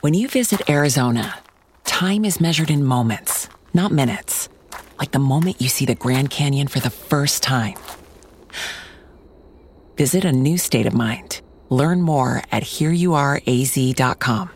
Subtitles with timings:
[0.00, 1.38] When you visit Arizona,
[1.84, 4.48] time is measured in moments, not minutes.
[4.98, 7.76] Like the moment you see the Grand Canyon for the first time.
[9.96, 11.40] Visit a new state of mind.
[11.70, 14.50] Learn more at hereyouareaz.com.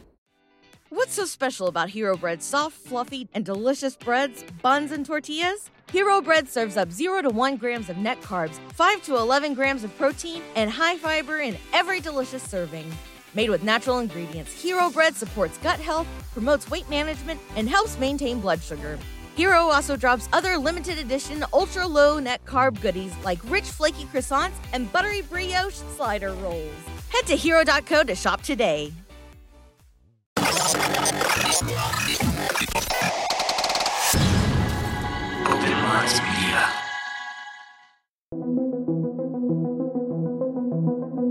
[0.91, 5.71] What's so special about Hero Bread's soft, fluffy, and delicious breads, buns, and tortillas?
[5.93, 9.85] Hero Bread serves up 0 to 1 grams of net carbs, 5 to 11 grams
[9.85, 12.91] of protein, and high fiber in every delicious serving.
[13.35, 18.41] Made with natural ingredients, Hero Bread supports gut health, promotes weight management, and helps maintain
[18.41, 18.99] blood sugar.
[19.37, 24.57] Hero also drops other limited edition ultra low net carb goodies like rich flaky croissants
[24.73, 26.73] and buttery brioche slider rolls.
[27.11, 28.93] Head to hero.co to shop today.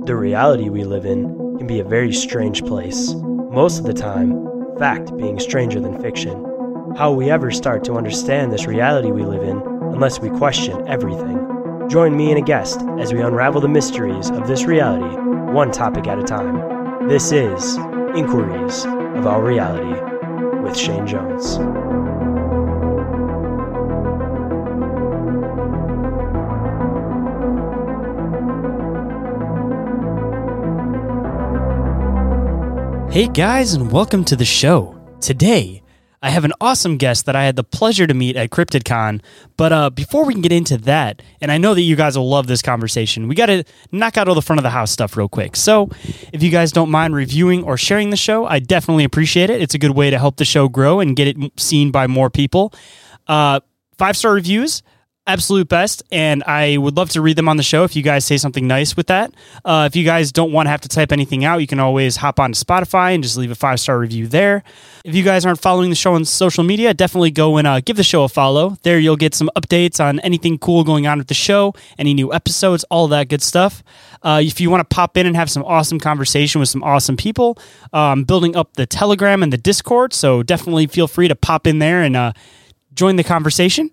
[0.05, 3.13] The reality we live in can be a very strange place.
[3.51, 6.45] Most of the time, fact being stranger than fiction.
[6.95, 9.57] How we ever start to understand this reality we live in
[9.93, 11.37] unless we question everything?
[11.89, 15.13] Join me and a guest as we unravel the mysteries of this reality,
[15.51, 17.09] one topic at a time.
[17.09, 17.75] This is
[18.15, 19.99] Inquiries of Our Reality
[20.61, 21.86] with Shayn Jones.
[33.17, 34.95] Hey guys, and welcome to the show.
[35.21, 35.81] Today,
[36.21, 39.23] I have an awesome guest that I had the pleasure to meet at CryptidCon.
[39.57, 42.29] But uh, before we can get into that, and I know that you guys will
[42.29, 45.17] love this conversation, we got to knock out all the front of the house stuff
[45.17, 45.55] real quick.
[45.55, 45.89] So,
[46.31, 49.63] if you guys don't mind reviewing or sharing the show, I definitely appreciate it.
[49.63, 52.29] It's a good way to help the show grow and get it seen by more
[52.29, 52.71] people.
[53.25, 53.61] Uh,
[53.97, 54.83] Five star reviews
[55.27, 58.25] absolute best and i would love to read them on the show if you guys
[58.25, 59.33] say something nice with that.
[59.65, 62.15] Uh, if you guys don't want to have to type anything out you can always
[62.15, 64.63] hop on to spotify and just leave a five star review there.
[65.03, 67.97] If you guys aren't following the show on social media definitely go and uh, give
[67.97, 68.77] the show a follow.
[68.83, 72.33] There you'll get some updates on anything cool going on with the show any new
[72.33, 73.83] episodes all that good stuff.
[74.23, 77.17] Uh, if you want to pop in and have some awesome conversation with some awesome
[77.17, 77.57] people
[77.93, 81.79] um, building up the telegram and the discord so definitely feel free to pop in
[81.79, 82.31] there and uh,
[82.97, 83.91] join the conversation.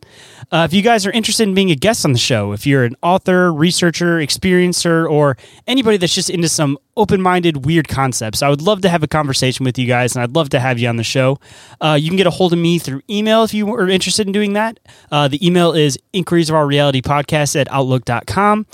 [0.50, 2.84] Uh, if you guys are interested in being a guest on the show, if you're
[2.84, 8.48] an author, researcher, experiencer, or anybody that's just into some open minded, weird concepts, I
[8.48, 10.88] would love to have a conversation with you guys and I'd love to have you
[10.88, 11.38] on the show.
[11.80, 14.32] Uh, you can get a hold of me through email if you are interested in
[14.32, 14.80] doing that.
[15.12, 18.66] Uh, the email is inquiries of our reality podcast at outlook.com.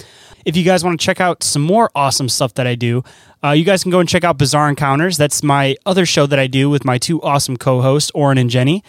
[0.46, 3.02] If you guys want to check out some more awesome stuff that I do,
[3.42, 5.16] uh, you guys can go and check out Bizarre Encounters.
[5.16, 8.48] That's my other show that I do with my two awesome co hosts, Orin and
[8.48, 8.82] Jennie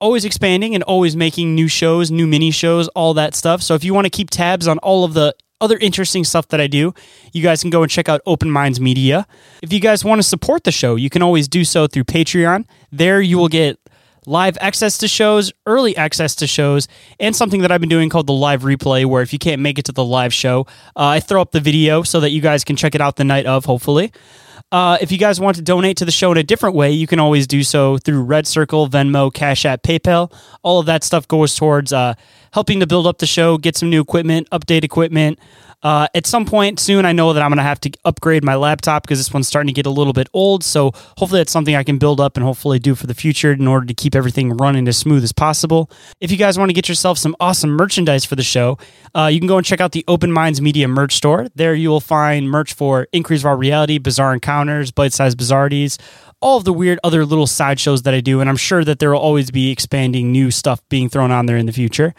[0.00, 3.62] always expanding and always making new shows, new mini shows, all that stuff.
[3.62, 6.60] So if you want to keep tabs on all of the other interesting stuff that
[6.60, 6.94] I do,
[7.32, 9.26] you guys can go and check out Open Minds Media.
[9.62, 12.64] If you guys want to support the show, you can always do so through Patreon.
[12.92, 13.78] There you will get
[14.24, 16.86] live access to shows, early access to shows,
[17.18, 19.78] and something that I've been doing called the live replay, where if you can't make
[19.78, 22.62] it to the live show, uh, I throw up the video so that you guys
[22.62, 24.12] can check it out the night of, hopefully.
[24.70, 27.06] Uh, if you guys want to donate to the show in a different way, you
[27.06, 30.30] can always do so through Red Circle, Venmo, Cash App, PayPal.
[30.62, 32.14] All of that stuff goes towards uh,
[32.52, 35.38] helping to build up the show, get some new equipment, update equipment.
[35.80, 38.56] Uh, at some point soon, I know that I'm going to have to upgrade my
[38.56, 40.64] laptop because this one's starting to get a little bit old.
[40.64, 43.68] So hopefully, that's something I can build up and hopefully do for the future in
[43.68, 45.88] order to keep everything running as smooth as possible.
[46.20, 48.76] If you guys want to get yourself some awesome merchandise for the show,
[49.14, 51.46] uh, you can go and check out the Open Minds Media merch store.
[51.54, 55.98] There you will find merch for Inquiries of Our Reality, Bizarre Encounters, Bite Sized Bizarrities,
[56.40, 58.40] all of the weird other little sideshows that I do.
[58.40, 61.56] And I'm sure that there will always be expanding new stuff being thrown on there
[61.56, 62.14] in the future.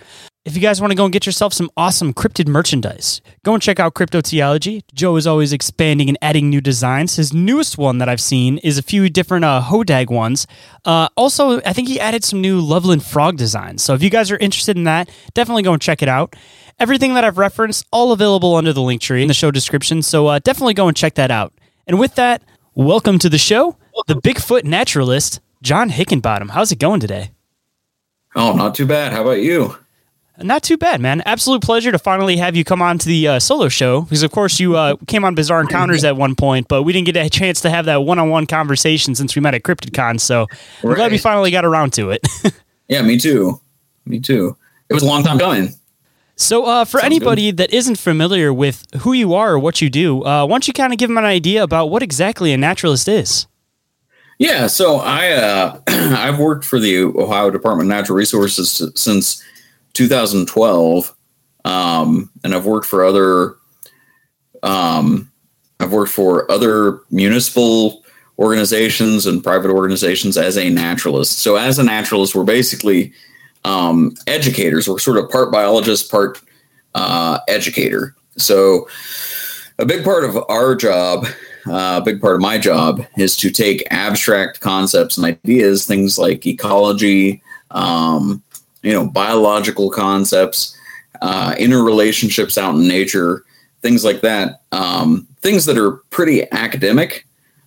[0.46, 3.62] If you guys want to go and get yourself some awesome cryptid merchandise, go and
[3.62, 4.82] check out Cryptoteeology.
[4.94, 7.18] Joe is always expanding and adding new designs.
[7.18, 10.48] His newest one that I've seen is a few different uh, Hodag ones.
[10.86, 13.84] Uh, also, I think he added some new Loveland Frog designs.
[13.84, 16.36] So if you guys are interested in that, definitely go and check it out.
[16.80, 20.02] Everything that I've referenced, all available under the link tree in the show description.
[20.02, 21.54] So uh, definitely go and check that out.
[21.86, 22.42] And with that,
[22.74, 23.76] welcome to the show,
[24.08, 26.52] the Bigfoot naturalist, John Hickenbottom.
[26.52, 27.32] How's it going today?
[28.36, 29.12] Oh, not too bad.
[29.12, 29.76] How about you?
[30.42, 31.22] Not too bad, man.
[31.26, 34.32] Absolute pleasure to finally have you come on to the uh, solo show because, of
[34.32, 37.30] course, you uh, came on Bizarre Encounters at one point, but we didn't get a
[37.30, 40.20] chance to have that one-on-one conversation since we met at CryptidCon.
[40.20, 40.48] So
[40.84, 42.26] I'm glad we finally got around to it.
[42.90, 43.62] Yeah, me too.
[44.08, 44.58] Me too.
[44.90, 45.76] It was a long time coming.
[46.36, 49.92] so, uh, for Sounds anybody that isn't familiar with who you are or what you
[49.92, 52.58] do, uh, why don't you kind of give them an idea about what exactly a
[52.58, 53.46] naturalist is?
[54.40, 59.44] Yeah, so I uh, I've worked for the Ohio Department of Natural Resources since
[59.94, 61.14] 2012,
[61.66, 63.56] um, and I've worked for other
[64.64, 65.30] um,
[65.82, 68.04] I've worked for other municipal
[68.38, 71.40] organizations and private organizations as a naturalist.
[71.40, 73.12] So as a naturalist, we're basically
[73.66, 74.88] um, educators.
[74.88, 76.42] We're sort of part biologist, part
[76.96, 78.16] uh, educator.
[78.38, 78.88] So
[79.80, 81.28] a big part of our job
[81.70, 86.18] uh, a big part of my job is to take abstract concepts and ideas, things
[86.18, 88.42] like ecology, um,
[88.82, 90.76] you know, biological concepts,
[91.22, 93.44] uh, interrelationships out in nature,
[93.82, 97.26] things like that, um, things that are pretty academic,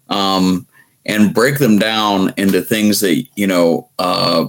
[0.08, 0.66] um,
[1.06, 4.46] and break them down into things that you know uh,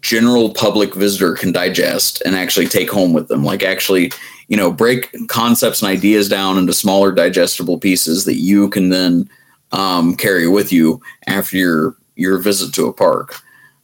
[0.00, 3.44] general public visitor can digest and actually take home with them.
[3.44, 4.12] Like actually,
[4.48, 9.28] you know, break concepts and ideas down into smaller digestible pieces that you can then
[9.72, 13.40] um, carry with you after your your visit to a park.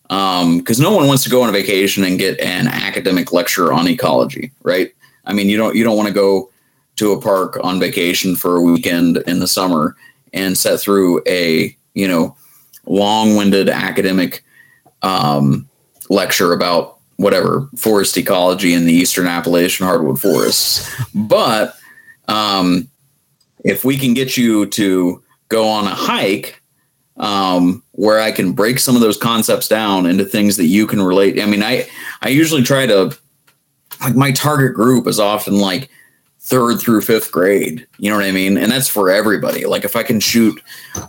[0.08, 3.86] Because no one wants to go on a vacation and get an academic lecture on
[3.86, 4.92] ecology, right?
[5.24, 6.50] I mean, you don't you don't want to go
[6.96, 9.96] to a park on vacation for a weekend in the summer
[10.32, 12.36] and set through a you know
[12.86, 14.44] long-winded academic
[15.02, 15.68] um,
[16.08, 20.90] lecture about whatever forest ecology in the eastern Appalachian hardwood forests.
[21.14, 21.74] But
[22.28, 22.88] um,
[23.62, 26.60] if we can get you to go on a hike
[27.18, 31.02] um, where I can break some of those concepts down into things that you can
[31.02, 31.40] relate.
[31.40, 31.86] I mean, I
[32.22, 33.16] I usually try to
[34.00, 35.90] like my target group is often like
[36.38, 37.86] third through fifth grade.
[37.98, 38.56] You know what I mean?
[38.56, 39.66] And that's for everybody.
[39.66, 40.58] Like if I can shoot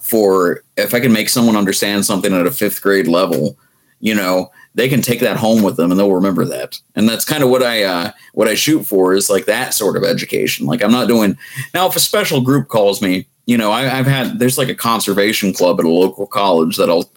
[0.02, 3.58] for if I can make someone understand something at a fifth grade level,
[4.02, 6.80] you know, they can take that home with them and they'll remember that.
[6.96, 9.98] And that's kind of what I uh what I shoot for is like that sort
[9.98, 10.66] of education.
[10.66, 11.38] Like I'm not doing
[11.74, 14.76] now if a special group calls me, you know, I, I've had there's like a
[14.76, 17.12] conservation club at a local college that I'll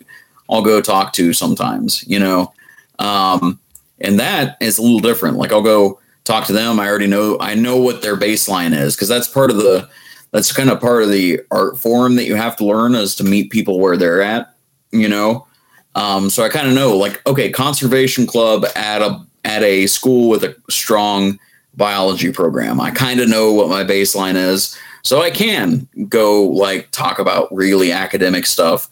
[0.51, 2.53] I'll go talk to sometimes, you know.
[2.99, 3.61] Um
[4.01, 5.37] and that is a little different.
[5.37, 6.81] Like I'll go talk to them.
[6.81, 9.89] I already know I know what their baseline is because that's part of the
[10.33, 13.25] that's kind of part of the art form that you have to learn is to
[13.25, 14.57] meet people where they're at,
[14.91, 15.47] you know.
[15.95, 20.29] Um, so I kind of know like okay, conservation club at a at a school
[20.29, 21.39] with a strong
[21.77, 22.81] biology program.
[22.81, 24.77] I kind of know what my baseline is.
[25.03, 28.89] So I can go like talk about really academic stuff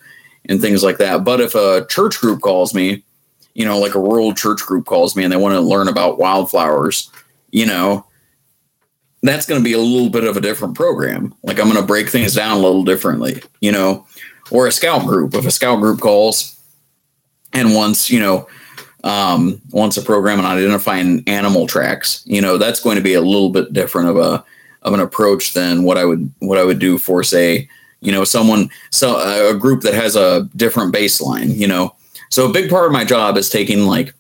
[0.47, 1.25] and things like that.
[1.25, 3.03] But if a church group calls me,
[3.55, 6.19] you know, like a rural church group calls me and they want to learn about
[6.19, 7.11] wildflowers,
[7.51, 8.05] you know,
[9.23, 11.35] that's going to be a little bit of a different program.
[11.43, 14.07] Like I'm going to break things down a little differently, you know,
[14.51, 15.35] or a scout group.
[15.35, 16.62] If a scout group calls
[17.53, 18.49] and once, you know,
[19.05, 23.21] um, wants a program on identifying animal tracks, you know, that's going to be a
[23.21, 24.45] little bit different of a
[24.83, 27.69] of an approach than what I would what I would do for say,
[28.01, 31.95] you know, someone so a group that has a different baseline, you know.
[32.31, 34.15] So a big part of my job is taking like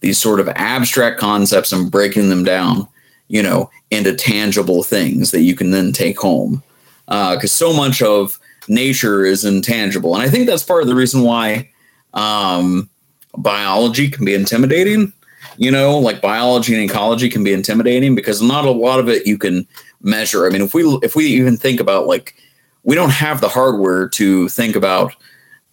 [0.00, 2.86] these sort of abstract concepts and breaking them down,
[3.28, 6.62] you know, into tangible things that you can then take home.
[7.06, 8.38] Because so much of
[8.68, 11.70] nature is intangible, and I think that's part of the reason why
[12.14, 12.88] um,
[13.36, 15.12] biology can be intimidating.
[15.58, 19.26] You know, like biology and ecology can be intimidating because not a lot of it
[19.26, 19.66] you can
[20.02, 20.46] measure.
[20.46, 22.34] I mean, if we if we even think about like
[22.82, 25.14] we don't have the hardware to think about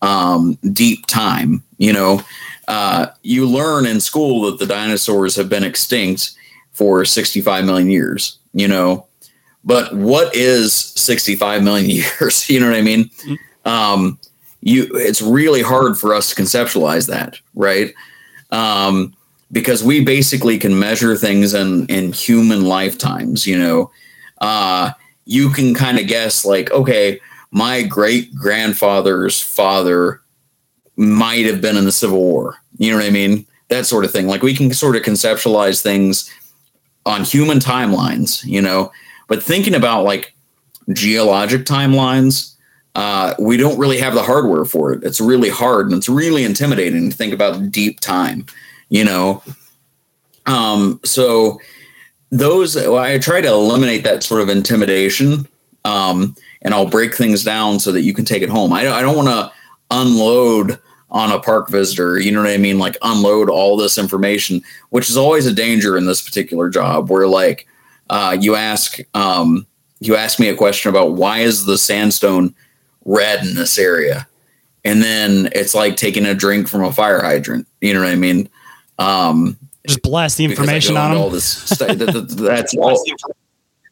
[0.01, 1.63] um, deep time.
[1.77, 2.21] You know,
[2.67, 6.31] uh, you learn in school that the dinosaurs have been extinct
[6.71, 8.37] for 65 million years.
[8.53, 9.07] You know,
[9.63, 12.49] but what is 65 million years?
[12.49, 13.09] you know what I mean?
[13.65, 14.19] Um,
[14.65, 17.93] you, it's really hard for us to conceptualize that, right?
[18.49, 19.13] Um,
[19.51, 23.45] because we basically can measure things in in human lifetimes.
[23.45, 23.91] You know,
[24.39, 24.91] uh,
[25.25, 27.19] you can kind of guess like, okay,
[27.51, 30.21] my great grandfather's father
[30.95, 32.55] might have been in the Civil War.
[32.77, 33.45] You know what I mean?
[33.67, 34.27] That sort of thing.
[34.27, 36.31] Like we can sort of conceptualize things
[37.05, 38.91] on human timelines, you know,
[39.27, 40.33] but thinking about like
[40.93, 42.52] geologic timelines,
[42.95, 45.03] uh, we don't really have the hardware for it.
[45.03, 48.45] It's really hard and it's really intimidating to think about deep time,
[48.89, 49.41] you know.
[50.45, 51.59] Um, so
[52.31, 55.47] those well, I try to eliminate that sort of intimidation,
[55.85, 58.73] um, and I'll break things down so that you can take it home.
[58.73, 59.51] I, I don't want to
[59.91, 62.19] unload on a park visitor.
[62.19, 62.79] You know what I mean?
[62.79, 67.27] Like unload all this information, which is always a danger in this particular job where
[67.27, 67.67] like
[68.09, 69.65] uh, you ask um,
[69.99, 72.53] you ask me a question about why is the sandstone
[73.05, 74.27] red in this area?
[74.85, 77.67] And then it's like taking a drink from a fire hydrant.
[77.81, 78.49] You know what I mean?
[78.99, 79.57] Um,
[79.87, 81.19] Just blast the information on them.
[81.19, 81.87] all this stuff.
[81.97, 83.01] That- that- that's all.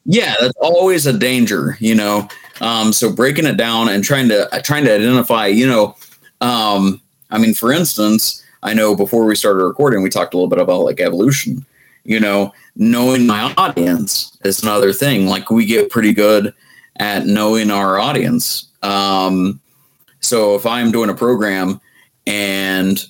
[0.05, 2.27] Yeah, that's always a danger, you know.
[2.59, 5.95] Um, so breaking it down and trying to trying to identify, you know,
[6.41, 6.99] um,
[7.29, 10.59] I mean, for instance, I know before we started recording, we talked a little bit
[10.59, 11.65] about like evolution.
[12.03, 15.27] You know, knowing my audience is another thing.
[15.27, 16.51] Like we get pretty good
[16.97, 18.67] at knowing our audience.
[18.81, 19.59] Um,
[20.19, 21.81] so if I'm doing a program
[22.27, 23.03] and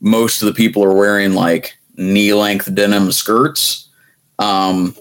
[0.00, 3.88] most of the people are wearing like knee length denim skirts,
[4.38, 4.96] um,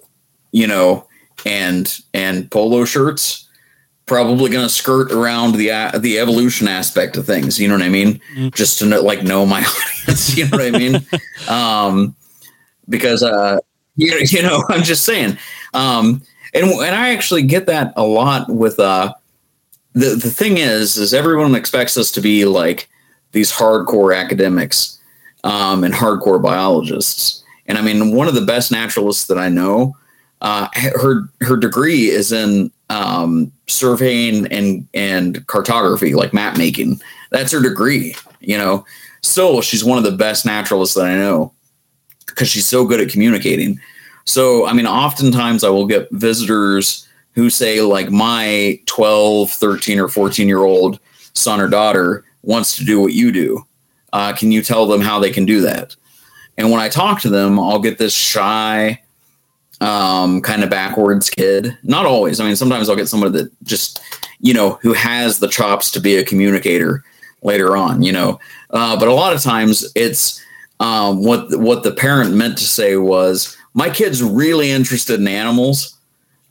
[0.51, 1.07] you know,
[1.45, 3.47] and and polo shirts,
[4.05, 7.59] probably going to skirt around the uh, the evolution aspect of things.
[7.59, 8.19] You know what I mean?
[8.53, 9.59] Just to know, like know my
[10.05, 10.35] audience.
[10.35, 11.05] You know what I mean?
[11.49, 12.15] um,
[12.89, 13.59] because uh,
[13.95, 15.37] you you know, I'm just saying.
[15.73, 16.21] Um,
[16.53, 19.13] and and I actually get that a lot with uh,
[19.97, 22.87] the the thing is, is everyone expects us to be like
[23.31, 24.99] these hardcore academics
[25.43, 27.43] um, and hardcore biologists.
[27.65, 29.97] And I mean, one of the best naturalists that I know,
[30.41, 37.01] uh, her her degree is in um, surveying and and cartography, like map making.
[37.31, 38.15] That's her degree.
[38.39, 38.85] You know,
[39.23, 41.53] still she's one of the best naturalists that I know
[42.27, 43.79] because she's so good at communicating.
[44.25, 47.06] So, I mean, oftentimes I will get visitors
[47.37, 50.99] who say, like, my 12, 13, or 14 year old
[51.33, 53.63] son or daughter wants to do what you do.
[54.11, 55.95] Uh, can you tell them how they can do that?
[56.57, 59.03] And when I talk to them, I'll get this shy,
[59.81, 61.77] um, kind of backwards kid.
[61.83, 62.39] Not always.
[62.39, 64.01] I mean, sometimes I'll get somebody that just,
[64.39, 67.03] you know, who has the chops to be a communicator
[67.43, 68.39] later on, you know.
[68.71, 70.43] Uh, but a lot of times it's
[70.79, 75.95] um, what what the parent meant to say was, my kid's really interested in animals,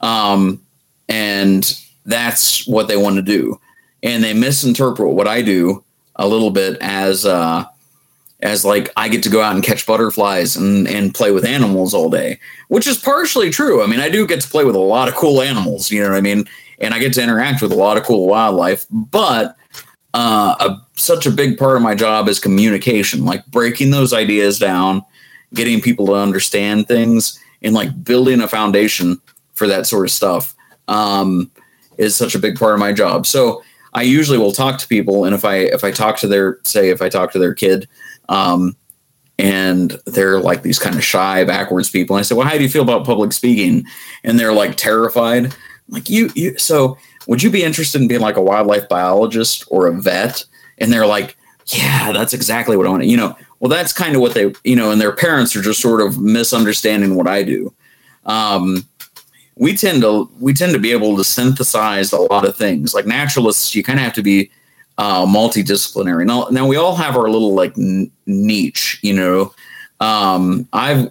[0.01, 0.63] um,
[1.09, 3.61] and that's what they want to do,
[4.03, 5.85] and they misinterpret what I do
[6.17, 7.65] a little bit as uh,
[8.41, 11.95] as like I get to go out and catch butterflies and and play with animals
[11.95, 13.83] all day, which is partially true.
[13.83, 16.11] I mean, I do get to play with a lot of cool animals, you know
[16.11, 16.45] what I mean,
[16.79, 19.57] and I get to interact with a lot of cool wildlife, but
[20.15, 24.59] uh, a, such a big part of my job is communication, like breaking those ideas
[24.59, 25.05] down,
[25.53, 29.21] getting people to understand things, and like building a foundation
[29.55, 30.55] for that sort of stuff
[30.89, 31.51] um,
[31.99, 33.27] is such a big part of my job.
[33.27, 33.63] So
[33.95, 36.91] I usually will talk to people, and if I if I talk to their say
[36.91, 37.89] if I talk to their kid,
[38.29, 38.77] um,
[39.39, 42.63] and they're like these kind of shy, backwards people, and I say, "Well, how do
[42.63, 43.85] you feel about public speaking?"
[44.25, 45.47] And they're like terrified.
[45.47, 45.53] I'm
[45.89, 46.59] like you, you.
[46.59, 50.45] So would you be interested in being like a wildlife biologist or a vet?
[50.79, 54.21] And they're like, yeah, that's exactly what I want you know, well, that's kind of
[54.21, 57.75] what they, you know, and their parents are just sort of misunderstanding what I do.
[58.25, 58.87] Um,
[59.57, 63.07] we tend to, we tend to be able to synthesize a lot of things like
[63.07, 63.75] naturalists.
[63.75, 64.51] You kind of have to be
[64.99, 66.27] uh, multidisciplinary.
[66.27, 69.55] Now, now we all have our little like n- niche, you know,
[70.01, 71.11] um, I've,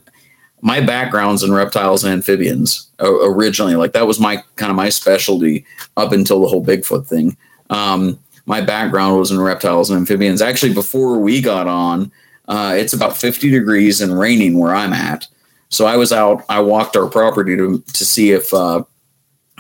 [0.61, 3.75] my background's in reptiles and amphibians originally.
[3.75, 5.65] Like that was my kind of my specialty
[5.97, 7.37] up until the whole Bigfoot thing.
[7.69, 10.41] Um, my background was in reptiles and amphibians.
[10.41, 12.11] Actually, before we got on,
[12.47, 15.27] uh, it's about 50 degrees and raining where I'm at.
[15.75, 16.46] So I was out.
[16.48, 18.84] I walked our property to to see if uh,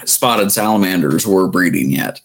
[0.05, 2.21] spotted salamanders were breeding yet,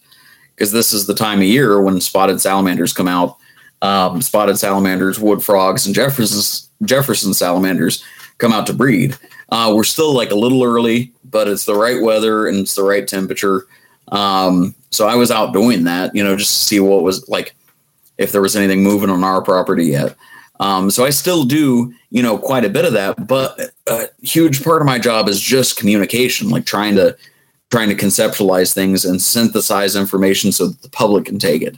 [0.55, 3.35] because this is the time of year when spotted salamanders come out.
[3.81, 8.01] Um, spotted salamanders, wood frogs, and Jefferson Jefferson salamanders
[8.37, 9.17] come out to breed.
[9.49, 12.83] Uh, we're still like a little early, but it's the right weather and it's the
[12.83, 13.67] right temperature.
[14.13, 17.55] Um, so I was out doing that, you know, just to see what was like,
[18.17, 20.15] if there was anything moving on our property yet.
[20.61, 24.63] Um, so I still do, you know, quite a bit of that, but a huge
[24.63, 27.17] part of my job is just communication, like trying to
[27.71, 31.77] trying to conceptualize things and synthesize information so that the public can take it.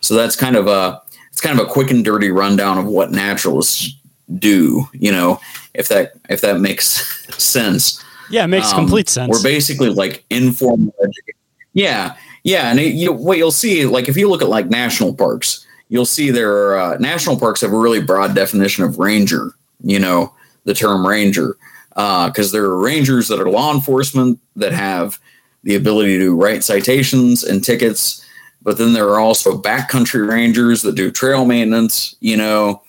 [0.00, 1.00] So that's kind of a
[1.32, 3.94] it's kind of a quick and dirty rundown of what naturalists
[4.38, 5.40] do, you know,
[5.72, 8.04] if that if that makes sense.
[8.28, 9.30] Yeah, it makes Um, complete sense.
[9.30, 11.40] We're basically like informal education.
[11.72, 15.14] Yeah, yeah, and it, you, what you'll see, like if you look at like national
[15.14, 19.52] parks, you'll see there are uh, national parks have a really broad definition of ranger.
[19.82, 20.32] You know,
[20.64, 21.56] the term ranger,
[21.90, 25.18] because there are rangers that are law enforcement that have
[25.64, 28.24] the ability to write citations and tickets,
[28.62, 32.16] but then there are also backcountry rangers that do trail maintenance.
[32.20, 32.82] You know,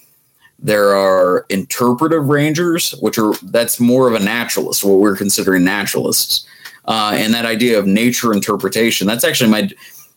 [0.60, 6.48] there are interpretive rangers, which are that's more of a naturalist, what we're considering naturalists.
[6.86, 9.70] Uh, and that idea of nature interpretation, that's actually my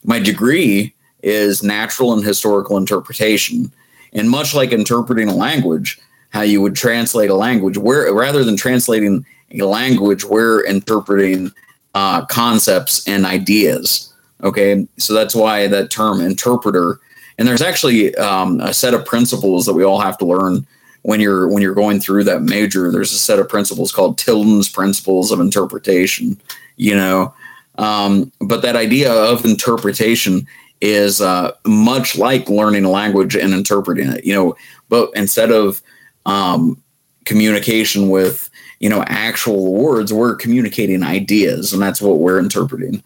[0.04, 0.93] my degree
[1.24, 3.72] is natural and historical interpretation.
[4.12, 5.98] And much like interpreting a language,
[6.30, 11.52] how you would translate a language, where rather than translating a language, we're interpreting
[11.94, 14.12] uh, concepts and ideas.
[14.42, 17.00] Okay, so that's why that term interpreter.
[17.38, 20.66] And there's actually um, a set of principles that we all have to learn
[21.02, 22.90] when you're when you're going through that major.
[22.90, 26.40] There's a set of principles called Tilden's principles of interpretation.
[26.76, 27.34] You know,
[27.78, 30.46] um, but that idea of interpretation
[30.84, 34.24] is uh, much like learning a language and interpreting it.
[34.24, 34.56] You know,
[34.90, 35.80] but instead of
[36.26, 36.80] um,
[37.24, 38.50] communication with
[38.80, 43.02] you know actual words, we're communicating ideas, and that's what we're interpreting.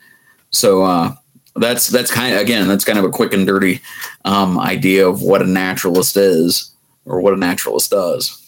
[0.50, 1.14] So uh,
[1.54, 3.80] that's that's kind of again that's kind of a quick and dirty
[4.24, 8.44] um, idea of what a naturalist is or what a naturalist does.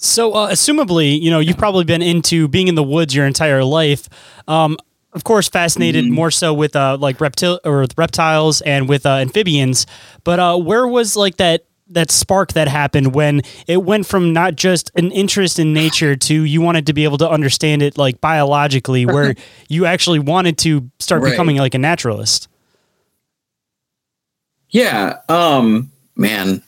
[0.00, 3.64] So, uh, assumably, you know, you've probably been into being in the woods your entire
[3.64, 4.08] life.
[4.46, 4.78] Um,
[5.18, 6.14] of course, fascinated mm-hmm.
[6.14, 9.84] more so with uh, like reptil or reptiles and with uh, amphibians.
[10.22, 14.54] But uh, where was like that that spark that happened when it went from not
[14.54, 18.20] just an interest in nature to you wanted to be able to understand it like
[18.20, 19.34] biologically, where
[19.68, 21.30] you actually wanted to start right.
[21.32, 22.46] becoming like a naturalist?
[24.70, 26.62] Yeah, um, man,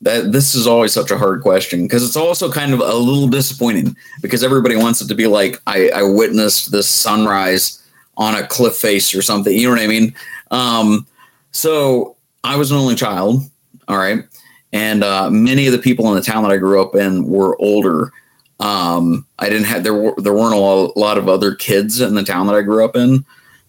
[0.00, 3.28] that this is always such a hard question because it's also kind of a little
[3.28, 7.81] disappointing because everybody wants it to be like I, I witnessed this sunrise
[8.16, 9.56] on a cliff face or something.
[9.56, 10.14] You know what I mean?
[10.50, 11.06] Um,
[11.50, 13.42] so I was an only child.
[13.88, 14.24] All right.
[14.72, 17.60] And uh, many of the people in the town that I grew up in were
[17.60, 18.12] older.
[18.60, 22.22] Um, I didn't have there were there weren't a lot, of other kids in the
[22.22, 23.24] town that I grew up in,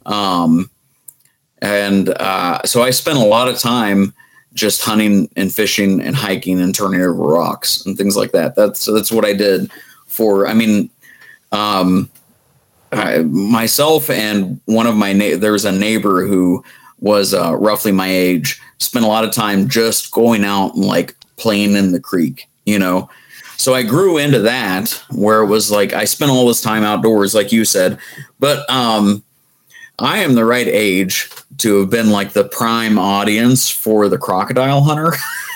[0.05, 0.69] um,
[1.63, 4.13] and uh, so I spent a lot of time
[4.53, 8.55] just hunting and fishing and hiking and turning over rocks and things like that.
[8.55, 9.71] That's that's what I did
[10.05, 10.45] for.
[10.45, 10.91] I mean,
[11.51, 12.09] um,
[12.99, 16.63] I, myself and one of my na- there was a neighbor who
[16.99, 21.15] was uh, roughly my age spent a lot of time just going out and like
[21.37, 23.09] playing in the creek you know?
[23.57, 27.33] So i grew into that where it was like i spent all this time outdoors
[27.33, 27.97] like you said.
[28.39, 29.23] But um
[29.99, 34.81] i am the right age to have been like the prime audience for the crocodile
[34.81, 35.13] hunter.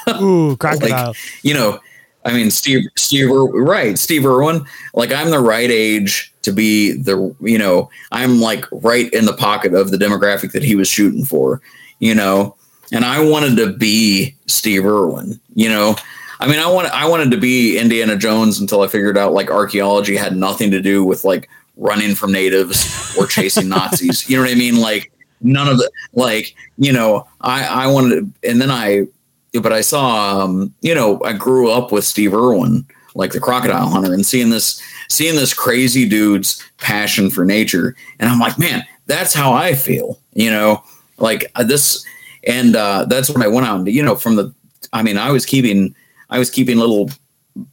[0.22, 1.08] Ooh crocodile.
[1.08, 1.80] like, you know
[2.26, 4.66] I mean, Steve, Steve, right, Steve Irwin.
[4.94, 9.34] Like, I'm the right age to be the, you know, I'm like right in the
[9.34, 11.62] pocket of the demographic that he was shooting for,
[12.00, 12.56] you know,
[12.92, 15.96] and I wanted to be Steve Irwin, you know.
[16.40, 19.50] I mean, I wanted, I wanted to be Indiana Jones until I figured out like
[19.50, 24.30] archaeology had nothing to do with like running from natives or chasing Nazis.
[24.30, 24.80] You know what I mean?
[24.80, 28.10] Like none of the like, you know, I, I wanted
[28.42, 29.08] to, and then I
[29.54, 33.90] but I saw, um, you know, I grew up with Steve Irwin, like the crocodile
[33.90, 38.84] hunter, and seeing this, seeing this crazy dude's passion for nature, and I'm like, man,
[39.08, 40.84] that's how I feel, you know,
[41.18, 42.06] like uh, this,
[42.46, 44.54] and uh, that's when I went out and, you know, from the,
[44.94, 45.96] I mean, I was keeping,
[46.30, 47.10] I was keeping little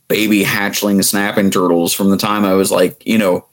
[0.08, 3.46] baby hatchling snapping turtles from the time I was like, you know,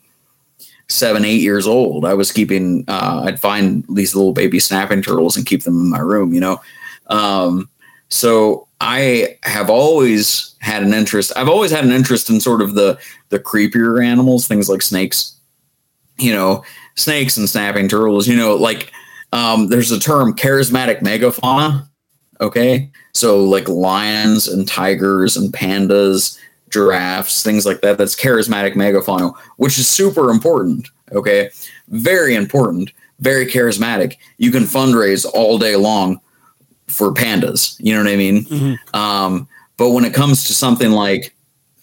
[0.88, 2.04] seven, eight years old.
[2.04, 5.90] I was keeping, uh, I'd find these little baby snapping turtles and keep them in
[5.90, 6.60] my room, you know.
[7.08, 7.68] Um,
[8.08, 11.32] so I have always had an interest.
[11.36, 15.36] I've always had an interest in sort of the the creepier animals, things like snakes.
[16.18, 16.64] You know,
[16.96, 18.26] snakes and snapping turtles.
[18.26, 18.90] You know, like
[19.32, 21.88] um, there's a term charismatic megafauna.
[22.40, 26.36] Okay, so like lions and tigers and pandas,
[26.68, 27.98] giraffes, things like that.
[27.98, 30.88] That's charismatic megafauna, which is super important.
[31.12, 31.50] Okay,
[31.88, 32.90] very important,
[33.20, 34.16] very charismatic.
[34.38, 36.20] You can fundraise all day long
[36.92, 37.76] for pandas.
[37.78, 38.44] You know what I mean?
[38.44, 38.96] Mm-hmm.
[38.96, 41.34] Um, but when it comes to something like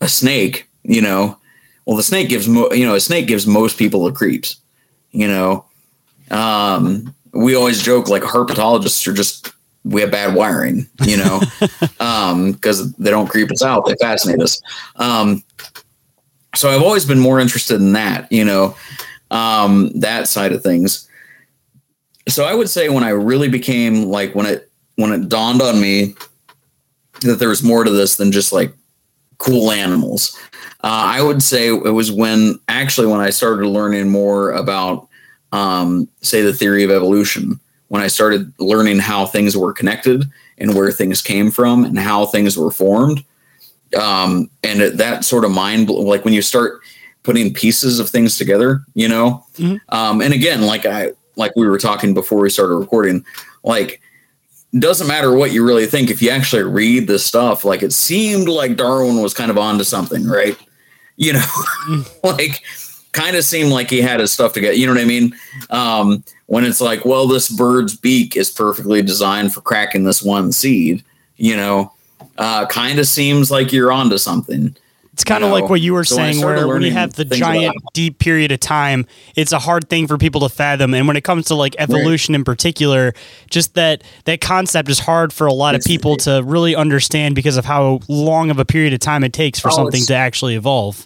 [0.02, 1.38] a snake, you know,
[1.86, 4.58] well, the snake gives mo- you know a snake gives most people the creeps.
[5.12, 5.66] You know,
[6.30, 9.52] um, we always joke like herpetologists are just
[9.84, 11.40] we have bad wiring, you know,
[12.52, 14.62] because um, they don't creep us out; they fascinate us.
[14.98, 15.44] Um,
[16.56, 18.76] so I've always been more interested in that, you know,
[19.32, 21.08] um, that side of things.
[22.28, 24.69] So I would say when I really became like when it
[25.00, 26.14] when it dawned on me
[27.22, 28.74] that there was more to this than just like
[29.38, 30.38] cool animals.
[30.84, 35.08] Uh, I would say it was when actually when I started learning more about,
[35.54, 37.62] um, say, the theory of evolution.
[37.88, 40.26] When I started learning how things were connected
[40.58, 43.24] and where things came from and how things were formed,
[43.98, 46.82] um, and it, that sort of mind, like when you start
[47.24, 49.46] putting pieces of things together, you know.
[49.56, 49.78] Mm-hmm.
[49.96, 53.26] Um, and again, like I like we were talking before we started recording,
[53.64, 54.02] like
[54.78, 58.48] doesn't matter what you really think if you actually read the stuff like it seemed
[58.48, 60.58] like darwin was kind of onto something right
[61.16, 61.46] you know
[62.24, 62.62] like
[63.12, 64.74] kind of seemed like he had his stuff together.
[64.74, 65.36] You know what I mean?
[65.70, 70.52] Um, when it's like, well, this bird's beak is perfectly designed for cracking this one
[70.52, 71.04] seed,
[71.38, 71.92] you know,
[72.38, 74.76] uh, kind of seems like you're onto something.
[75.20, 77.26] It's kind of know, like what you were so saying, where when you have the
[77.26, 79.06] giant, deep period of time,
[79.36, 80.94] it's a hard thing for people to fathom.
[80.94, 83.14] And when it comes to like evolution in particular,
[83.50, 87.36] just that that concept is hard for a lot of It's- people to really understand
[87.36, 90.16] because of how long of a period of time it takes for Oh, something to
[90.16, 91.06] actually evolve.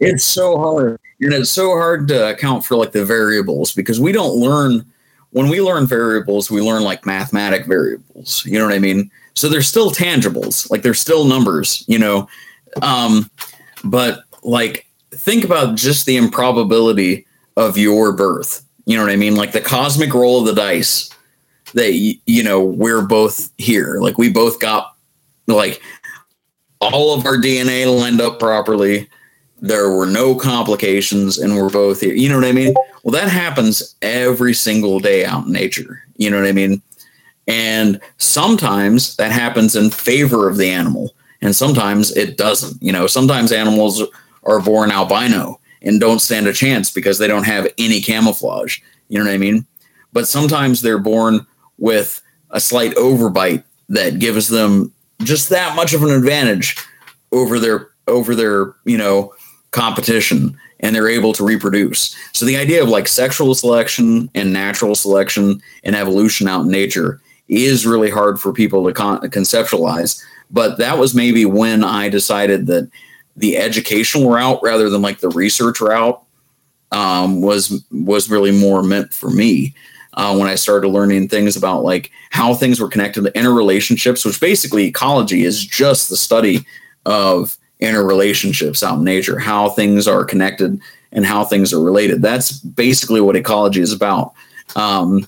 [0.00, 1.00] It's so hard.
[1.22, 4.84] And it's so hard to account for like the variables because we don't learn
[5.30, 8.44] when we learn variables, we learn like mathematic variables.
[8.44, 9.10] You know what I mean?
[9.32, 12.28] So they're still tangibles, like they're still numbers, you know.
[12.82, 13.30] Um,
[13.84, 18.64] but like think about just the improbability of your birth.
[18.86, 19.36] You know what I mean?
[19.36, 21.10] Like the cosmic roll of the dice
[21.74, 23.98] that you know, we're both here.
[24.00, 24.94] Like we both got
[25.46, 25.80] like
[26.80, 29.08] all of our DNA lined up properly
[29.64, 32.12] there were no complications and we're both here.
[32.12, 32.74] You know what I mean?
[33.02, 36.02] Well, that happens every single day out in nature.
[36.16, 36.82] You know what I mean?
[37.48, 42.82] And sometimes that happens in favor of the animal, and sometimes it doesn't.
[42.82, 44.02] You know, sometimes animals
[44.44, 48.78] are born albino and don't stand a chance because they don't have any camouflage.
[49.08, 49.66] You know what I mean?
[50.12, 51.46] But sometimes they're born
[51.78, 56.76] with a slight overbite that gives them just that much of an advantage
[57.30, 59.32] over their over their you know
[59.70, 64.94] competition and they're able to reproduce so the idea of like sexual selection and natural
[64.94, 70.22] selection and evolution out in nature is really hard for people to con- conceptualize
[70.54, 72.90] but that was maybe when i decided that
[73.36, 76.22] the educational route rather than like the research route
[76.92, 79.74] um, was was really more meant for me
[80.14, 84.40] uh, when I started learning things about like how things were connected to interrelationships, which
[84.40, 86.64] basically ecology is just the study
[87.04, 90.80] of interrelationships out in nature, how things are connected
[91.12, 92.22] and how things are related.
[92.22, 94.32] That's basically what ecology is about.
[94.76, 95.26] Um,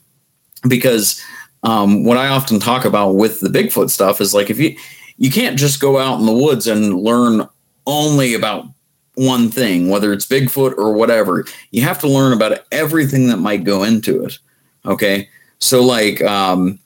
[0.69, 1.23] because
[1.63, 4.77] um, what I often talk about with the Bigfoot stuff is like if you
[5.19, 7.49] you can't just go out in the woods and learn
[7.87, 8.67] only about
[9.15, 11.45] one thing, whether it's Bigfoot or whatever.
[11.71, 14.39] You have to learn about everything that might go into it.
[14.85, 16.79] Okay, so like um,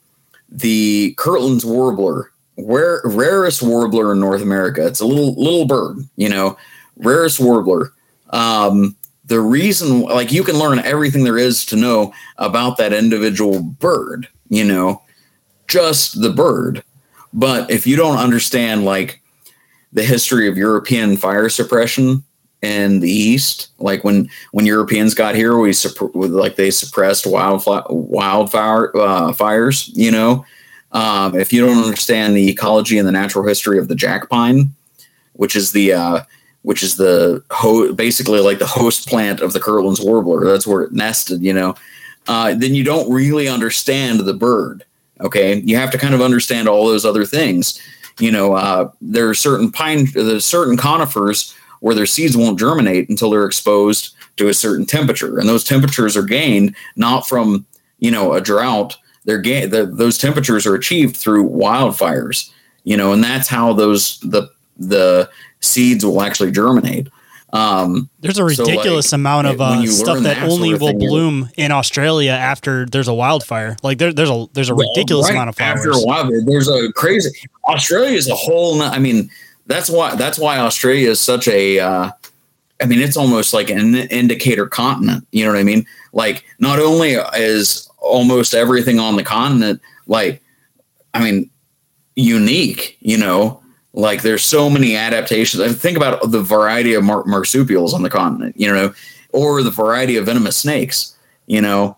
[0.49, 4.85] the Kirtland's warbler, where rarest warbler in North America.
[4.85, 6.57] It's a little little bird, you know,
[6.97, 7.93] rarest warbler.
[8.29, 13.61] Um, the reason, like, you can learn everything there is to know about that individual
[13.61, 15.01] bird, you know,
[15.67, 16.83] just the bird.
[17.33, 19.21] But if you don't understand, like,
[19.93, 22.23] the history of European fire suppression
[22.61, 27.83] in the East, like when when Europeans got here, we supp- like they suppressed wildfire
[27.89, 29.89] wildfire uh, fires.
[29.93, 30.45] You know,
[30.91, 34.73] um, if you don't understand the ecology and the natural history of the jack pine,
[35.33, 36.23] which is the uh,
[36.61, 40.83] which is the ho- basically like the host plant of the Kirtland's warbler, that's where
[40.83, 41.41] it nested.
[41.41, 41.75] You know,
[42.27, 44.85] uh, then you don't really understand the bird.
[45.21, 47.79] Okay, you have to kind of understand all those other things.
[48.19, 53.09] You know, uh, there are certain pine, there's certain conifers where their seeds won't germinate
[53.09, 57.65] until they're exposed to a certain temperature, and those temperatures are gained not from
[57.99, 58.97] you know a drought.
[59.25, 59.71] They're gained.
[59.71, 62.51] The, those temperatures are achieved through wildfires.
[62.83, 65.29] You know, and that's how those the the
[65.59, 67.07] seeds will actually germinate.
[67.53, 70.81] Um, There's a So, ridiculous like, amount of uh, stuff that that only sort of
[70.81, 73.75] will bloom in Australia after there's a wildfire.
[73.83, 76.05] Like there, there's a there's a ridiculous Right amount of After a flowers.
[76.05, 77.29] while, there's a crazy.
[77.67, 78.77] Australia is a whole.
[78.77, 79.29] no- I mean,
[79.67, 81.79] that's why that's why Australia is such a.
[81.79, 82.11] Uh,
[82.81, 85.27] I mean, it's almost like an indicator continent.
[85.31, 85.85] You know what I mean?
[86.13, 90.41] Like, not only is almost everything on the continent like,
[91.13, 91.49] I mean,
[92.15, 92.97] unique.
[93.01, 93.60] You know,
[93.93, 95.61] like there's so many adaptations.
[95.61, 98.55] I mean, think about the variety of mar- marsupials on the continent.
[98.57, 98.93] You know,
[99.33, 101.15] or the variety of venomous snakes.
[101.47, 101.97] You know,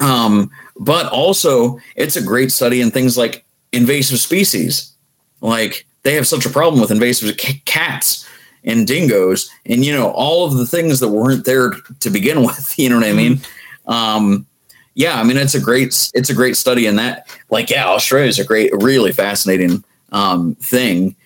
[0.00, 4.92] um, but also it's a great study in things like invasive species.
[5.40, 8.28] Like they have such a problem with invasive c- cats
[8.64, 12.78] and dingoes, and you know all of the things that weren't there to begin with.
[12.78, 13.40] You know what I mean?
[13.86, 14.46] Um,
[14.94, 17.28] yeah, I mean it's a great it's a great study in that.
[17.50, 21.16] Like yeah, Australia is a great, really fascinating um, thing.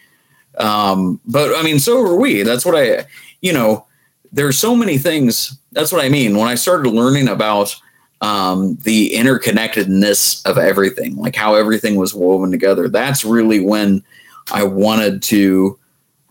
[0.59, 2.43] Um, but I mean, so are we.
[2.43, 3.07] That's what I,
[3.41, 3.87] you know,
[4.33, 5.59] there's so many things.
[5.73, 7.75] That's what I mean when I started learning about
[8.21, 12.89] um, the interconnectedness of everything, like how everything was woven together.
[12.89, 14.03] That's really when
[14.53, 15.79] I wanted to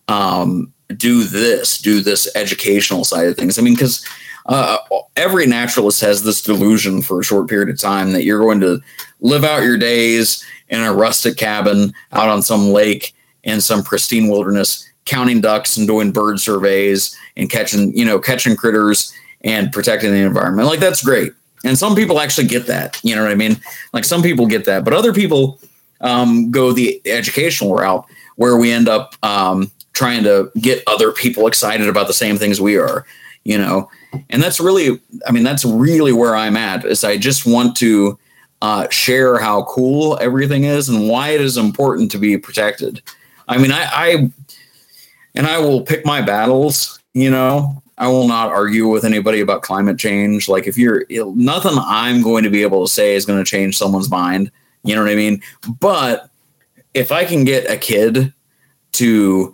[0.07, 3.59] um, do this, do this educational side of things.
[3.59, 4.05] I mean, because
[4.45, 4.77] uh,
[5.15, 8.81] every naturalist has this delusion for a short period of time that you're going to
[9.19, 14.27] live out your days in a rustic cabin out on some lake in some pristine
[14.29, 20.11] wilderness counting ducks and doing bird surveys and catching, you know, catching critters and protecting
[20.11, 20.67] the environment.
[20.67, 21.33] Like that's great.
[21.63, 22.99] And some people actually get that.
[23.03, 23.59] You know what I mean?
[23.93, 25.59] Like some people get that, but other people
[26.01, 28.05] um, go the educational route
[28.35, 32.61] where we end up um, trying to get other people excited about the same things
[32.61, 33.05] we are.
[33.43, 33.89] You know,
[34.29, 36.85] and that's really, I mean, that's really where I'm at.
[36.85, 38.19] Is I just want to
[38.61, 43.01] uh, share how cool everything is and why it is important to be protected.
[43.47, 44.31] I mean, I, I
[45.35, 46.99] and I will pick my battles.
[47.13, 50.47] You know, I will not argue with anybody about climate change.
[50.47, 53.77] Like if you're nothing I'm going to be able to say is going to change
[53.77, 54.51] someone's mind.
[54.83, 55.41] You know what I mean?
[55.79, 56.29] But
[56.93, 58.33] if I can get a kid
[58.93, 59.53] to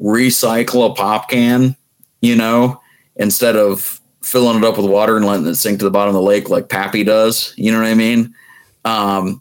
[0.00, 1.76] recycle a pop can,
[2.20, 2.80] you know,
[3.16, 6.20] instead of filling it up with water and letting it sink to the bottom of
[6.20, 8.34] the lake like Pappy does, you know what I mean?
[8.84, 9.40] Um,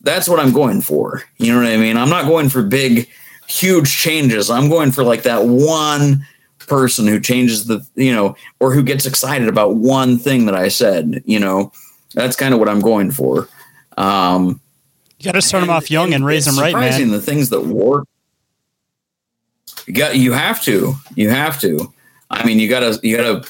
[0.00, 1.22] that's what I'm going for.
[1.38, 1.96] You know what I mean?
[1.96, 3.08] I'm not going for big,
[3.48, 4.50] huge changes.
[4.50, 6.24] I'm going for like that one
[6.58, 10.68] person who changes the, you know, or who gets excited about one thing that I
[10.68, 11.72] said, you know,
[12.14, 13.48] that's kind of what I'm going for.
[13.96, 14.60] Um,
[15.18, 17.10] you got to start them off young and, and raise them right, man.
[17.10, 18.06] The things that work,
[19.86, 21.92] you got, you have to, you have to.
[22.30, 23.48] I mean, you gotta, you gotta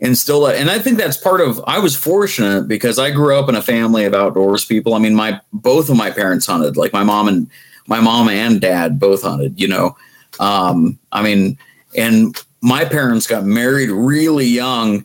[0.00, 0.56] instill that.
[0.56, 3.62] And I think that's part of, I was fortunate because I grew up in a
[3.62, 4.94] family of outdoors people.
[4.94, 7.50] I mean, my, both of my parents hunted, like my mom and
[7.86, 9.96] my mom and dad both hunted, you know.
[10.38, 11.58] Um, I mean,
[11.96, 15.04] and my parents got married really young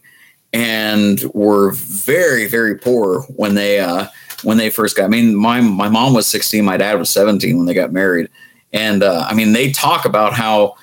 [0.54, 4.08] and were very very poor when they uh
[4.44, 7.58] when they first got I mean my my mom was 16 my dad was 17
[7.58, 8.30] when they got married
[8.72, 10.76] and uh I mean they talk about how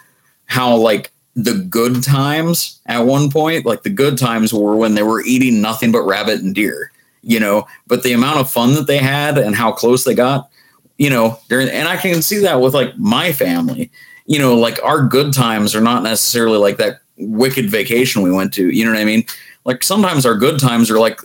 [0.46, 5.03] how like the good times at one point like the good times were when they
[5.03, 6.92] were eating nothing but rabbit and deer
[7.23, 10.51] you know but the amount of fun that they had and how close they got
[10.99, 13.90] you know during and I can see that with like my family
[14.27, 18.53] you know, like our good times are not necessarily like that wicked vacation we went
[18.55, 18.71] to.
[18.71, 19.25] You know what I mean?
[19.64, 21.21] Like sometimes our good times are like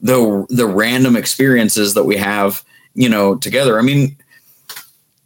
[0.00, 3.78] the the random experiences that we have, you know, together.
[3.78, 4.16] I mean,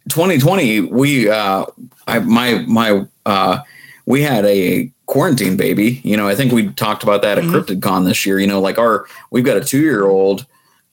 [0.09, 1.65] 2020, we uh
[2.07, 3.59] I my my uh
[4.05, 6.01] we had a quarantine baby.
[6.03, 7.55] You know, I think we talked about that at mm-hmm.
[7.55, 8.39] CryptidCon this year.
[8.39, 10.45] You know, like our we've got a two year old,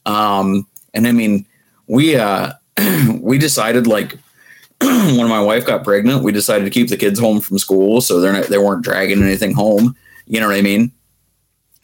[0.07, 1.47] um, and I mean,
[1.87, 2.53] we uh
[3.21, 4.19] we decided like
[4.81, 8.21] when my wife got pregnant, we decided to keep the kids home from school so
[8.21, 9.97] they're not, they weren't dragging anything home.
[10.27, 10.93] You know what I mean?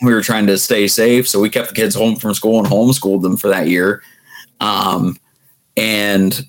[0.03, 2.69] We were trying to stay safe, so we kept the kids home from school and
[2.69, 4.03] homeschooled them for that year.
[4.61, 5.19] Um,
[5.77, 6.47] and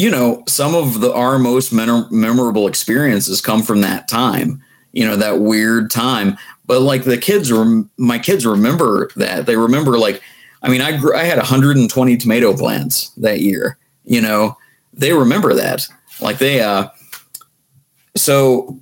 [0.00, 4.62] you know, some of the our most memorable experiences come from that time.
[4.92, 6.38] You know, that weird time.
[6.64, 9.44] But like the kids, rem- my kids remember that.
[9.44, 10.22] They remember like,
[10.62, 13.76] I mean, I grew, I had 120 tomato plants that year.
[14.04, 14.56] You know,
[14.94, 15.86] they remember that.
[16.18, 16.88] Like they uh
[18.16, 18.80] so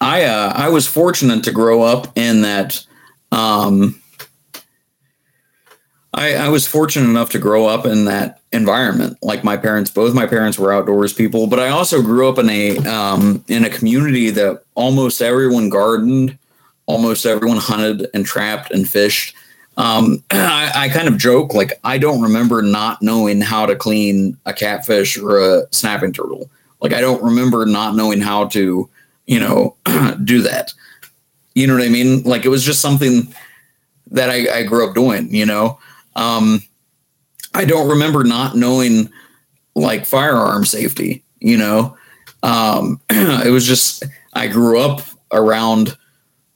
[0.00, 2.84] I uh I was fortunate to grow up in that
[3.30, 4.02] um
[6.16, 9.18] I, I was fortunate enough to grow up in that environment.
[9.20, 12.48] Like my parents, both my parents were outdoors people, but I also grew up in
[12.48, 16.38] a um, in a community that almost everyone gardened,
[16.86, 19.36] almost everyone hunted and trapped and fished.
[19.76, 24.38] Um, I, I, kind of joke like I don't remember not knowing how to clean
[24.46, 26.48] a catfish or a snapping turtle.
[26.80, 28.88] Like I don't remember not knowing how to,
[29.26, 29.76] you know,
[30.24, 30.72] do that.
[31.54, 32.22] You know what I mean?
[32.22, 33.34] Like it was just something
[34.12, 35.34] that I, I grew up doing.
[35.34, 35.78] You know,
[36.16, 36.60] um,
[37.54, 39.10] I don't remember not knowing
[39.74, 41.22] like firearm safety.
[41.38, 41.96] You know,
[42.42, 45.96] um, it was just I grew up around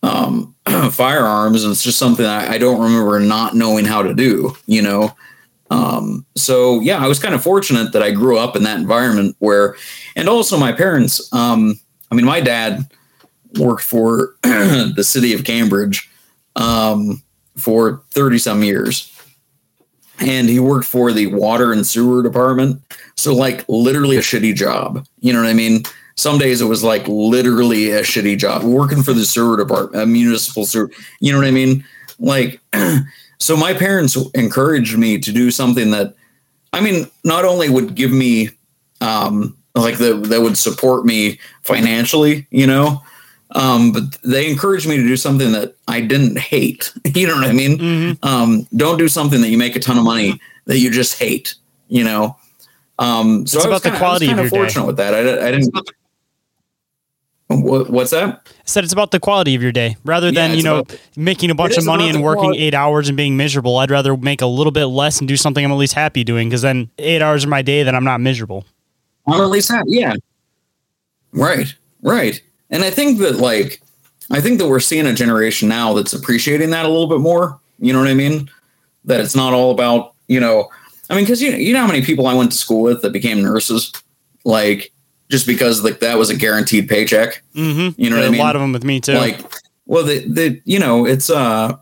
[0.03, 0.55] um,
[0.91, 4.57] firearms, and it's just something I, I, don't remember not knowing how to do.
[4.67, 5.17] You know,
[5.71, 9.37] um, so yeah, I was kind of fortunate that I grew up in that environment
[9.39, 9.77] where,
[10.17, 11.33] and also my parents.
[11.33, 11.79] Um,
[12.11, 12.91] I mean, my dad
[13.59, 16.11] worked for the city of Cambridge
[16.57, 17.23] um,
[17.57, 19.15] for thirty some years.
[20.21, 22.83] And he worked for the water and sewer department.
[23.17, 25.07] So, like, literally a shitty job.
[25.21, 25.85] You know what I mean?
[26.17, 30.07] Some days it was like literally a shitty job working for the sewer department, a
[30.07, 30.91] municipal sewer.
[31.21, 31.83] You know what I mean?
[32.19, 32.61] Like,
[33.39, 36.15] so my parents encouraged me to do something that,
[36.75, 38.51] I mean, not only would give me,
[39.01, 43.03] um, like that, that would support me financially, you know,
[43.53, 46.93] um, but they encouraged me to do something that I didn't hate.
[47.15, 47.79] you know what I mean?
[47.79, 48.27] Mm-hmm.
[48.27, 51.55] Um, don't do something that you make a ton of money that you just hate.
[51.89, 52.37] You know.
[52.99, 54.87] Um, so it's about kinda, the quality I was kind of fortunate day.
[54.87, 55.15] with that.
[55.15, 55.75] I, I didn't.
[57.49, 58.47] What's that?
[58.47, 61.01] I said it's about the quality of your day rather than, yeah, you know, about,
[61.17, 62.63] making a bunch of money and working quality.
[62.63, 63.77] eight hours and being miserable.
[63.79, 66.49] I'd rather make a little bit less and do something I'm at least happy doing
[66.49, 68.65] because then eight hours of my day, that I'm not miserable.
[69.27, 69.91] I'm at least happy.
[69.91, 70.15] Yeah.
[71.33, 71.75] Right.
[72.03, 72.41] Right.
[72.71, 73.81] And I think that like
[74.31, 77.59] I think that we're seeing a generation now that's appreciating that a little bit more.
[77.79, 78.51] You know what I mean?
[79.05, 80.69] That it's not all about, you know,
[81.09, 83.13] I mean, because you, you know how many people I went to school with that
[83.13, 83.93] became nurses?
[84.45, 84.93] Like,
[85.31, 87.43] just because like that was a guaranteed paycheck.
[87.55, 88.01] Mm-hmm.
[88.01, 88.41] You know what I mean?
[88.41, 89.15] A lot of them with me too.
[89.15, 89.41] Like,
[89.87, 91.77] well, the, the, you know, it's, uh,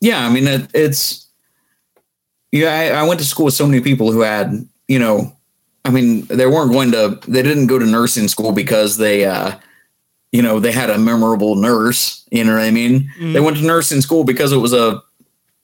[0.00, 1.28] yeah, I mean, it, it's,
[2.52, 5.34] yeah, I, I went to school with so many people who had, you know,
[5.84, 9.52] I mean, they weren't going to, they didn't go to nursing school because they, uh,
[10.32, 12.24] you know, they had a memorable nurse.
[12.30, 13.10] You know what I mean?
[13.18, 13.32] Mhm.
[13.32, 15.02] They went to nursing school because it was a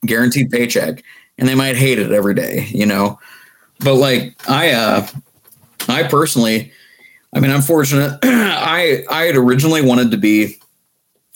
[0.05, 1.02] guaranteed paycheck
[1.38, 3.18] and they might hate it every day, you know?
[3.81, 5.07] But like, I, uh,
[5.88, 6.72] I personally,
[7.35, 8.18] I mean, I'm fortunate.
[8.22, 10.59] I, I had originally wanted to be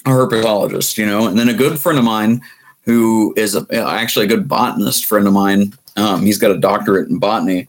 [0.06, 2.40] a herpetologist, you know, and then a good friend of mine
[2.82, 5.74] who is a, actually a good botanist friend of mine.
[5.96, 7.68] Um, he's got a doctorate in botany.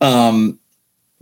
[0.00, 0.57] Um,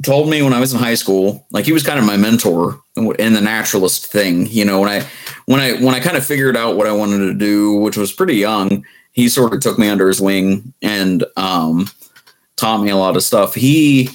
[0.04, 2.80] told me when I was in high school, like he was kind of my mentor
[2.96, 4.46] in the naturalist thing.
[4.46, 5.06] You know, when I
[5.46, 8.12] when I when I kind of figured out what I wanted to do, which was
[8.12, 11.88] pretty young, he sort of took me under his wing and um,
[12.56, 13.54] taught me a lot of stuff.
[13.54, 14.10] He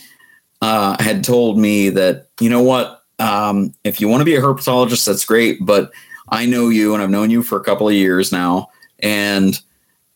[0.62, 4.42] uh, had told me that you know what, um, if you want to be a
[4.42, 5.92] herpetologist, that's great, but
[6.30, 9.60] I know you and I've known you for a couple of years now, and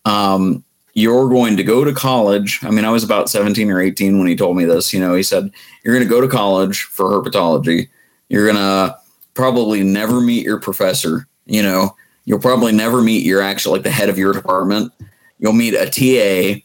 [0.05, 0.64] um,
[0.95, 2.63] you're going to go to college.
[2.63, 4.93] I mean, I was about 17 or 18 when he told me this.
[4.93, 5.51] You know, he said,
[5.83, 7.89] You're going to go to college for herpetology.
[8.29, 8.97] You're going to
[9.33, 11.27] probably never meet your professor.
[11.45, 14.91] You know, you'll probably never meet your actual, like the head of your department.
[15.37, 16.61] You'll meet a TA,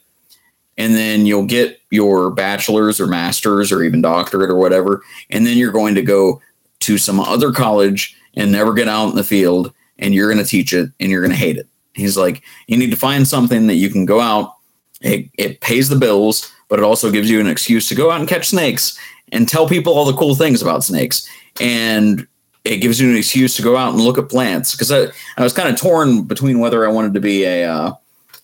[0.79, 5.03] and then you'll get your bachelor's or master's or even doctorate or whatever.
[5.29, 6.41] And then you're going to go
[6.81, 10.49] to some other college and never get out in the field, and you're going to
[10.49, 11.67] teach it and you're going to hate it.
[12.01, 14.55] He's like, you need to find something that you can go out.
[15.01, 18.21] It, it pays the bills, but it also gives you an excuse to go out
[18.21, 18.99] and catch snakes
[19.33, 21.29] and tell people all the cool things about snakes.
[21.61, 22.27] And
[22.65, 24.73] it gives you an excuse to go out and look at plants.
[24.73, 27.95] Because I, I was kind of torn between whether I wanted to be a, uh,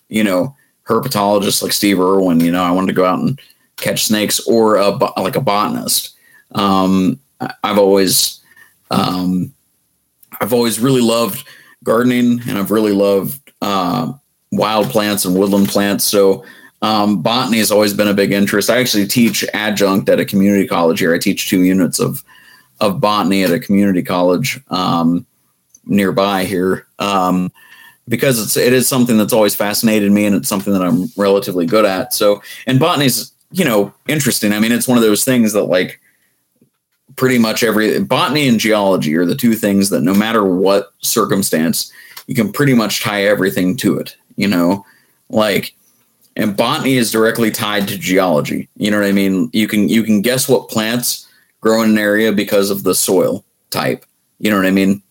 [0.09, 0.55] you know,
[0.87, 2.39] herpetologist like Steve Irwin.
[2.39, 3.39] You know, I wanted to go out and
[3.75, 4.89] catch snakes, or a
[5.21, 6.15] like a botanist.
[6.53, 7.19] Um,
[7.63, 8.39] I've always,
[8.89, 9.53] um,
[10.41, 11.47] I've always really loved
[11.83, 14.11] gardening and I've really loved uh,
[14.51, 16.03] wild plants and woodland plants.
[16.03, 16.45] So
[16.81, 18.69] um, botany has always been a big interest.
[18.69, 21.13] I actually teach adjunct at a community college here.
[21.13, 22.23] I teach two units of
[22.79, 25.25] of botany at a community college um,
[25.85, 27.51] nearby here um,
[28.07, 31.65] because it's it is something that's always fascinated me and it's something that I'm relatively
[31.65, 32.13] good at.
[32.13, 34.53] So and botany's you know interesting.
[34.53, 35.99] I mean, it's one of those things that like
[37.15, 41.91] pretty much every botany and geology are the two things that no matter what circumstance
[42.27, 44.85] you can pretty much tie everything to it you know
[45.29, 45.73] like
[46.35, 50.03] and botany is directly tied to geology you know what i mean you can you
[50.03, 51.27] can guess what plants
[51.61, 54.05] grow in an area because of the soil type
[54.39, 55.01] you know what i mean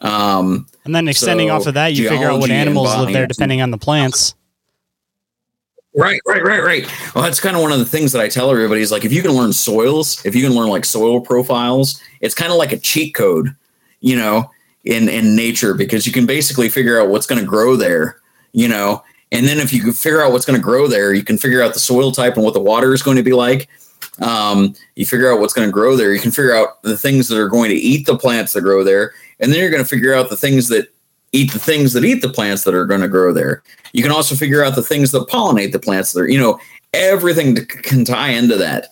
[0.00, 3.26] um and then extending so off of that, you figure out what animals live there
[3.26, 4.34] depending on the plants.
[5.94, 7.14] Right, right, right, right.
[7.14, 9.12] Well, that's kind of one of the things that I tell everybody is like, if
[9.12, 12.72] you can learn soils, if you can learn like soil profiles, it's kind of like
[12.72, 13.54] a cheat code,
[14.00, 14.50] you know,
[14.84, 18.20] in in nature because you can basically figure out what's going to grow there,
[18.52, 21.22] you know, and then if you can figure out what's going to grow there, you
[21.22, 23.68] can figure out the soil type and what the water is going to be like.
[24.20, 26.12] Um, you figure out what's going to grow there.
[26.12, 28.82] You can figure out the things that are going to eat the plants that grow
[28.82, 30.92] there, and then you're going to figure out the things that
[31.32, 33.62] eat the things that eat the plants that are going to grow there.
[33.92, 36.58] You can also figure out the things that pollinate the plants that are, you know,
[36.92, 38.88] everything can tie into that.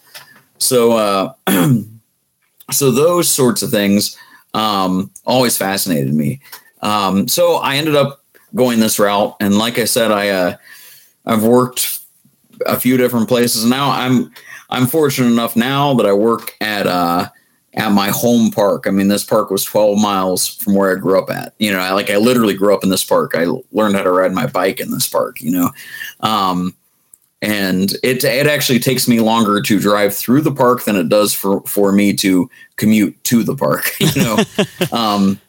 [0.58, 1.32] So, uh,
[2.70, 4.16] so those sorts of things
[4.54, 6.40] um, always fascinated me.
[6.82, 10.56] Um, so I ended up going this route, and like I said, I uh,
[11.26, 12.00] I've worked
[12.66, 13.64] a few different places.
[13.64, 14.32] Now I'm
[14.70, 17.28] I'm fortunate enough now that I work at uh,
[17.74, 18.86] at my home park.
[18.86, 21.54] I mean, this park was 12 miles from where I grew up at.
[21.58, 23.32] You know, I like I literally grew up in this park.
[23.34, 25.40] I learned how to ride my bike in this park.
[25.40, 25.70] You know,
[26.20, 26.74] um,
[27.40, 31.32] and it it actually takes me longer to drive through the park than it does
[31.32, 33.90] for for me to commute to the park.
[34.00, 34.38] You know,
[34.92, 35.40] um,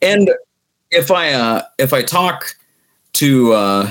[0.00, 0.30] and
[0.90, 2.54] if I uh, if I talk
[3.14, 3.90] to uh,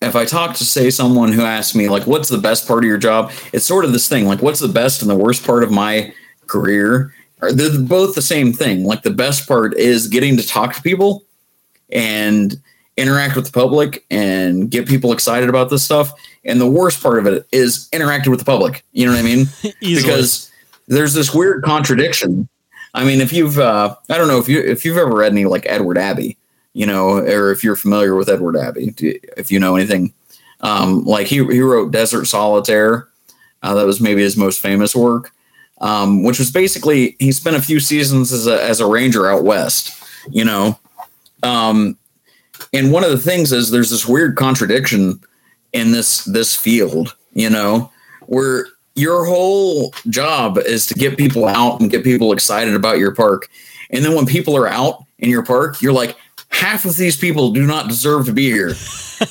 [0.00, 2.88] if I talk to say someone who asks me like, "What's the best part of
[2.88, 5.62] your job?" It's sort of this thing like, "What's the best and the worst part
[5.62, 6.12] of my
[6.46, 8.84] career?" Are they're both the same thing.
[8.84, 11.22] Like the best part is getting to talk to people
[11.90, 12.60] and
[12.98, 16.12] interact with the public and get people excited about this stuff.
[16.44, 18.84] And the worst part of it is interacting with the public.
[18.92, 19.46] You know what I mean?
[19.80, 20.50] Because
[20.88, 22.48] there's this weird contradiction.
[22.94, 25.44] I mean, if you've uh, I don't know if you if you've ever read any
[25.44, 26.36] like Edward Abbey,
[26.72, 28.94] you know, or if you're familiar with Edward Abbey,
[29.36, 30.12] if you know anything,
[30.60, 33.06] um, like he he wrote Desert Solitaire,
[33.62, 35.32] uh, that was maybe his most famous work.
[35.80, 39.44] um, which was basically he spent a few seasons as a as a ranger out
[39.44, 40.02] west.
[40.30, 40.78] You know,
[41.42, 41.96] um,
[42.72, 45.20] and one of the things is there's this weird contradiction
[45.72, 47.16] in this this field.
[47.32, 47.90] You know,
[48.26, 53.14] where your whole job is to get people out and get people excited about your
[53.14, 53.48] park,
[53.90, 56.16] and then when people are out in your park, you're like,
[56.50, 58.74] half of these people do not deserve to be here.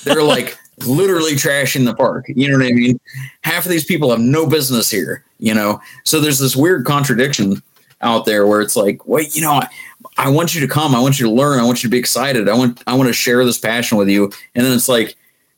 [0.03, 2.25] They're like literally trashing the park.
[2.27, 2.99] You know what I mean?
[3.41, 5.81] Half of these people have no business here, you know?
[6.03, 7.61] So there's this weird contradiction
[8.01, 9.61] out there where it's like, wait, you know,
[10.17, 10.95] I, want you to come.
[10.95, 11.59] I want you to learn.
[11.59, 12.49] I want you to be excited.
[12.49, 14.25] I want, I want to share this passion with you.
[14.55, 15.15] And then it's like,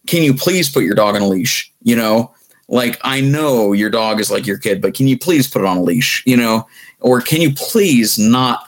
[0.08, 1.72] can you please put your dog on a leash?
[1.82, 2.34] You know,
[2.68, 5.68] like I know your dog is like your kid, but can you please put it
[5.68, 6.24] on a leash?
[6.26, 6.68] You know,
[7.00, 8.68] or can you please not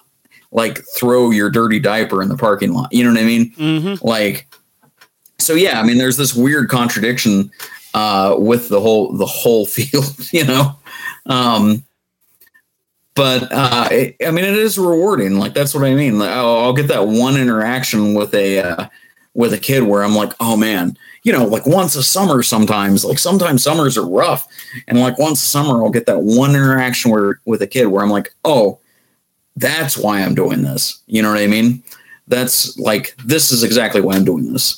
[0.52, 2.92] like throw your dirty diaper in the parking lot?
[2.92, 3.52] You know what I mean?
[3.52, 4.06] Mm-hmm.
[4.06, 4.48] Like,
[5.40, 7.52] so yeah, I mean, there's this weird contradiction
[7.94, 10.76] uh, with the whole the whole field, you know.
[11.26, 11.84] Um,
[13.16, 15.38] but uh, it, I mean, it is rewarding.
[15.38, 16.20] Like that's what I mean.
[16.20, 18.88] Like, I'll, I'll get that one interaction with a uh,
[19.34, 22.44] with a kid where I'm like, oh man, you know, like once a summer.
[22.44, 24.48] Sometimes, like sometimes summers are rough,
[24.88, 28.04] and like once a summer, I'll get that one interaction where with a kid where
[28.04, 28.80] I'm like, oh,
[29.56, 31.02] that's why I'm doing this.
[31.08, 31.84] You know what I mean?
[32.28, 34.78] That's like this is exactly why I'm doing this.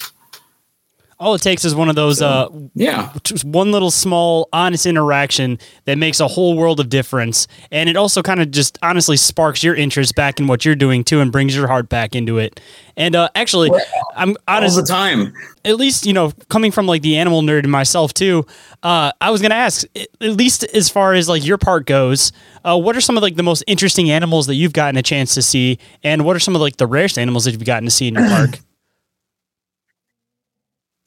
[1.24, 3.12] All it takes is one of those, uh, Yeah.
[3.24, 7.96] just one little small honest interaction that makes a whole world of difference and it
[7.96, 11.32] also kind of just honestly sparks your interest back in what you're doing too and
[11.32, 12.60] brings your heart back into it
[12.98, 13.72] and uh, actually
[14.16, 15.34] i'm All honest the time.
[15.64, 18.46] at least you know coming from like the animal nerd myself too
[18.84, 22.32] uh, i was gonna ask at least as far as like your part goes
[22.66, 25.34] uh, what are some of like the most interesting animals that you've gotten a chance
[25.36, 27.92] to see and what are some of like the rarest animals that you've gotten to
[27.92, 28.60] see in your park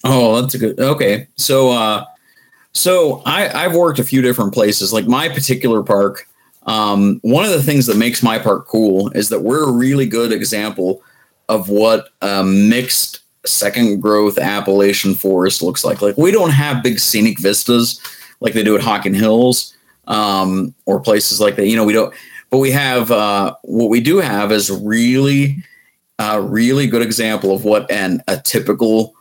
[0.09, 0.79] Oh, that's a good.
[0.79, 2.05] Okay, so uh,
[2.73, 4.93] so I I've worked a few different places.
[4.93, 6.29] Like my particular park,
[6.67, 10.07] um, one of the things that makes my park cool is that we're a really
[10.07, 11.03] good example
[11.49, 16.03] of what a mixed second growth Appalachian forest looks like.
[16.03, 18.01] Like we don't have big scenic vistas
[18.41, 19.77] like they do at Hocking Hills
[20.07, 21.67] um, or places like that.
[21.67, 22.15] You know, we don't.
[22.51, 25.65] But we have uh, what we do have is really,
[26.21, 29.16] uh, really good example of what an a typical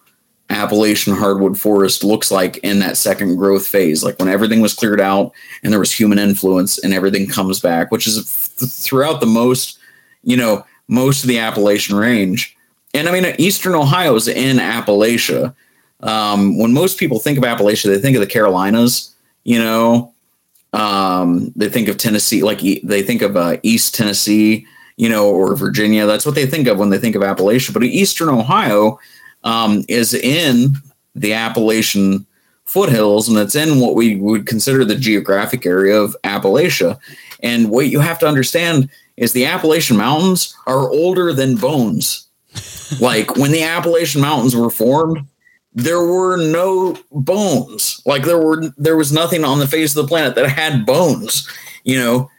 [0.50, 5.02] Appalachian hardwood forest looks like in that second growth phase, like when everything was cleared
[5.02, 5.32] out
[5.64, 8.16] and there was human influence and everything comes back, which is
[8.58, 9.80] th- throughout the most,
[10.24, 12.56] you know, most of the Appalachian range.
[12.94, 15.56] And I mean, Eastern Ohio is in Appalachia.
[16.02, 20.14] Um, when most people think of Appalachia, they think of the Carolinas, you know,
[20.74, 24.68] um, they think of Tennessee, like e- they think of uh, East Tennessee,
[24.98, 26.06] you know, or Virginia.
[26.06, 27.74] That's what they think of when they think of Appalachia.
[27.74, 29.00] But Eastern Ohio,
[29.46, 30.76] um, is in
[31.16, 32.26] the Appalachian
[32.66, 37.00] foothills, and it's in what we would consider the geographic area of Appalachia.
[37.42, 42.28] And what you have to understand is the Appalachian Mountains are older than bones.
[43.00, 45.26] like when the Appalachian Mountains were formed,
[45.74, 48.02] there were no bones.
[48.06, 51.48] Like there were there was nothing on the face of the planet that had bones.
[51.84, 52.32] You know,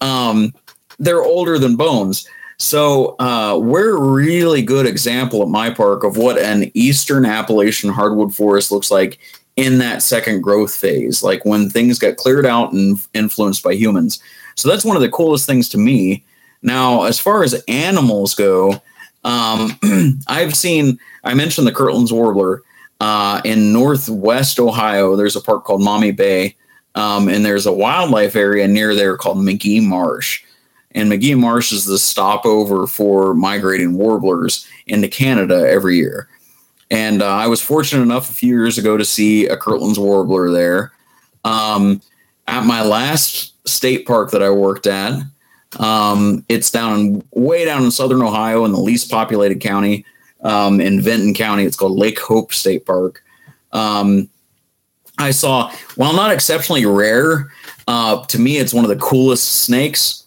[0.00, 0.54] um,
[0.98, 2.28] they're older than bones.
[2.62, 7.90] So uh, we're a really good example at my park of what an eastern Appalachian
[7.90, 9.18] hardwood forest looks like
[9.56, 14.22] in that second growth phase, like when things get cleared out and influenced by humans.
[14.54, 16.24] So that's one of the coolest things to me.
[16.62, 18.80] Now, as far as animals go,
[19.24, 19.76] um,
[20.28, 21.00] I've seen.
[21.24, 22.62] I mentioned the Kirtland's warbler
[23.00, 25.16] uh, in Northwest Ohio.
[25.16, 26.56] There's a park called Maumee Bay,
[26.94, 30.44] um, and there's a wildlife area near there called Magee Marsh
[30.94, 36.28] and Magee Marsh is the stopover for migrating warblers into Canada every year.
[36.90, 40.50] And uh, I was fortunate enough a few years ago to see a Kirtland's warbler
[40.50, 40.92] there.
[41.44, 42.02] Um,
[42.46, 45.22] at my last state park that I worked at,
[45.78, 50.04] um, it's down way down in southern Ohio in the least populated county
[50.42, 51.64] um, in Vinton County.
[51.64, 53.24] It's called Lake Hope State Park.
[53.72, 54.28] Um,
[55.18, 57.50] I saw, while not exceptionally rare,
[57.88, 60.21] uh, to me, it's one of the coolest snakes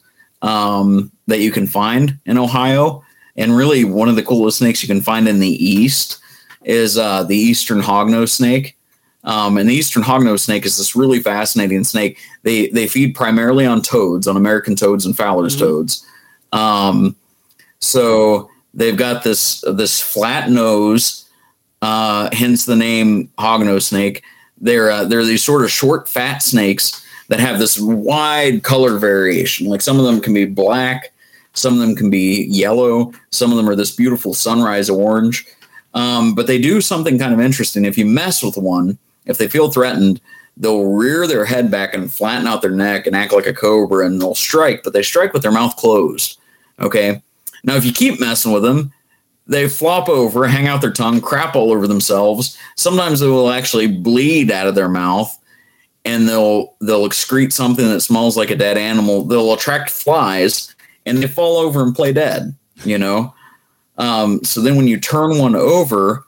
[0.45, 3.03] um, that you can find in Ohio.
[3.35, 6.19] And really, one of the coolest snakes you can find in the East
[6.63, 8.77] is uh, the Eastern hognose snake.
[9.23, 12.19] Um, and the Eastern hognose snake is this really fascinating snake.
[12.43, 15.65] They they feed primarily on toads, on American toads and Fowler's Mm-hmm.
[15.65, 16.05] toads.
[16.53, 17.15] Um,
[17.79, 21.27] so they've got this this flat nose,
[21.81, 24.23] uh, hence the name hognose snake.
[24.61, 29.67] They're uh, they're these sort of short, fat snakes that have this wide color variation.
[29.67, 31.11] Like some of them can be black,
[31.53, 35.45] some of them can be yellow, some of them are this beautiful sunrise orange.
[35.93, 37.85] Um, but they do something kind of interesting.
[37.85, 40.19] If you mess with one, if they feel threatened,
[40.57, 44.05] they'll rear their head back and flatten out their neck and act like a cobra
[44.05, 46.39] and they'll strike, but they strike with their mouth closed.
[46.79, 47.21] Okay.
[47.63, 48.91] Now, if you keep messing with them,
[49.47, 52.57] they flop over, hang out their tongue, crap all over themselves.
[52.75, 55.37] Sometimes they will actually bleed out of their mouth
[56.05, 59.23] and they'll they'll excrete something that smells like a dead animal.
[59.23, 60.73] They'll attract flies
[61.05, 62.53] and they fall over and play dead,
[62.83, 63.33] you know.
[63.97, 66.25] Um, so then when you turn one over,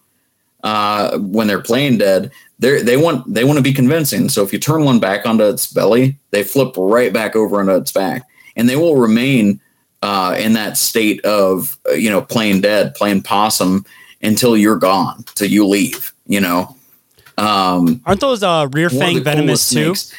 [0.64, 4.30] uh, when they're playing dead, they they want they want to be convincing.
[4.30, 7.76] So if you turn one back onto its belly, they flip right back over onto
[7.76, 8.24] its back,
[8.56, 9.60] and they will remain
[10.02, 13.86] uh, in that state of you know playing dead, playing possum
[14.24, 16.14] until you're gone, till you leave.
[16.26, 16.76] You know,
[17.38, 19.96] um, aren't those uh, rear fang venomous too?
[19.96, 20.14] Snakes.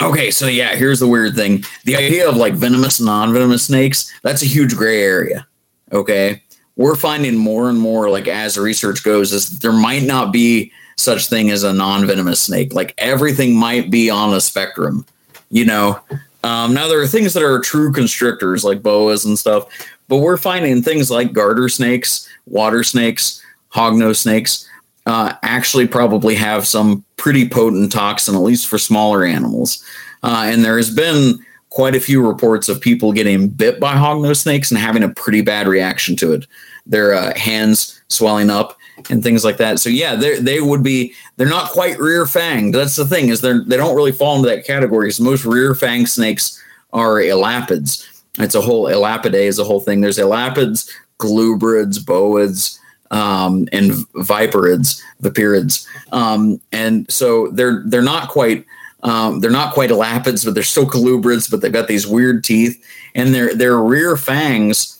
[0.00, 4.12] Okay, so yeah, here's the weird thing: the idea of like venomous, non-venomous snakes.
[4.22, 5.46] That's a huge gray area.
[5.92, 6.42] Okay,
[6.76, 11.28] we're finding more and more, like as research goes, is there might not be such
[11.28, 12.72] thing as a non-venomous snake.
[12.72, 15.04] Like everything might be on a spectrum.
[15.50, 16.00] You know,
[16.42, 19.66] um, now there are things that are true constrictors like boas and stuff,
[20.08, 23.42] but we're finding things like garter snakes, water snakes,
[23.72, 24.67] hognose snakes
[25.08, 29.82] uh, actually probably have some pretty potent toxin, at least for smaller animals.
[30.22, 31.38] Uh, and there has been
[31.70, 35.40] quite a few reports of people getting bit by hognose snakes and having a pretty
[35.40, 36.46] bad reaction to it.
[36.84, 38.76] Their uh, hands swelling up
[39.08, 39.78] and things like that.
[39.78, 42.72] So yeah, they they would be they're not quite rear fanged.
[42.72, 45.10] That's the thing is they're they don't really fall into that category.
[45.12, 48.06] So most rear fang snakes are elapids.
[48.38, 50.00] It's a whole elapidae is a whole thing.
[50.00, 52.78] There's elapids, colubrids, boids,
[53.10, 55.86] um, and viperids, viperids.
[56.12, 58.64] Um, and so they're they're not quite
[59.02, 62.82] um, they're not quite elapids, but they're still colubrids, but they've got these weird teeth,
[63.14, 64.98] and their their rear fangs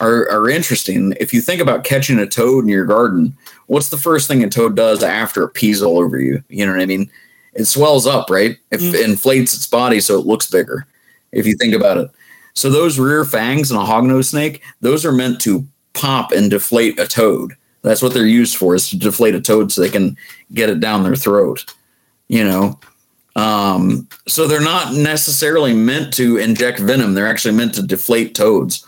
[0.00, 1.14] are, are interesting.
[1.20, 3.36] If you think about catching a toad in your garden,
[3.66, 6.42] what's the first thing a toad does after it pees all over you?
[6.48, 7.10] You know what I mean?
[7.54, 8.58] It swells up, right?
[8.70, 9.02] It mm.
[9.02, 10.86] inflates its body so it looks bigger.
[11.32, 12.10] If you think about it,
[12.54, 15.66] so those rear fangs in a hognose snake, those are meant to
[15.96, 17.56] pop and deflate a toad.
[17.82, 20.16] That's what they're used for, is to deflate a toad so they can
[20.54, 21.64] get it down their throat.
[22.28, 22.80] You know,
[23.36, 27.14] um, so they're not necessarily meant to inject venom.
[27.14, 28.84] They're actually meant to deflate toads.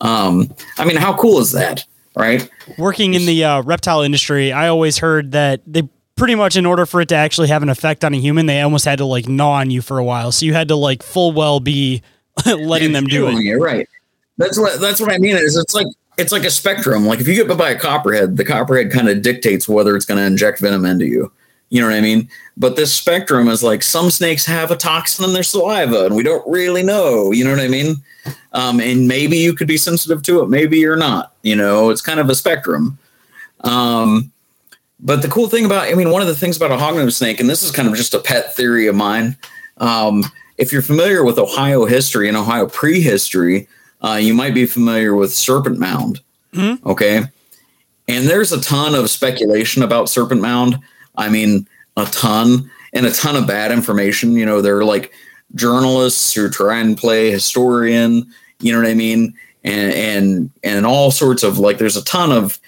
[0.00, 1.84] Um, I mean, how cool is that,
[2.16, 2.48] right?
[2.78, 5.82] Working in the uh, reptile industry, I always heard that they
[6.16, 8.62] pretty much, in order for it to actually have an effect on a human, they
[8.62, 10.32] almost had to like gnaw on you for a while.
[10.32, 12.02] So you had to like full well be
[12.46, 13.56] letting them do it.
[13.58, 13.86] Right.
[14.38, 15.36] That's what that's what I mean.
[15.36, 15.86] Is it's like
[16.18, 17.06] it's like a spectrum.
[17.06, 20.04] Like if you get bit by a copperhead, the copperhead kind of dictates whether it's
[20.04, 21.32] going to inject venom into you.
[21.70, 22.28] You know what I mean?
[22.56, 26.24] But this spectrum is like some snakes have a toxin in their saliva, and we
[26.24, 27.30] don't really know.
[27.30, 27.94] You know what I mean?
[28.52, 31.32] Um, and maybe you could be sensitive to it, maybe you're not.
[31.42, 32.98] You know, it's kind of a spectrum.
[33.60, 34.32] Um,
[34.98, 37.40] but the cool thing about, I mean, one of the things about a hognose snake,
[37.40, 39.36] and this is kind of just a pet theory of mine.
[39.78, 40.24] Um,
[40.58, 43.66] if you're familiar with Ohio history and Ohio prehistory,
[44.02, 46.20] uh, you might be familiar with Serpent Mound.
[46.52, 46.88] Mm-hmm.
[46.88, 47.24] Okay.
[48.08, 50.78] And there's a ton of speculation about Serpent Mound.
[51.16, 54.32] I mean, a ton and a ton of bad information.
[54.32, 55.12] You know, they're like
[55.54, 58.26] journalists who try and play historian,
[58.60, 59.34] you know what I mean?
[59.62, 62.58] And and and all sorts of like there's a ton of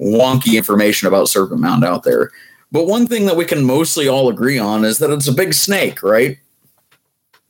[0.00, 2.30] wonky information about Serpent Mound out there.
[2.72, 5.54] But one thing that we can mostly all agree on is that it's a big
[5.54, 6.38] snake, right?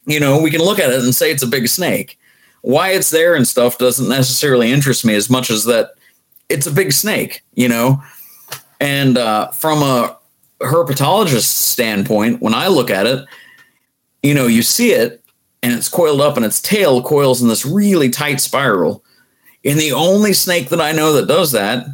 [0.07, 2.17] You know, we can look at it and say it's a big snake.
[2.62, 5.92] Why it's there and stuff doesn't necessarily interest me as much as that
[6.48, 8.02] it's a big snake, you know?
[8.80, 10.16] And uh, from a
[10.61, 13.26] herpetologist standpoint, when I look at it,
[14.22, 15.22] you know, you see it
[15.62, 19.04] and it's coiled up and its tail coils in this really tight spiral.
[19.64, 21.86] And the only snake that I know that does that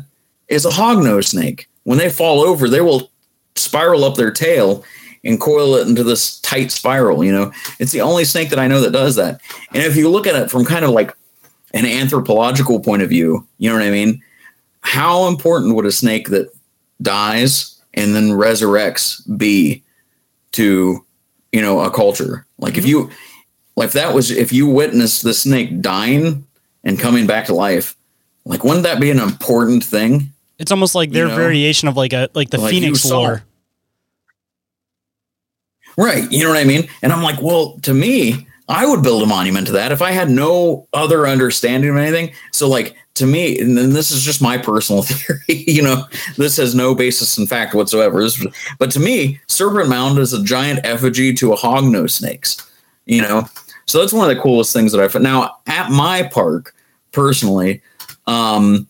[0.49, 1.69] is a hognose snake.
[1.85, 3.11] When they fall over, they will
[3.57, 4.85] spiral up their tail
[5.25, 7.25] and coil it into this tight spiral.
[7.25, 9.41] You know, it's the only snake that I know that does that.
[9.72, 11.14] And if you look at it from kind of like
[11.72, 14.22] an anthropological point of view, you know what I mean?
[14.81, 16.51] How important would a snake that
[17.03, 19.83] dies and then resurrects be
[20.53, 21.05] to
[21.53, 22.81] you know a culture like mm-hmm.
[22.81, 23.11] if you
[23.77, 26.47] like that was if you witnessed the snake dying
[26.85, 27.97] and coming back to life
[28.45, 31.37] like wouldn't that be an important thing it's almost like their you know?
[31.37, 33.43] variation of like a like the like phoenix lore
[35.97, 39.23] right you know what i mean and i'm like well to me i would build
[39.23, 43.27] a monument to that if i had no other understanding of anything so like to
[43.27, 46.05] me, and then this is just my personal theory, you know,
[46.37, 48.27] this has no basis in fact whatsoever.
[48.79, 52.71] But to me, Serpent Mound is a giant effigy to a hognose snakes,
[53.07, 53.49] you know.
[53.87, 55.25] So that's one of the coolest things that I found.
[55.25, 56.75] Now, at my park,
[57.13, 57.83] personally,
[58.27, 58.89] um,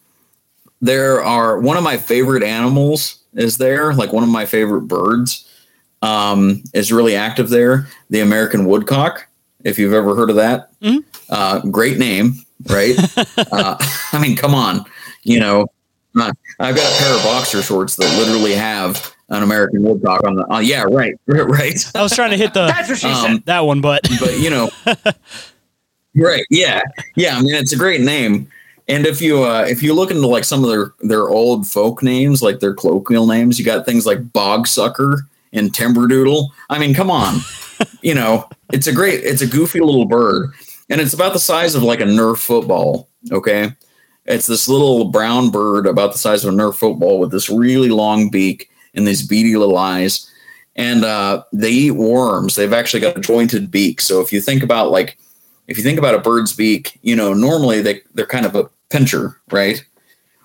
[0.80, 5.43] there are one of my favorite animals is there, like one of my favorite birds.
[6.04, 7.86] Um, is really active there.
[8.10, 9.26] The American woodcock,
[9.64, 10.70] if you've ever heard of that,
[11.30, 12.34] uh, great name,
[12.66, 12.94] right?
[13.52, 13.76] uh,
[14.12, 14.84] I mean, come on,
[15.22, 15.66] you know,
[16.20, 16.30] uh,
[16.60, 20.52] I've got a pair of boxer shorts that literally have an American woodcock on the.
[20.52, 21.82] Uh, yeah, right, right.
[21.94, 23.30] I was trying to hit the That's what she said.
[23.30, 24.70] Um, that one, but but you know,
[26.14, 26.44] right?
[26.50, 26.82] Yeah,
[27.16, 27.36] yeah.
[27.36, 28.48] I mean, it's a great name.
[28.86, 32.02] And if you uh, if you look into like some of their their old folk
[32.02, 36.50] names, like their colloquial names, you got things like bog sucker and timberdoodle.
[36.68, 37.40] I mean, come on,
[38.02, 40.52] you know, it's a great, it's a goofy little bird,
[40.90, 43.08] and it's about the size of like a Nerf football.
[43.32, 43.72] Okay,
[44.26, 47.88] it's this little brown bird about the size of a Nerf football with this really
[47.88, 50.30] long beak and these beady little eyes.
[50.76, 52.56] And uh, they eat worms.
[52.56, 54.00] They've actually got a jointed beak.
[54.00, 55.18] So if you think about like,
[55.68, 58.68] if you think about a bird's beak, you know, normally they, they're kind of a
[58.90, 59.84] pincher, right?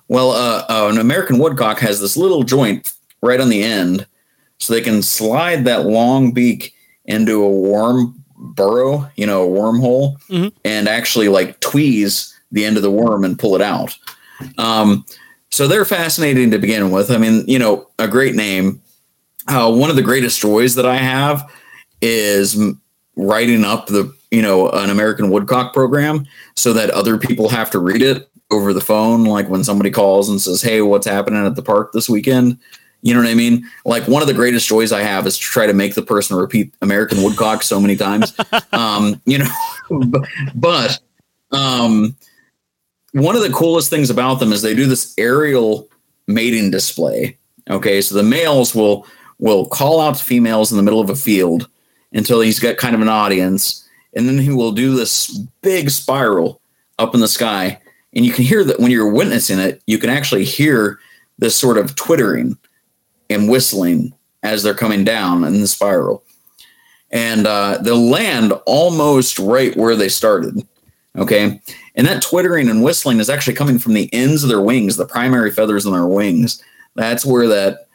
[0.07, 4.07] Well, uh, uh, an American woodcock has this little joint right on the end,
[4.59, 6.73] so they can slide that long beak
[7.05, 10.51] into a worm burrow, you know, a wormhole, Mhm.
[10.63, 13.95] and actually like tweeze the end of the worm and pull it out.
[14.57, 15.05] Um,
[15.49, 17.11] so they're fascinating to begin with.
[17.11, 18.81] I mean, you know, a great name.
[19.47, 21.49] Uh, one of the greatest joys that I have
[22.01, 22.57] is
[23.17, 27.79] writing up the, you know, an American Woodcock program so that other people have to
[27.79, 29.25] read it over the phone.
[29.25, 32.57] Like when somebody calls and says, Hey, what's happening at the park this weekend?
[33.01, 33.65] You know what I mean?
[33.85, 36.35] Like one of the greatest joys I have is to try to make the person
[36.35, 38.35] repeat American Woodcock so many times.
[38.73, 39.49] um, you know,
[40.55, 40.99] but,
[41.51, 42.15] um,
[43.13, 45.87] one of the coolest things about them is they do this aerial
[46.27, 47.37] mating display.
[47.69, 49.05] Okay, so the males will
[49.39, 51.69] will call out to females in the middle of a field
[52.11, 56.61] until he's got kind of an audience, and then he will do this big spiral
[56.97, 57.79] up in the sky,
[58.13, 60.99] and you can hear that when you're witnessing it, you can actually hear
[61.37, 62.57] this sort of twittering
[63.29, 64.13] and whistling
[64.43, 66.23] as they're coming down in the spiral,
[67.11, 70.65] and uh, they'll land almost right where they started.
[71.17, 71.59] Okay.
[71.95, 75.05] And that twittering and whistling is actually coming from the ends of their wings, the
[75.05, 76.63] primary feathers on their wings.
[76.95, 77.87] That's where that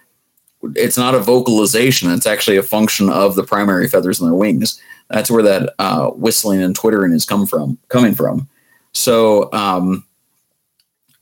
[0.76, 4.80] it's not a vocalization, it's actually a function of the primary feathers on their wings.
[5.08, 8.48] That's where that uh, whistling and twittering is come from coming from.
[8.92, 10.04] So um,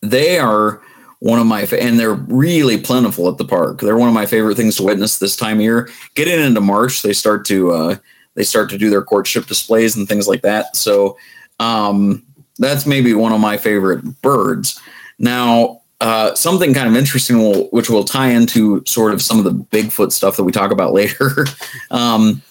[0.01, 0.81] they are
[1.23, 3.81] one of my and they're really plentiful at the park.
[3.81, 5.89] They're one of my favorite things to witness this time of year.
[6.17, 7.97] Getting into March, they start to uh,
[8.35, 10.75] they start to do their courtship displays and things like that.
[10.75, 11.17] So
[11.61, 12.25] um,
[12.59, 14.81] that's maybe one of my favorite birds.
[15.21, 19.45] Now, uh, something kind of interesting, will, which will tie into sort of some of
[19.45, 21.47] the Bigfoot stuff that we talk about later.
[21.93, 22.43] um,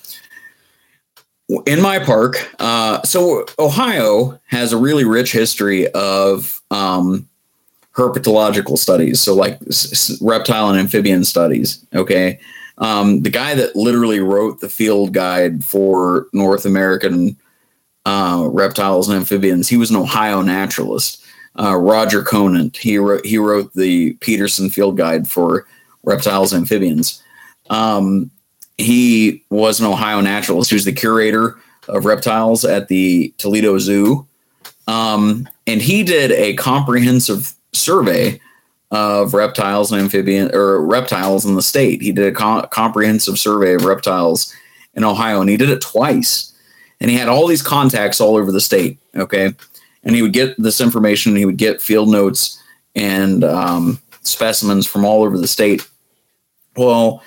[1.65, 7.28] in my park, uh, so Ohio has a really rich history of um,
[7.96, 11.86] herpetological studies, so like s- reptile and amphibian studies.
[11.94, 12.39] Okay.
[12.78, 17.38] Um, the guy that literally wrote the field guide for North American
[18.06, 19.68] uh, reptiles and amphibians.
[19.68, 21.24] He was an Ohio naturalist.
[21.60, 22.78] Uh, Roger Conant.
[22.78, 25.68] He wrote he wrote the Peterson Field Guide for
[26.04, 27.22] reptiles and amphibians.
[27.70, 28.32] Um,
[28.78, 30.70] he was an Ohio naturalist.
[30.70, 31.58] He was the curator
[31.89, 34.26] of reptiles at the Toledo Zoo,
[34.88, 38.39] um, and he did a comprehensive survey
[38.91, 42.01] of reptiles and amphibian or reptiles in the state.
[42.01, 44.53] He did a co- comprehensive survey of reptiles
[44.93, 46.51] in Ohio, and he did it twice
[47.01, 48.99] and he had all these contacts all over the state.
[49.15, 49.53] Okay,
[50.03, 51.36] and he would get this information.
[51.36, 52.61] He would get field notes
[52.95, 55.86] and um, specimens from all over the state.
[56.78, 57.22] Well,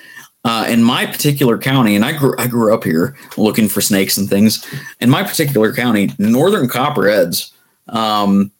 [0.45, 4.17] uh, in my particular county, and I grew I grew up here looking for snakes
[4.17, 4.65] and things.
[5.01, 7.51] In my particular county, northern copperheads
[7.89, 8.51] um,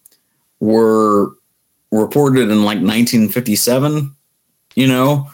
[0.60, 1.32] were
[1.92, 4.16] reported in like 1957.
[4.76, 5.30] You know,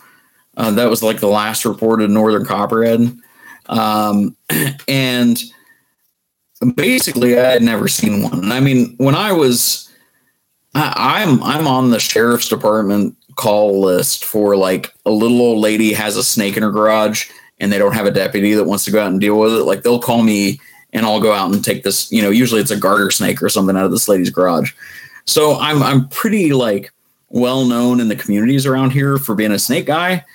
[0.58, 3.18] uh, that was like the last reported northern copperhead.
[3.68, 4.36] Um,
[4.88, 5.42] and
[6.76, 8.52] basically I had never seen one.
[8.52, 9.90] I mean, when I was,
[10.76, 10.94] I,
[11.24, 16.18] I'm I'm on the sheriff's department call list for like a little old lady has
[16.18, 17.30] a snake in her garage
[17.60, 19.64] and they don't have a deputy that wants to go out and deal with it.
[19.64, 20.60] Like they'll call me
[20.94, 22.12] and I'll go out and take this.
[22.12, 24.74] You know, usually it's a garter snake or something out of this lady's garage.
[25.26, 26.92] So I'm I'm pretty like
[27.30, 30.26] well known in the communities around here for being a snake guy,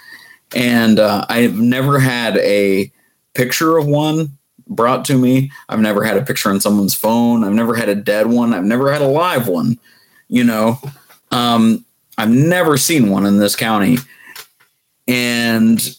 [0.55, 2.91] and uh, I've never had a
[3.35, 4.37] picture of one
[4.69, 5.51] brought to me.
[5.69, 7.45] I've never had a picture on someone's phone.
[7.45, 8.53] I've never had a dead one.
[8.53, 9.79] I've never had a live one.
[10.29, 10.79] You know,
[11.31, 11.85] um,
[12.19, 13.99] I've never seen one in this county.
[15.07, 15.97] And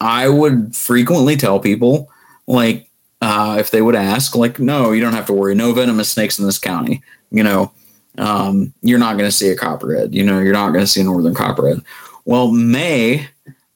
[0.00, 2.10] I would frequently tell people,
[2.46, 2.88] like,
[3.20, 5.54] uh, if they would ask, like, no, you don't have to worry.
[5.54, 7.02] No venomous snakes in this county.
[7.30, 7.72] You know,
[8.18, 10.14] um, you're not going to see a copperhead.
[10.14, 11.80] You know, you're not going to see a northern copperhead.
[12.24, 13.28] Well, May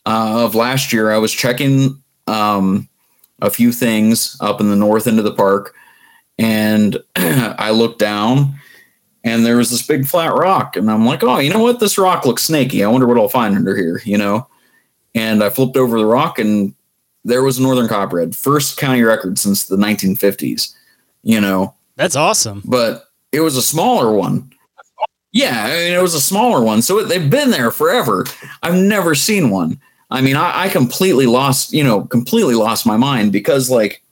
[0.07, 2.89] uh, of last year, I was checking um,
[3.43, 5.75] a few things up in the north end of the park,
[6.39, 8.55] and I looked down,
[9.25, 11.81] and there was this big flat rock, and I'm like, oh, you know what?
[11.81, 12.83] This rock looks snaky.
[12.83, 14.49] I wonder what I'll find under here, you know.
[15.15, 16.75] And I flipped over the rock, and
[17.25, 20.75] there was a northern copperhead, first county record since the 1950s.
[21.23, 22.63] You know, That's awesome.
[22.65, 24.51] but it was a smaller one.
[25.33, 26.83] Yeah, I mean, it was a smaller one.
[26.83, 28.27] So they've been there forever.
[28.63, 29.81] I've never seen one.
[30.11, 34.03] I mean, I, I completely lost, you know, completely lost my mind because, like,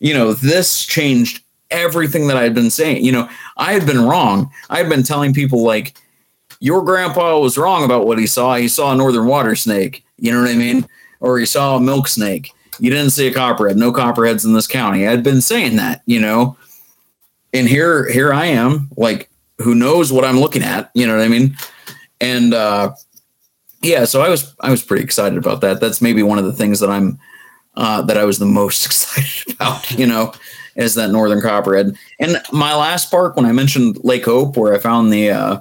[0.00, 3.04] you know, this changed everything that I had been saying.
[3.04, 3.28] You know,
[3.58, 4.50] I had been wrong.
[4.70, 5.96] I had been telling people, like,
[6.60, 8.56] your grandpa was wrong about what he saw.
[8.56, 10.02] He saw a northern water snake.
[10.16, 10.86] You know what I mean?
[11.20, 12.50] Or he saw a milk snake.
[12.80, 13.76] You didn't see a copperhead.
[13.76, 15.06] No copperheads in this county.
[15.06, 16.56] I had been saying that, you know.
[17.52, 20.90] And here, here I am, like, who knows what I'm looking at?
[20.94, 21.56] You know what I mean?
[22.20, 22.94] And uh,
[23.82, 25.80] yeah, so I was, I was pretty excited about that.
[25.80, 27.18] That's maybe one of the things that I'm,
[27.74, 29.90] uh, that I was the most excited about.
[29.92, 30.32] You know,
[30.78, 31.96] is that northern copperhead.
[32.18, 35.60] And my last park, when I mentioned Lake Hope, where I found the uh,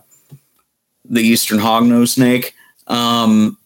[1.09, 2.53] the eastern hognose snake,
[2.87, 3.57] um,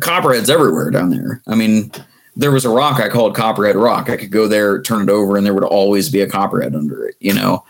[0.00, 1.42] copperheads everywhere down there.
[1.46, 1.90] I mean,
[2.36, 4.10] there was a rock I called Copperhead Rock.
[4.10, 7.06] I could go there, turn it over, and there would always be a copperhead under
[7.06, 7.16] it.
[7.18, 7.64] You know,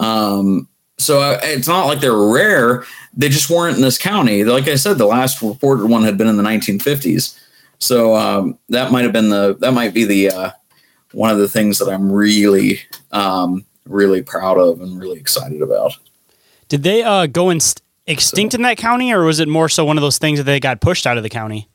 [0.00, 2.84] um, so uh, it's not like they're rare.
[3.14, 4.44] They just weren't in this county.
[4.44, 7.38] Like I said, the last reported one had been in the 1950s.
[7.78, 10.50] So um, that might have been the that might be the uh,
[11.12, 12.80] one of the things that I'm really
[13.12, 15.96] um, really proud of and really excited about.
[16.68, 19.84] Did they uh, go in st- extinct in that county, or was it more so
[19.84, 21.68] one of those things that they got pushed out of the county?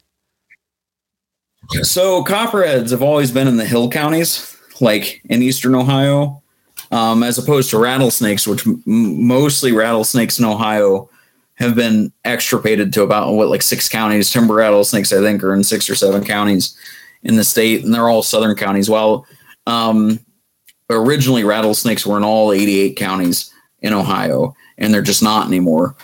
[1.81, 6.41] So copperheads have always been in the hill counties, like in eastern Ohio,
[6.91, 11.09] um, as opposed to rattlesnakes, which m- mostly rattlesnakes in Ohio
[11.55, 14.31] have been extirpated to about what like six counties.
[14.31, 16.77] Timber rattlesnakes, I think, are in six or seven counties
[17.23, 18.89] in the state, and they're all southern counties.
[18.89, 19.25] While
[19.65, 20.19] um,
[20.89, 25.95] originally rattlesnakes were in all 88 counties in Ohio, and they're just not anymore.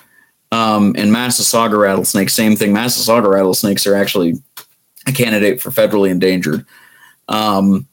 [0.52, 2.74] Um, and Massasauga rattlesnakes, same thing.
[2.74, 4.34] Massasauga rattlesnakes are actually
[5.08, 6.66] a candidate for federally endangered.
[7.28, 7.88] Um,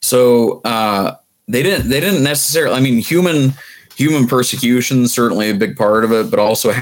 [0.00, 2.76] so uh, they didn't they didn't necessarily.
[2.76, 3.52] I mean, human
[3.96, 6.72] human persecution certainly a big part of it, but also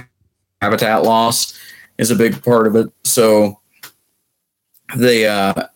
[0.60, 1.58] habitat loss
[1.98, 2.88] is a big part of it.
[3.04, 3.58] So
[4.96, 5.66] the uh,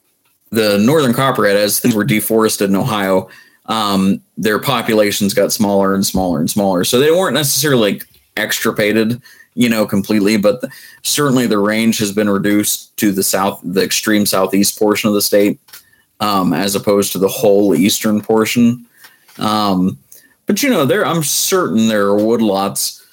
[0.51, 3.29] the northern copperhead, as things were deforested in Ohio,
[3.67, 6.85] um, their populations got smaller and smaller and smaller.
[6.85, 8.03] So they weren't necessarily
[8.37, 9.21] extirpated,
[9.55, 10.63] you know, completely, but
[11.03, 15.23] certainly the range has been reduced to the south, the extreme southeast portion of the
[15.23, 15.59] state,
[16.21, 18.87] um, as opposed to the whole eastern portion.
[19.39, 19.99] Um,
[20.47, 23.05] but you know, there I'm certain there are woodlots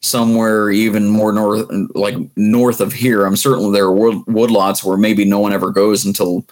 [0.00, 3.24] somewhere even more north, like north of here.
[3.24, 6.44] I'm certain there are wood, woodlots where maybe no one ever goes until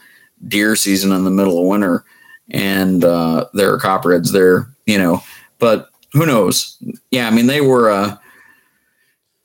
[0.49, 2.05] deer season in the middle of winter,
[2.51, 4.69] and uh, there are copperheads there.
[4.87, 5.23] You know,
[5.59, 6.77] but who knows?
[7.11, 7.91] Yeah, I mean they were.
[7.91, 8.17] Uh,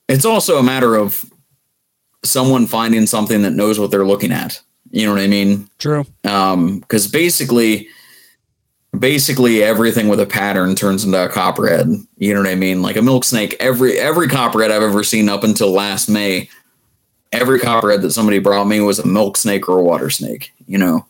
[0.08, 1.26] it's also a matter of
[2.24, 4.62] someone finding something that knows what they're looking at.
[4.92, 5.70] You know what I mean?
[5.80, 6.06] True.
[6.24, 7.88] Um, because basically,
[8.98, 11.90] basically everything with a pattern turns into a copperhead.
[12.18, 12.82] You know what I mean?
[12.82, 13.56] Like a milk snake.
[13.60, 16.50] Every every copperhead I've ever seen up until last May,
[17.32, 20.54] every copperhead that somebody brought me was a milk snake or a water snake.
[20.68, 21.06] You know.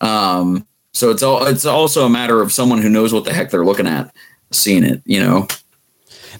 [0.00, 0.66] Um.
[0.92, 3.64] So it's all it's also a matter of someone who knows what the heck they're
[3.64, 4.14] looking at,
[4.50, 5.02] seeing it.
[5.04, 5.48] You know.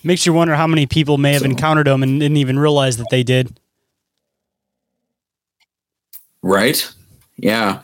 [0.04, 2.96] Makes you wonder how many people may have So- encountered them and didn't even realize
[2.98, 3.58] that they did.
[6.42, 6.88] Right?
[7.36, 7.82] Yeah.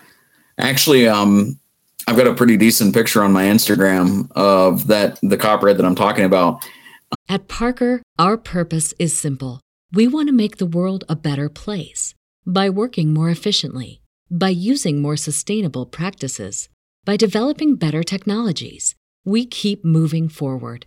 [0.58, 1.58] Actually, um,
[2.06, 5.94] I've got a pretty decent picture on my Instagram of that the copperhead that I'm
[5.94, 6.64] talking about.
[7.28, 9.60] At Parker, our purpose is simple.
[9.92, 12.14] We want to make the world a better place
[12.46, 14.00] by working more efficiently,
[14.30, 16.68] by using more sustainable practices,
[17.04, 18.94] by developing better technologies.
[19.24, 20.86] We keep moving forward.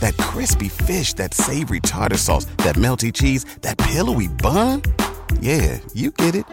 [0.00, 4.82] That crispy fish, that savory tartar sauce, that melty cheese, that pillowy bun.
[5.40, 6.44] Yeah, you get it.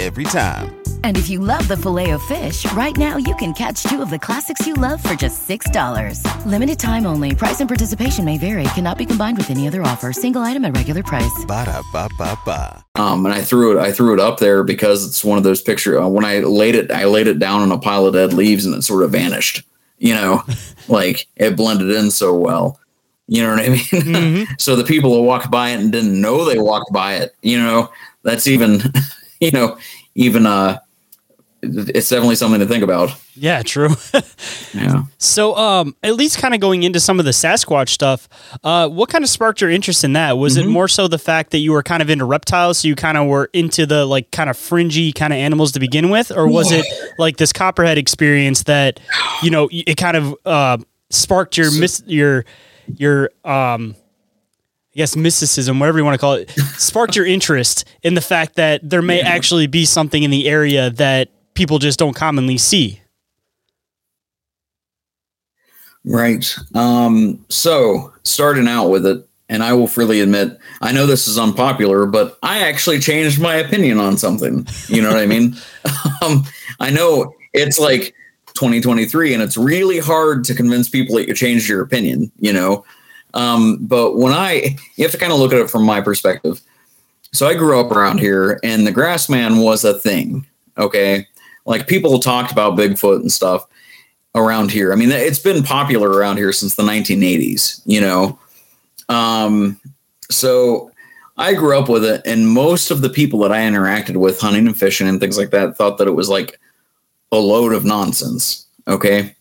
[0.00, 0.82] Every time.
[1.04, 4.10] And if you love the filet of fish, right now you can catch two of
[4.10, 6.46] the classics you love for just $6.
[6.46, 7.34] Limited time only.
[7.34, 8.64] Price and participation may vary.
[8.74, 10.12] Cannot be combined with any other offer.
[10.12, 11.44] Single item at regular price.
[11.46, 12.84] Ba da ba ba ba.
[12.96, 13.80] Um, and I threw it.
[13.80, 16.00] I threw it up there because it's one of those picture.
[16.00, 18.66] Uh, when I laid it, I laid it down on a pile of dead leaves,
[18.66, 19.62] and it sort of vanished.
[20.02, 20.42] You know,
[20.88, 22.80] like it blended in so well.
[23.28, 23.78] You know what I mean?
[23.78, 24.52] Mm-hmm.
[24.58, 27.34] so the people who walked by it and didn't know they walked by it.
[27.42, 27.90] You know,
[28.22, 28.82] that's even.
[29.42, 29.76] You know,
[30.14, 30.78] even uh,
[31.62, 33.14] it's definitely something to think about.
[33.34, 33.90] Yeah, true.
[34.74, 35.02] Yeah.
[35.18, 38.26] so, um, at least kind of going into some of the Sasquatch stuff,
[38.64, 40.38] uh, what kind of sparked your interest in that?
[40.38, 42.94] Was it more so the fact that you were kind of into reptiles, so you
[42.94, 46.32] kind of were into the like kind of fringy kind of animals to begin with,
[46.32, 46.86] or was it
[47.18, 48.98] like this copperhead experience that
[49.42, 50.78] you know it kind of uh,
[51.10, 52.46] sparked your mis- your
[52.96, 53.94] your um,
[54.94, 58.56] I guess mysticism, whatever you want to call it, sparked your interest in the fact
[58.56, 63.00] that there may actually be something in the area that people just don't commonly see.
[66.04, 66.56] Right.
[66.74, 71.38] Um, so starting out with it, and I will freely admit, I know this is
[71.38, 74.66] unpopular, but I actually changed my opinion on something.
[74.88, 75.56] You know what I mean?
[76.22, 76.44] Um,
[76.78, 78.14] I know it's like
[78.54, 82.30] 2023, and it's really hard to convince people that you changed your opinion.
[82.38, 82.84] You know,
[83.34, 86.60] um, but when I, you have to kind of look at it from my perspective.
[87.32, 90.46] So I grew up around here, and the Grassman was a thing.
[90.78, 91.26] Okay,
[91.64, 93.66] like people talked about Bigfoot and stuff
[94.34, 94.92] around here.
[94.92, 98.38] I mean, it's been popular around here since the 1980s, you know.
[99.08, 99.80] Um,
[100.30, 100.90] so
[101.36, 104.66] I grew up with it, and most of the people that I interacted with, hunting
[104.66, 106.58] and fishing and things like that, thought that it was like
[107.30, 108.66] a load of nonsense.
[108.86, 109.34] Okay.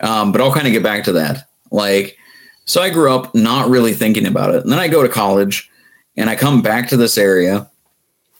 [0.00, 1.48] Um, but I'll kind of get back to that.
[1.70, 2.18] Like,
[2.66, 4.62] so I grew up not really thinking about it.
[4.62, 5.70] And then I go to college
[6.16, 7.70] and I come back to this area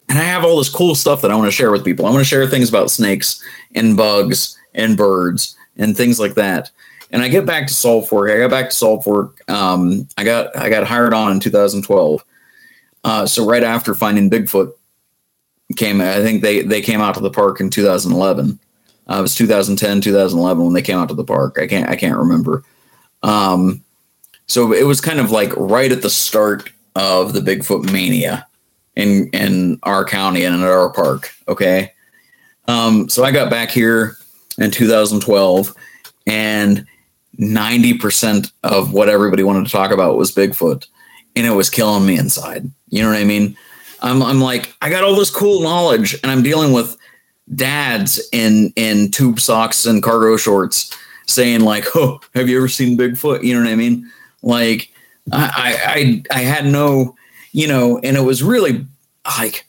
[0.08, 2.06] and I have all this cool stuff that I want to share with people.
[2.06, 3.42] I want to share things about snakes
[3.74, 6.70] and bugs and birds and things like that.
[7.10, 8.30] And I get back to Salt Fork.
[8.30, 9.40] I got back to Salt Fork.
[9.48, 12.24] Um, I got I got hired on in 2012.
[13.04, 14.72] Uh, so right after finding Bigfoot
[15.76, 18.58] came, I think they they came out to the park in 2011.
[19.08, 21.58] Uh, it was 2010, 2011 when they came out to the park.
[21.60, 22.64] I can't I can't remember.
[23.22, 23.82] Um,
[24.46, 28.46] so it was kind of like right at the start of the Bigfoot mania
[28.96, 31.32] in in our county and at our park.
[31.48, 31.92] Okay.
[32.68, 34.16] Um, so I got back here
[34.58, 35.72] in 2012,
[36.26, 36.84] and
[37.38, 40.86] 90% of what everybody wanted to talk about was Bigfoot,
[41.36, 42.68] and it was killing me inside.
[42.88, 43.56] You know what I mean?
[44.00, 46.96] I'm I'm like I got all this cool knowledge, and I'm dealing with
[47.54, 52.98] dads in in tube socks and cargo shorts saying like, "Oh, have you ever seen
[52.98, 54.10] Bigfoot?" You know what I mean?
[54.42, 54.92] Like
[55.32, 57.16] I I I had no,
[57.56, 58.84] you know, and it was really
[59.38, 59.66] like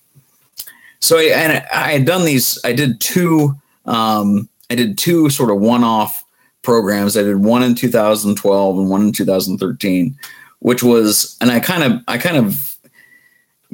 [0.99, 2.59] so I and I had done these.
[2.65, 3.55] I did two.
[3.85, 6.25] Um, I did two sort of one-off
[6.63, 7.15] programs.
[7.15, 10.17] I did one in 2012 and one in 2013,
[10.59, 12.75] which was, and I kind of, I kind of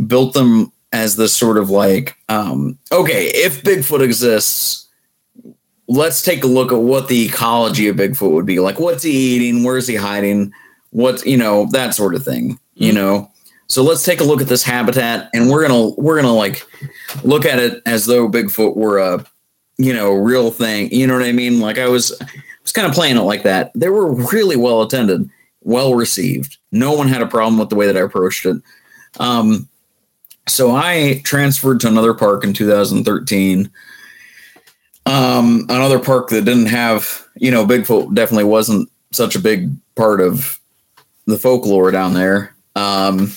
[0.06, 4.88] built them as this sort of like, um, okay, if Bigfoot exists,
[5.88, 8.80] let's take a look at what the ecology of Bigfoot would be like.
[8.80, 9.64] What's he eating?
[9.64, 10.54] Where's he hiding?
[10.92, 12.60] What's, you know that sort of thing.
[12.76, 13.32] You know.
[13.74, 16.64] So let's take a look at this habitat, and we're gonna we're gonna like
[17.24, 19.26] look at it as though Bigfoot were a
[19.80, 20.92] you know real thing.
[20.92, 21.60] You know what I mean?
[21.60, 22.12] Like I was
[22.62, 23.72] was kind of playing it like that.
[23.74, 25.28] They were really well attended,
[25.62, 26.58] well received.
[26.72, 28.58] No one had a problem with the way that I approached it.
[29.20, 29.68] Um,
[30.48, 33.72] so I transferred to another park in 2013.
[35.08, 40.22] Um, another park that didn't have, you know, Bigfoot definitely wasn't such a big part
[40.22, 40.60] of
[41.26, 42.56] the folklore down there.
[42.76, 43.32] Um,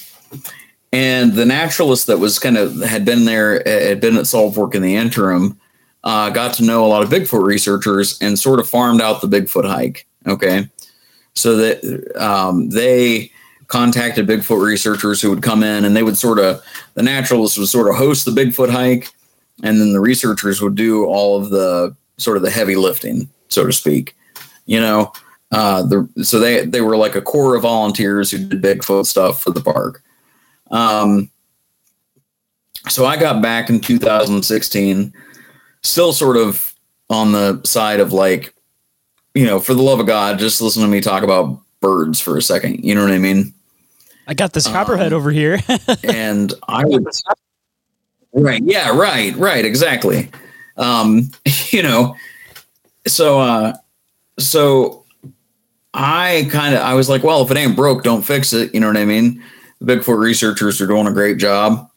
[0.93, 4.75] and the naturalist that was kind of had been there, had been at Salt Fork
[4.75, 5.59] in the interim,
[6.05, 9.29] uh, got to know a lot of Bigfoot researchers and sort of farmed out the
[9.29, 10.07] Bigfoot hike.
[10.27, 10.69] Okay.
[11.35, 13.31] So that um, they
[13.67, 16.63] contacted Bigfoot researchers who would come in and they would sort of,
[16.95, 19.11] the naturalist would sort of host the Bigfoot hike.
[19.63, 23.67] And then the researchers would do all of the sort of the heavy lifting, so
[23.67, 24.17] to speak.
[24.67, 25.13] You know,
[25.51, 29.43] uh, the, so they, they were like a core of volunteers who did Bigfoot stuff
[29.43, 30.03] for the park.
[30.71, 31.31] Um,
[32.89, 35.13] so I got back in 2016,
[35.83, 36.75] still sort of
[37.11, 38.55] on the side of like,
[39.35, 42.37] you know, for the love of God, just listen to me talk about birds for
[42.37, 42.85] a second.
[42.85, 43.53] You know what I mean?
[44.27, 45.59] I got this copperhead over here.
[46.05, 47.07] and I would,
[48.33, 48.63] right.
[48.63, 48.97] Yeah.
[48.97, 49.35] Right.
[49.37, 49.65] Right.
[49.65, 50.31] Exactly.
[50.77, 51.31] Um,
[51.71, 52.17] you know,
[53.07, 53.75] so, uh,
[54.39, 55.05] so
[55.95, 58.75] I kind of, I was like, well, if it ain't broke, don't fix it.
[58.75, 59.43] You know what I mean?
[59.81, 61.91] The Bigfoot researchers are doing a great job.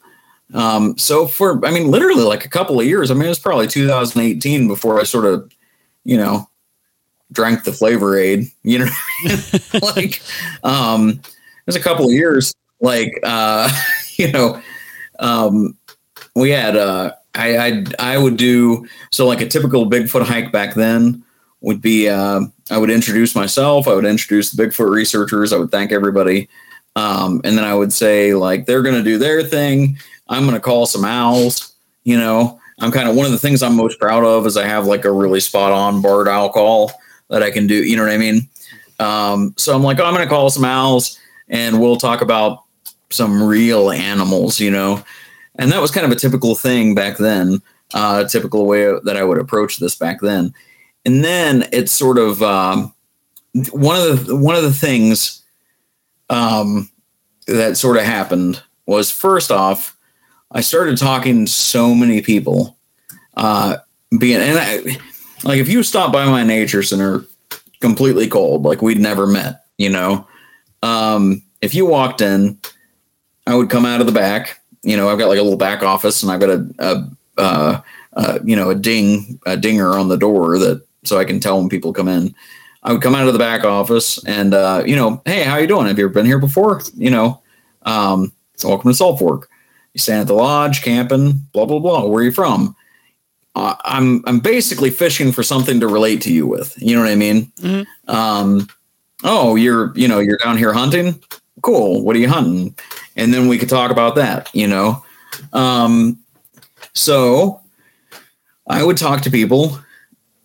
[0.54, 3.40] Um, so for, I mean, literally like a couple of years, I mean, it was
[3.40, 5.52] probably 2018 before I sort of,
[6.04, 6.50] you know,
[7.32, 8.90] drank the flavor aid, you know,
[9.96, 10.22] like,
[10.64, 13.70] um, it was a couple of years, like, uh,
[14.16, 14.62] you know,
[15.20, 15.78] um,
[16.36, 20.74] we had, uh, I, I, I would do, so like a typical Bigfoot hike back
[20.74, 21.24] then
[21.62, 23.88] would be, uh, I would introduce myself.
[23.88, 25.52] I would introduce the Bigfoot researchers.
[25.52, 26.50] I would thank everybody.
[26.96, 29.98] Um, and then I would say like, they're going to do their thing.
[30.28, 31.74] I'm going to call some owls,
[32.04, 34.66] you know, I'm kind of one of the things I'm most proud of is I
[34.66, 36.92] have like a really spot on barred owl call
[37.30, 37.84] that I can do.
[37.84, 38.48] You know what I mean?
[39.00, 41.20] Um, so I'm like, oh, I'm going to call some owls
[41.50, 42.64] and we'll talk about
[43.10, 45.04] some real animals, you know?
[45.56, 47.62] And that was kind of a typical thing back then,
[47.94, 50.54] uh, typical way that I would approach this back then.
[51.06, 52.94] And then it's sort of, um,
[53.72, 55.44] one of the, one of the things,
[56.30, 56.90] um,
[57.48, 59.98] that sort of happened was first off,
[60.52, 62.78] I started talking to so many people,
[63.36, 63.78] uh,
[64.18, 64.98] being, and I,
[65.44, 67.24] like if you stop by my nature center
[67.80, 70.28] completely cold, like we'd never met, you know,
[70.82, 72.60] um, if you walked in,
[73.46, 75.84] I would come out of the back, you know, I've got like a little back
[75.84, 77.82] office and I've got a, a uh,
[78.14, 81.60] uh, you know, a ding, a dinger on the door that, so I can tell
[81.60, 82.36] when people come in.
[82.84, 85.68] I would come out of the back office and, uh, you know, hey, how you
[85.68, 85.88] doing?
[85.88, 86.82] Have you ever been here before?
[86.96, 87.42] You know,
[87.84, 88.32] um,
[88.64, 89.50] welcome to Salt Fork.
[89.94, 92.06] You staying at the lodge, camping, blah blah blah.
[92.06, 92.76] Where are you from?
[93.56, 96.76] Uh, I'm I'm basically fishing for something to relate to you with.
[96.78, 97.52] You know what I mean?
[97.60, 98.10] Mm-hmm.
[98.10, 98.68] Um,
[99.24, 101.22] oh, you're you know you're down here hunting.
[101.64, 102.04] Cool.
[102.04, 102.76] What are you hunting?
[103.16, 104.54] And then we could talk about that.
[104.54, 105.04] You know.
[105.54, 106.20] Um,
[106.94, 107.62] so
[108.68, 109.80] I would talk to people,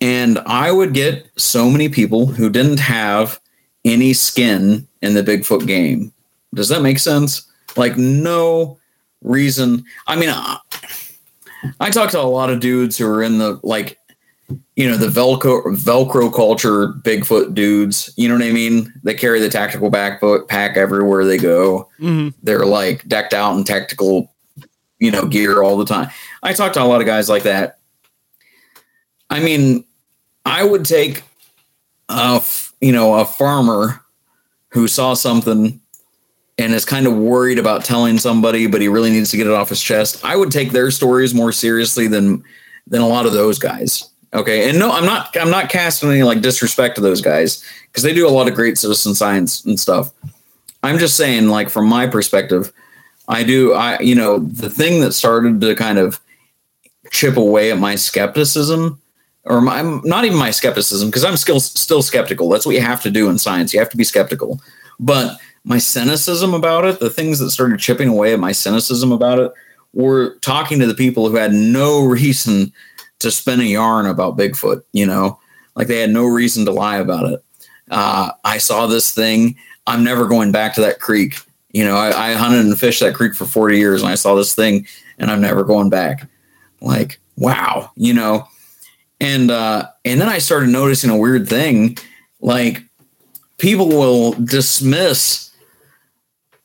[0.05, 3.39] and I would get so many people who didn't have
[3.85, 6.13] any skin in the Bigfoot game.
[6.53, 7.51] Does that make sense?
[7.75, 8.77] Like no
[9.23, 9.83] reason.
[10.05, 10.59] I mean, I,
[11.79, 13.97] I talk to a lot of dudes who are in the like,
[14.75, 18.13] you know, the Velcro Velcro culture, Bigfoot dudes.
[18.15, 18.93] You know what I mean?
[19.01, 21.89] They carry the tactical backpack everywhere they go.
[21.99, 22.37] Mm-hmm.
[22.43, 24.31] They're like decked out in tactical,
[24.99, 26.11] you know, gear all the time.
[26.43, 27.79] I talk to a lot of guys like that.
[29.31, 29.83] I mean,
[30.45, 31.23] I would take
[32.09, 32.41] a
[32.81, 34.01] you know a farmer
[34.69, 35.79] who saw something
[36.57, 39.53] and is kind of worried about telling somebody, but he really needs to get it
[39.53, 40.23] off his chest.
[40.23, 42.43] I would take their stories more seriously than
[42.87, 44.09] than a lot of those guys.
[44.33, 48.03] Okay, and no, I'm not I'm not casting any like disrespect to those guys because
[48.03, 50.11] they do a lot of great citizen science and stuff.
[50.83, 52.71] I'm just saying, like from my perspective,
[53.27, 56.19] I do I you know the thing that started to kind of
[57.11, 58.99] chip away at my skepticism
[59.45, 62.49] or my, not even my skepticism because I'm still still skeptical.
[62.49, 63.73] That's what you have to do in science.
[63.73, 64.59] You have to be skeptical.
[64.99, 69.39] But my cynicism about it, the things that started chipping away at my cynicism about
[69.39, 69.51] it,
[69.93, 72.73] were talking to the people who had no reason
[73.19, 74.83] to spin a yarn about Bigfoot.
[74.93, 75.39] You know,
[75.75, 77.43] like they had no reason to lie about it.
[77.91, 79.55] Uh, I saw this thing.
[79.87, 81.37] I'm never going back to that creek.
[81.71, 84.33] You know, I, I hunted and fished that creek for 40 years, and I saw
[84.33, 84.87] this thing,
[85.19, 86.27] and I'm never going back.
[86.81, 88.47] Like, wow, you know.
[89.19, 91.97] And uh, and then I started noticing a weird thing,
[92.41, 92.83] like
[93.57, 95.51] people will dismiss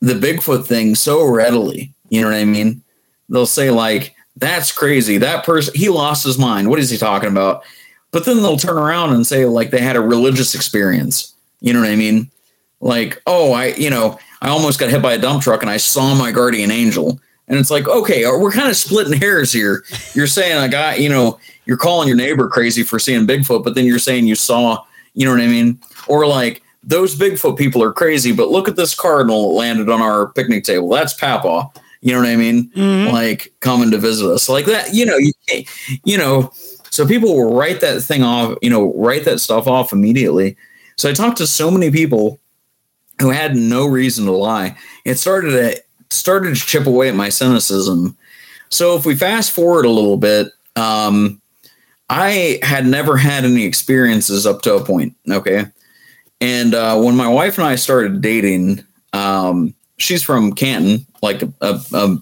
[0.00, 1.92] the Bigfoot thing so readily.
[2.08, 2.82] You know what I mean?
[3.28, 5.18] They'll say like, "That's crazy.
[5.18, 6.68] That person he lost his mind.
[6.68, 7.62] What is he talking about?"
[8.10, 11.34] But then they'll turn around and say like they had a religious experience.
[11.60, 12.30] You know what I mean?
[12.80, 15.76] Like, "Oh, I, you know, I almost got hit by a dump truck and I
[15.76, 17.20] saw my guardian angel."
[17.50, 19.82] And it's like, okay, we're kind of splitting hairs here.
[20.14, 21.40] You're saying a guy, you know,
[21.70, 25.24] you're calling your neighbor crazy for seeing Bigfoot, but then you're saying you saw, you
[25.24, 25.78] know what I mean?
[26.08, 30.02] Or like, those Bigfoot people are crazy, but look at this cardinal that landed on
[30.02, 30.88] our picnic table.
[30.88, 31.68] That's Papa.
[32.00, 32.70] You know what I mean?
[32.70, 33.12] Mhm.
[33.12, 34.92] Like coming to visit us like that.
[34.92, 35.32] You know, you,
[36.02, 36.50] you know.
[36.90, 38.58] So people will write that thing off.
[38.62, 40.56] You know, write that stuff off immediately.
[40.96, 42.40] So I talked to so many people
[43.20, 44.76] who had no reason to lie.
[45.04, 48.16] It started to started to chip away at my cynicism.
[48.70, 51.40] So if we fast forward a little bit, um,
[52.10, 55.14] I had never had any experiences up to a point.
[55.30, 55.64] Okay.
[56.40, 58.82] And uh, when my wife and I started dating,
[59.12, 62.16] um, she's from Canton, like a, a, a,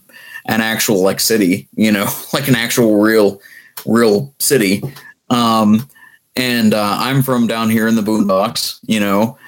[0.46, 3.40] an actual like city, you know, like an actual real,
[3.86, 4.82] real city.
[5.30, 5.88] Um,
[6.36, 9.38] and uh, I'm from down here in the boondocks, you know.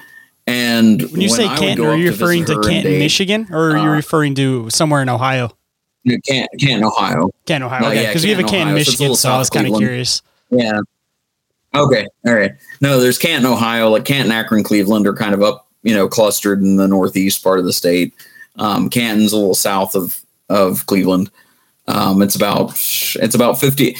[0.47, 3.77] And When you say I Canton, are you referring to Canton, date- Michigan, or are
[3.77, 5.51] you uh, referring to somewhere in Ohio?
[6.05, 7.29] Canton, Canton, Ohio.
[7.45, 7.85] Canton, Ohio.
[7.85, 8.73] Oh, Okay, yeah, because we have a Canton, Ohio.
[8.73, 10.23] So Michigan, little so I was kind of curious.
[10.51, 10.81] Yeah.
[11.73, 12.05] Okay.
[12.25, 12.51] All right.
[12.81, 13.89] No, there's Canton, Ohio.
[13.89, 17.59] Like Canton, Akron, Cleveland are kind of up, you know, clustered in the northeast part
[17.59, 18.13] of the state.
[18.57, 21.31] Um, Canton's a little south of of Cleveland.
[21.87, 23.95] Um, it's about it's about fifty,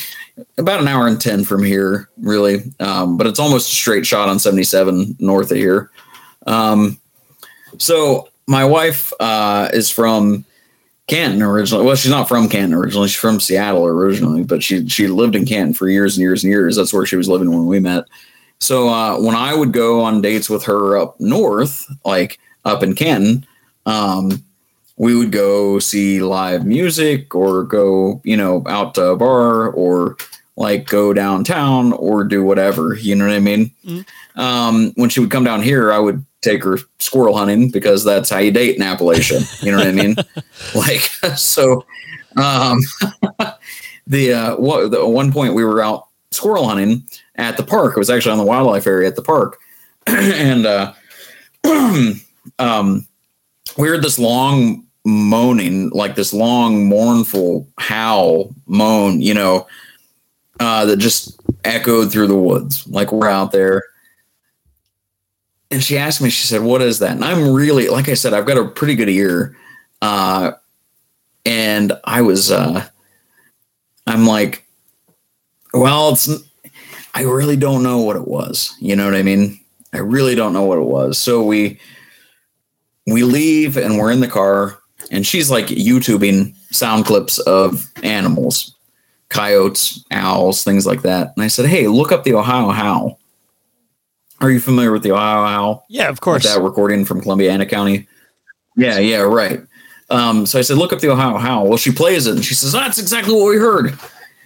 [0.58, 2.64] about an hour and ten from here, really.
[2.80, 5.90] Um, but it's almost a straight shot on seventy seven north of here.
[6.48, 7.00] Um,
[7.78, 10.44] so my wife uh, is from
[11.12, 11.86] Canton originally.
[11.86, 13.10] Well, she's not from Canton originally.
[13.10, 16.52] She's from Seattle originally, but she she lived in Canton for years and years and
[16.52, 16.78] years.
[16.78, 18.06] That's where she was living when we met.
[18.62, 22.96] So uh, when I would go on dates with her up north, like up in
[22.96, 23.46] Canton,
[23.86, 24.42] um,
[24.96, 30.16] we would go see live music or go, you know, out to a bar or
[30.56, 32.96] like go downtown or do whatever.
[32.96, 33.70] You know what I mean?
[33.84, 34.40] Mm-hmm.
[34.40, 38.30] Um, when she would come down here, I would take her squirrel hunting because that's
[38.30, 39.64] how you date in Appalachia.
[39.64, 40.16] You know what I mean?
[40.76, 41.02] like,
[41.38, 41.86] so,
[42.38, 42.80] um,
[44.08, 47.96] the, uh, what, the one point we were out squirrel hunting at the park.
[47.96, 49.60] It was actually on the wildlife area at the park.
[50.08, 50.94] and, uh,
[52.60, 53.08] um,
[53.78, 59.68] we heard this long moaning, like this long mournful howl moan, you know,
[60.60, 62.88] uh, that just echoed through the woods.
[62.88, 63.84] Like we're out there.
[65.72, 67.12] And she asked me, she said, What is that?
[67.12, 69.56] And I'm really, like I said, I've got a pretty good ear.
[70.02, 70.52] Uh,
[71.46, 72.86] and I was, uh,
[74.06, 74.66] I'm like,
[75.74, 76.30] well, it's,
[77.14, 78.76] I really don't know what it was.
[78.80, 79.60] You know what I mean?
[79.94, 81.18] I really don't know what it was.
[81.18, 81.80] So we,
[83.08, 84.78] we leave and we're in the car
[85.12, 88.76] and she's like YouTubing sound clips of animals,
[89.30, 91.34] coyotes, owls, things like that.
[91.36, 93.20] And I said, Hey, look up the Ohio Howl.
[94.42, 95.86] Are you familiar with the Ohio Howl?
[95.88, 96.44] Yeah, of course.
[96.44, 98.08] That recording from Columbiana County.
[98.76, 99.62] Yeah, yeah, right.
[100.10, 101.68] Um, so I said, look up the Ohio Howl.
[101.68, 103.98] Well, she plays it and she says, that's exactly what we heard.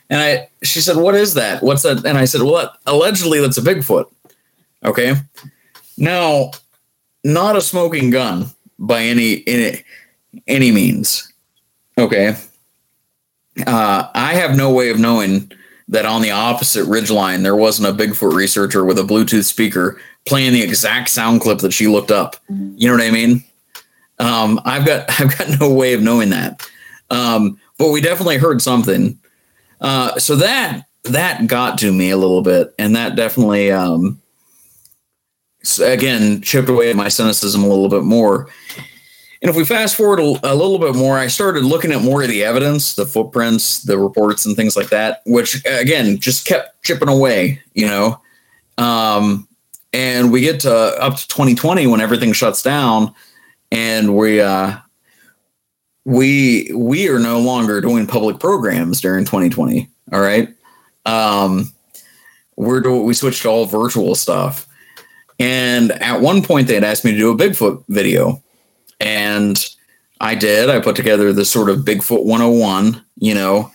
[0.10, 1.64] And I, she said, what is that?
[1.64, 2.06] What's that?
[2.06, 4.12] And I said, well, allegedly that's a Bigfoot.
[4.84, 5.16] Okay.
[5.98, 6.52] Now,
[7.24, 9.84] not a smoking gun by any, any,
[10.46, 11.32] any means.
[11.98, 12.36] Okay.
[13.66, 15.52] Uh, I have no way of knowing
[15.88, 20.00] that on the opposite ridge line there wasn't a Bigfoot researcher with a Bluetooth speaker
[20.26, 22.36] playing the exact sound clip that she looked up.
[22.50, 23.44] You know what I mean?
[24.20, 26.68] Um, I've got I've got no way of knowing that.
[27.10, 29.20] Um, but we definitely heard something.
[29.82, 34.22] Uh, so that that got to me a little bit, and that definitely um,
[35.82, 38.48] again chipped away at my cynicism a little bit more.
[39.46, 42.24] And if we fast forward a, a, little bit more, I started looking at more
[42.24, 46.84] of the evidence, the footprints, the reports, and things like that, which again just kept
[46.84, 48.20] chipping away, you know.
[48.80, 49.48] Um,
[49.94, 53.14] and we get to up to 2020 when everything shuts down,
[53.72, 54.78] and we uh,
[56.06, 59.88] we we are no longer doing public programs during 2020.
[60.12, 60.50] All right,
[61.06, 61.72] um,
[62.56, 64.68] we're doing we switched to all virtual stuff.
[65.38, 68.42] And at one point, they had asked me to do a Bigfoot video
[69.00, 69.70] and
[70.20, 70.70] I did.
[70.70, 73.72] I put together the sort of Bigfoot 101, you know.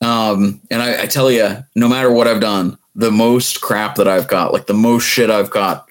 [0.00, 4.08] Um, and I, I tell you, no matter what I've done, the most crap that
[4.08, 5.88] I've got, like the most shit I've got,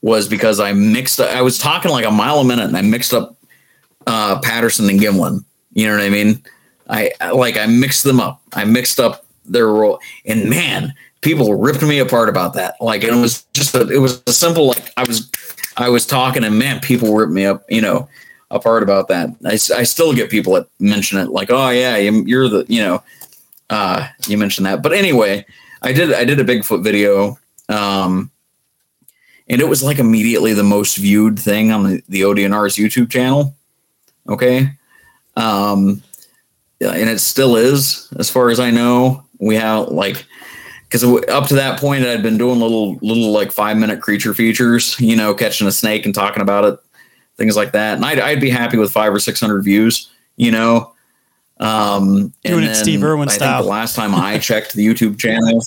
[0.00, 1.20] was because I mixed.
[1.20, 3.36] Up, I was talking like a mile a minute, and I mixed up
[4.06, 5.44] uh, Patterson and Gimlin.
[5.72, 6.42] You know what I mean?
[6.88, 8.42] I like I mixed them up.
[8.52, 12.74] I mixed up their role, and man, people ripped me apart about that.
[12.80, 15.30] Like it was just a, it was a simple like I was
[15.76, 18.08] I was talking and man, people ripped me up, you know,
[18.50, 19.30] apart about that.
[19.44, 23.02] I, I still get people that mention it like, oh yeah, you're the, you know,
[23.70, 24.82] uh, you mentioned that.
[24.82, 25.46] But anyway,
[25.80, 27.38] I did, I did a Bigfoot video.
[27.68, 28.30] Um,
[29.48, 33.54] and it was like immediately the most viewed thing on the, the ODNR's YouTube channel.
[34.28, 34.70] Okay.
[35.36, 36.02] Um,
[36.80, 39.24] and it still is, as far as I know.
[39.38, 40.24] We have like
[40.92, 44.98] because up to that point I'd been doing little little like five minute creature features,
[45.00, 46.78] you know, catching a snake and talking about it,
[47.36, 47.96] things like that.
[47.96, 50.92] And I'd, I'd be happy with five or six hundred views, you know.
[51.60, 53.62] Um, doing it Steve Irwin I style.
[53.62, 55.64] the last time I checked the YouTube channel.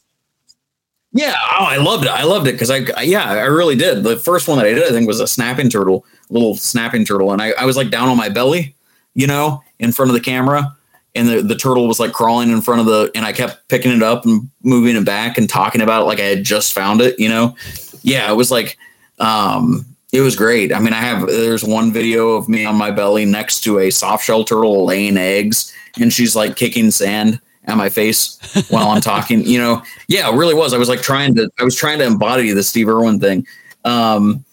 [1.11, 2.11] Yeah, oh, I loved it.
[2.11, 4.03] I loved it because I, yeah, I really did.
[4.03, 7.32] The first one that I did, I think, was a snapping turtle, little snapping turtle,
[7.32, 8.75] and I, I was like down on my belly,
[9.13, 10.74] you know, in front of the camera,
[11.16, 13.92] and the, the turtle was like crawling in front of the and I kept picking
[13.92, 17.01] it up and moving it back and talking about it like I had just found
[17.01, 17.55] it, you know.
[18.01, 18.78] Yeah, it was like
[19.20, 20.74] um it was great.
[20.74, 23.89] I mean, I have there's one video of me on my belly next to a
[23.89, 28.39] soft shell turtle laying eggs and she's like kicking sand at my face
[28.70, 29.82] while I'm talking, you know.
[30.08, 30.74] Yeah, it really was.
[30.74, 33.46] I was like trying to I was trying to embody the Steve Irwin thing.
[33.83, 34.43] Um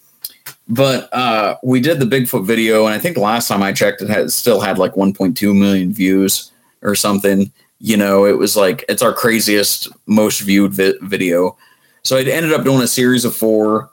[0.73, 4.09] but uh, we did the Bigfoot video, and I think last time I checked, it
[4.09, 6.51] had still had like 1.2 million views
[6.81, 7.53] or something.
[7.79, 11.59] You know, it was like it's our craziest, most viewed vi- video.
[12.05, 13.91] So I ended up doing a series of four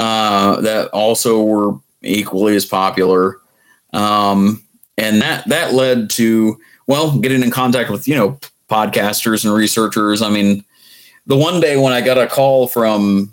[0.00, 3.38] uh, that also were equally as popular,
[3.92, 4.60] um,
[4.98, 6.58] and that that led to
[6.88, 8.38] well, getting in contact with, you know,
[8.68, 10.20] podcasters and researchers.
[10.20, 10.64] I mean,
[11.26, 13.30] the one day when I got a call from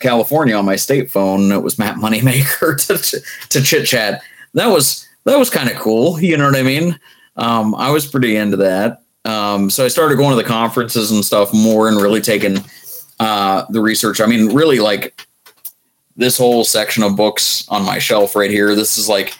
[0.00, 4.22] California on my state phone, it was Matt Moneymaker to, to chit chat.
[4.54, 6.20] That was, that was kind of cool.
[6.20, 6.98] You know what I mean?
[7.36, 9.02] Um, I was pretty into that.
[9.24, 12.58] Um, so I started going to the conferences and stuff more and really taking
[13.18, 14.20] uh, the research.
[14.20, 15.26] I mean, really like
[16.16, 18.74] this whole section of books on my shelf right here.
[18.74, 19.34] This is like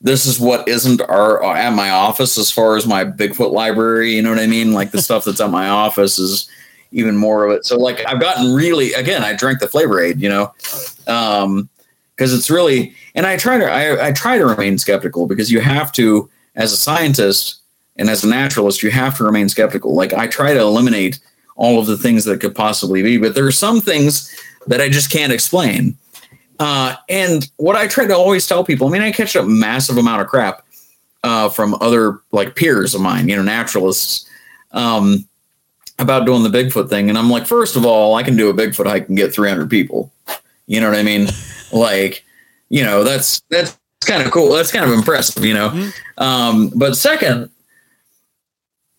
[0.00, 4.14] this is what isn't our at my office as far as my Bigfoot library.
[4.14, 4.72] You know what I mean?
[4.72, 6.48] Like the stuff that's at my office is
[6.92, 7.66] even more of it.
[7.66, 10.52] So like I've gotten really again, I drank the flavor aid, you know.
[11.06, 11.68] Um
[12.16, 15.60] because it's really and I try to I, I try to remain skeptical because you
[15.60, 17.60] have to as a scientist
[17.96, 19.94] and as a naturalist, you have to remain skeptical.
[19.94, 21.18] Like I try to eliminate
[21.56, 24.34] all of the things that could possibly be, but there are some things
[24.66, 25.96] that I just can't explain.
[26.58, 29.96] Uh, and what I try to always tell people, I mean, I catch a massive
[29.96, 30.64] amount of crap
[31.24, 34.28] uh, from other like peers of mine, you know, naturalists,
[34.72, 35.26] um,
[35.98, 37.08] about doing the Bigfoot thing.
[37.08, 39.68] And I'm like, first of all, I can do a Bigfoot hike and get 300
[39.70, 40.12] people.
[40.66, 41.28] You know what I mean?
[41.72, 42.24] like,
[42.68, 44.52] you know, that's that's kind of cool.
[44.52, 45.70] That's kind of impressive, you know.
[45.70, 46.22] Mm-hmm.
[46.22, 47.50] Um, but second,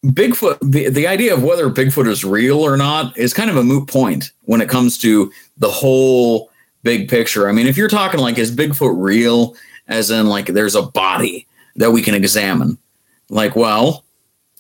[0.06, 3.64] Bigfoot, the, the idea of whether Bigfoot is real or not is kind of a
[3.64, 6.52] moot point when it comes to the whole
[6.84, 7.48] big picture.
[7.48, 9.56] I mean, if you're talking like, is Bigfoot real,
[9.88, 11.48] as in like there's a body
[11.78, 12.78] that we can examine?
[13.30, 14.04] Like, well,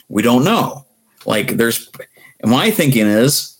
[0.07, 0.85] we don't know.
[1.25, 1.89] Like, there's
[2.43, 3.57] my thinking is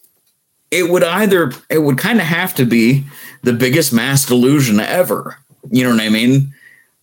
[0.71, 3.03] it would either, it would kind of have to be
[3.43, 5.37] the biggest mass delusion ever.
[5.69, 6.53] You know what I mean?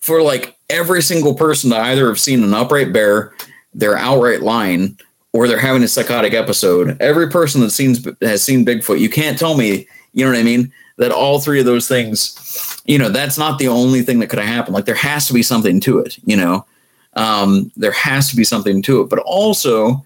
[0.00, 3.32] For like every single person to either have seen an upright bear
[3.74, 4.98] they're outright lying
[5.32, 6.96] or they're having a psychotic episode.
[7.00, 10.42] Every person that seen has seen Bigfoot, you can't tell me, you know what I
[10.42, 14.26] mean, that all three of those things, you know, that's not the only thing that
[14.28, 14.74] could have happened.
[14.74, 16.66] Like there has to be something to it, you know.
[17.14, 19.08] Um, there has to be something to it.
[19.08, 20.04] But also,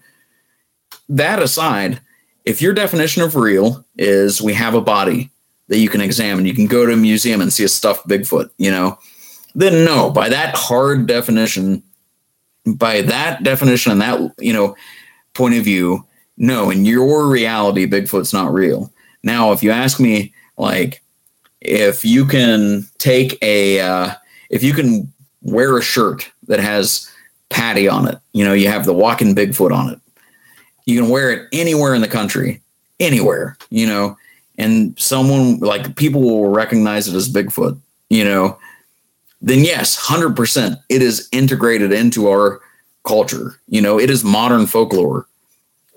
[1.09, 1.99] that aside,
[2.45, 5.31] if your definition of real is we have a body
[5.67, 8.49] that you can examine, you can go to a museum and see a stuffed Bigfoot,
[8.57, 8.97] you know,
[9.55, 11.81] then no, by that hard definition,
[12.65, 14.75] by that definition and that you know
[15.33, 16.05] point of view,
[16.37, 18.91] no, in your reality, Bigfoot's not real.
[19.23, 21.01] Now, if you ask me, like,
[21.61, 24.13] if you can take a, uh,
[24.49, 25.11] if you can
[25.41, 27.09] wear a shirt that has
[27.49, 29.99] Patty on it, you know, you have the walking Bigfoot on it.
[30.85, 32.61] You can wear it anywhere in the country,
[32.99, 34.17] anywhere, you know,
[34.57, 37.77] and someone like people will recognize it as Bigfoot,
[38.09, 38.57] you know,
[39.41, 42.61] then yes, 100% it is integrated into our
[43.05, 43.59] culture.
[43.67, 45.27] You know, it is modern folklore.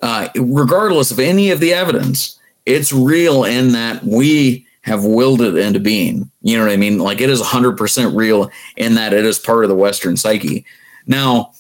[0.02, 5.56] Uh, regardless of any of the evidence, it's real in that we have willed it
[5.56, 6.31] into being.
[6.43, 6.98] You know what I mean?
[6.98, 10.65] Like it is 100% real in that it is part of the Western psyche.
[11.06, 11.52] Now,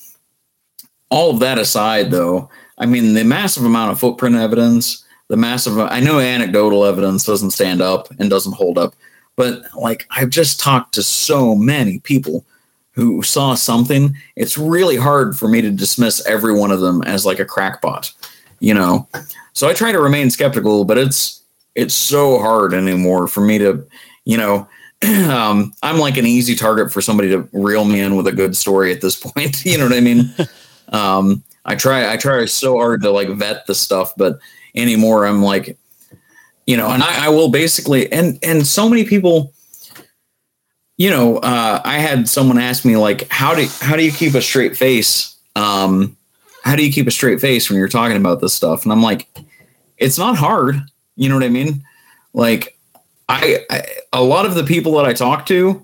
[1.10, 5.78] all of that aside, though, I mean, the massive amount of footprint evidence, the massive,
[5.78, 8.94] I know anecdotal evidence doesn't stand up and doesn't hold up,
[9.36, 12.44] but like I've just talked to so many people
[12.92, 14.16] who saw something.
[14.34, 18.12] It's really hard for me to dismiss every one of them as like a crackpot,
[18.58, 19.06] you know.
[19.52, 21.42] So I try to remain skeptical, but it's
[21.76, 23.86] it's so hard anymore for me to,
[24.24, 24.68] you know,
[25.30, 28.56] um, I'm like an easy target for somebody to reel me in with a good
[28.56, 29.64] story at this point.
[29.64, 30.34] you know what I mean?
[30.88, 34.40] um, I try I try so hard to like vet the stuff, but
[34.74, 35.78] anymore I'm like
[36.68, 39.54] you know, and I, I, will basically, and and so many people,
[40.98, 44.34] you know, uh, I had someone ask me like, how do how do you keep
[44.34, 45.34] a straight face?
[45.56, 46.14] Um,
[46.64, 48.82] how do you keep a straight face when you're talking about this stuff?
[48.82, 49.26] And I'm like,
[49.96, 50.78] it's not hard.
[51.16, 51.82] You know what I mean?
[52.34, 52.78] Like,
[53.30, 55.82] I, I a lot of the people that I talk to,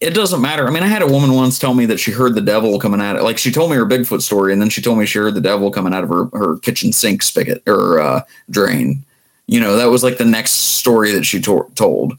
[0.00, 0.66] it doesn't matter.
[0.66, 3.00] I mean, I had a woman once tell me that she heard the devil coming
[3.00, 3.22] out.
[3.22, 5.40] Like she told me her Bigfoot story, and then she told me she heard the
[5.40, 9.04] devil coming out of her, her kitchen sink spigot or uh, drain
[9.46, 12.16] you know that was like the next story that she to- told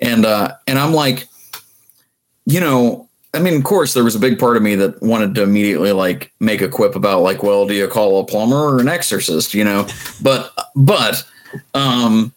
[0.00, 1.26] and uh and i'm like
[2.46, 5.34] you know i mean of course there was a big part of me that wanted
[5.34, 8.80] to immediately like make a quip about like well do you call a plumber or
[8.80, 9.86] an exorcist you know
[10.22, 11.24] but but
[11.74, 12.32] um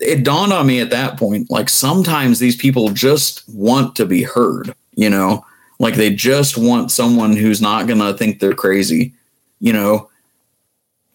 [0.00, 4.22] it dawned on me at that point like sometimes these people just want to be
[4.22, 5.44] heard you know
[5.78, 9.12] like they just want someone who's not gonna think they're crazy
[9.60, 10.08] you know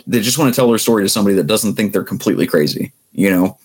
[0.07, 2.91] they just want to tell their story to somebody that doesn't think they're completely crazy,
[3.11, 3.57] you know.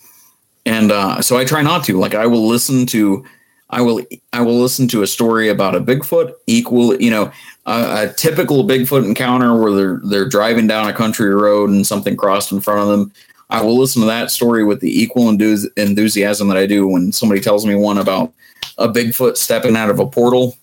[0.65, 1.97] And uh, so I try not to.
[1.97, 3.25] Like I will listen to,
[3.69, 4.01] I will
[4.33, 7.31] I will listen to a story about a Bigfoot equal, you know,
[7.65, 12.15] a, a typical Bigfoot encounter where they're they're driving down a country road and something
[12.15, 13.13] crossed in front of them.
[13.49, 17.39] I will listen to that story with the equal enthusiasm that I do when somebody
[17.39, 18.33] tells me one about
[18.77, 20.57] a Bigfoot stepping out of a portal.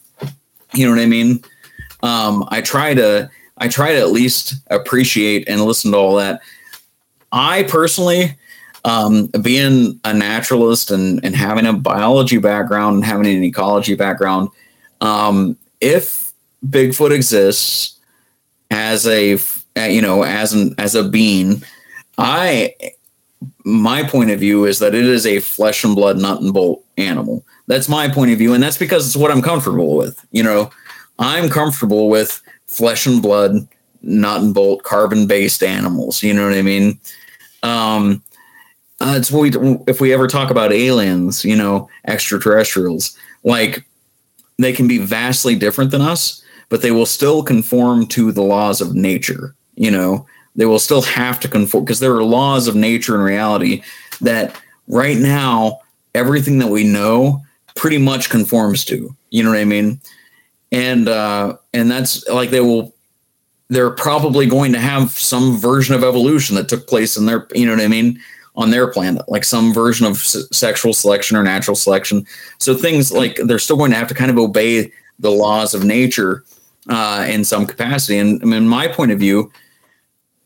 [0.75, 1.43] You know what I mean?
[2.03, 6.43] Um, I try to I try to at least appreciate and listen to all that.
[7.33, 8.37] I personally,
[8.85, 14.51] um, being a naturalist and, and having a biology background and having an ecology background,
[15.01, 16.33] um, if
[16.67, 17.99] Bigfoot exists
[18.71, 19.39] as a
[19.77, 21.63] you know as an as a being,
[22.19, 22.75] I
[23.65, 26.85] my point of view is that it is a flesh and blood nut and bolt
[26.97, 27.45] animal.
[27.67, 30.25] That's my point of view, and that's because it's what I'm comfortable with.
[30.33, 30.71] You know,
[31.19, 33.67] I'm comfortable with flesh and blood,
[34.03, 36.23] nut and bolt, carbon based animals.
[36.23, 36.99] You know what I mean?
[37.63, 38.23] Um,
[39.01, 43.85] uh, it's what we if we ever talk about aliens, you know, extraterrestrials, like
[44.59, 48.81] they can be vastly different than us, but they will still conform to the laws
[48.81, 49.55] of nature.
[49.75, 53.25] You know, they will still have to conform because there are laws of nature and
[53.25, 53.83] reality
[54.21, 55.81] that right now
[56.15, 57.41] everything that we know
[57.75, 59.15] pretty much conforms to.
[59.31, 60.01] You know what I mean?
[60.73, 62.93] And uh, and that's like they will.
[63.69, 67.47] They're probably going to have some version of evolution that took place in their.
[67.55, 68.21] You know what I mean?
[68.57, 72.25] On their planet, like some version of s- sexual selection or natural selection.
[72.59, 75.85] So things like they're still going to have to kind of obey the laws of
[75.85, 76.45] nature
[76.89, 78.17] uh, in some capacity.
[78.19, 79.51] And I mean, my point of view,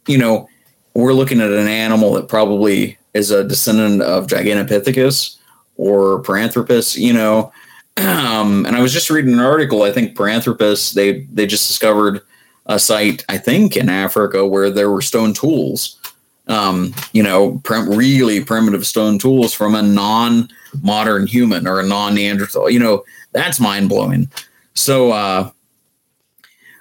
[0.09, 0.48] you know,
[0.94, 5.36] we're looking at an animal that probably is a descendant of Gigantopithecus
[5.76, 7.52] or Paranthropus, you know.
[7.97, 9.82] Um, and I was just reading an article.
[9.82, 12.20] I think Paranthropus they they just discovered
[12.66, 15.98] a site I think in Africa where there were stone tools,
[16.47, 22.70] um, you know, prim- really primitive stone tools from a non-modern human or a non-Neanderthal.
[22.70, 24.30] You know, that's mind blowing.
[24.74, 25.51] So, uh,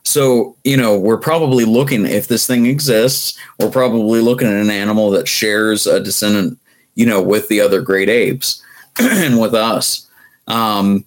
[0.07, 4.69] so you know, we're probably looking if this thing exists, we're probably looking at an
[4.69, 6.57] animal that shares a descendant,
[6.95, 8.63] you know, with the other great apes
[8.99, 10.09] and with us.
[10.47, 11.05] Um,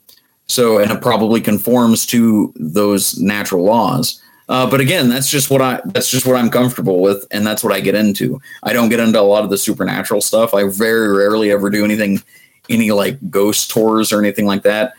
[0.48, 4.20] so, and it probably conforms to those natural laws.
[4.50, 7.64] Uh, but again, that's just what I that's just what I'm comfortable with, and that's
[7.64, 8.38] what I get into.
[8.64, 10.52] I don't get into a lot of the supernatural stuff.
[10.52, 12.20] I very rarely ever do anything,
[12.68, 14.92] any like ghost tours or anything like that.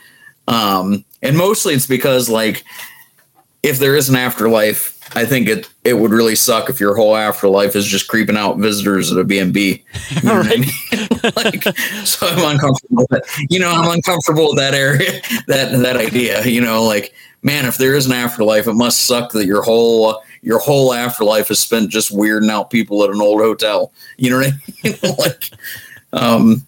[0.48, 2.64] Um, and mostly it's because like
[3.62, 7.16] if there is an afterlife, I think it it would really suck if your whole
[7.16, 9.84] afterlife is just creeping out visitors at a B&B.
[10.10, 11.32] You know what I mean?
[11.36, 11.76] like,
[12.06, 13.06] so I'm uncomfortable.
[13.10, 16.44] With, you know, I'm uncomfortable with that area, that that idea.
[16.44, 20.22] You know, like man, if there is an afterlife, it must suck that your whole
[20.42, 23.92] your whole afterlife is spent just weirding out people at an old hotel.
[24.16, 25.16] You know what I mean?
[25.18, 25.50] like,
[26.12, 26.66] um,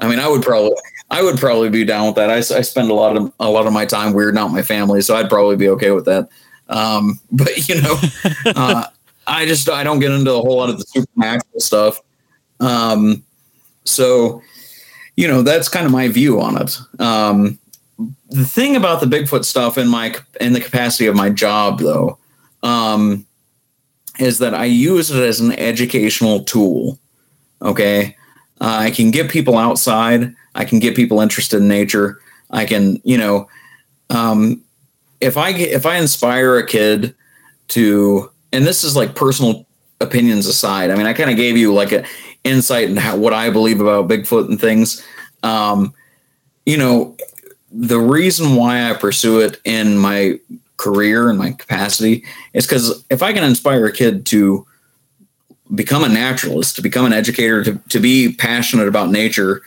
[0.00, 0.76] I mean, I would probably.
[1.10, 2.30] I would probably be down with that.
[2.30, 5.00] I, I spend a lot of a lot of my time weirding out my family,
[5.00, 6.28] so I'd probably be okay with that.
[6.68, 7.96] Um, but you know,
[8.46, 8.86] uh,
[9.26, 12.00] I just I don't get into a whole lot of the supernatural stuff.
[12.60, 13.22] Um,
[13.84, 14.42] so
[15.16, 16.76] you know, that's kind of my view on it.
[16.98, 17.58] Um,
[18.30, 22.18] the thing about the Bigfoot stuff in my in the capacity of my job, though,
[22.62, 23.24] um,
[24.18, 26.98] is that I use it as an educational tool.
[27.62, 28.16] Okay,
[28.60, 30.34] uh, I can get people outside.
[30.54, 32.20] I can get people interested in nature.
[32.50, 33.48] I can, you know,
[34.10, 34.62] um,
[35.20, 37.14] if I if I inspire a kid
[37.68, 39.66] to, and this is like personal
[40.00, 40.90] opinions aside.
[40.90, 42.04] I mean, I kind of gave you like an
[42.44, 45.04] insight into what I believe about Bigfoot and things.
[45.42, 45.94] Um,
[46.66, 47.16] you know,
[47.70, 50.38] the reason why I pursue it in my
[50.76, 54.66] career and my capacity is because if I can inspire a kid to
[55.74, 59.62] become a naturalist, to become an educator, to, to be passionate about nature,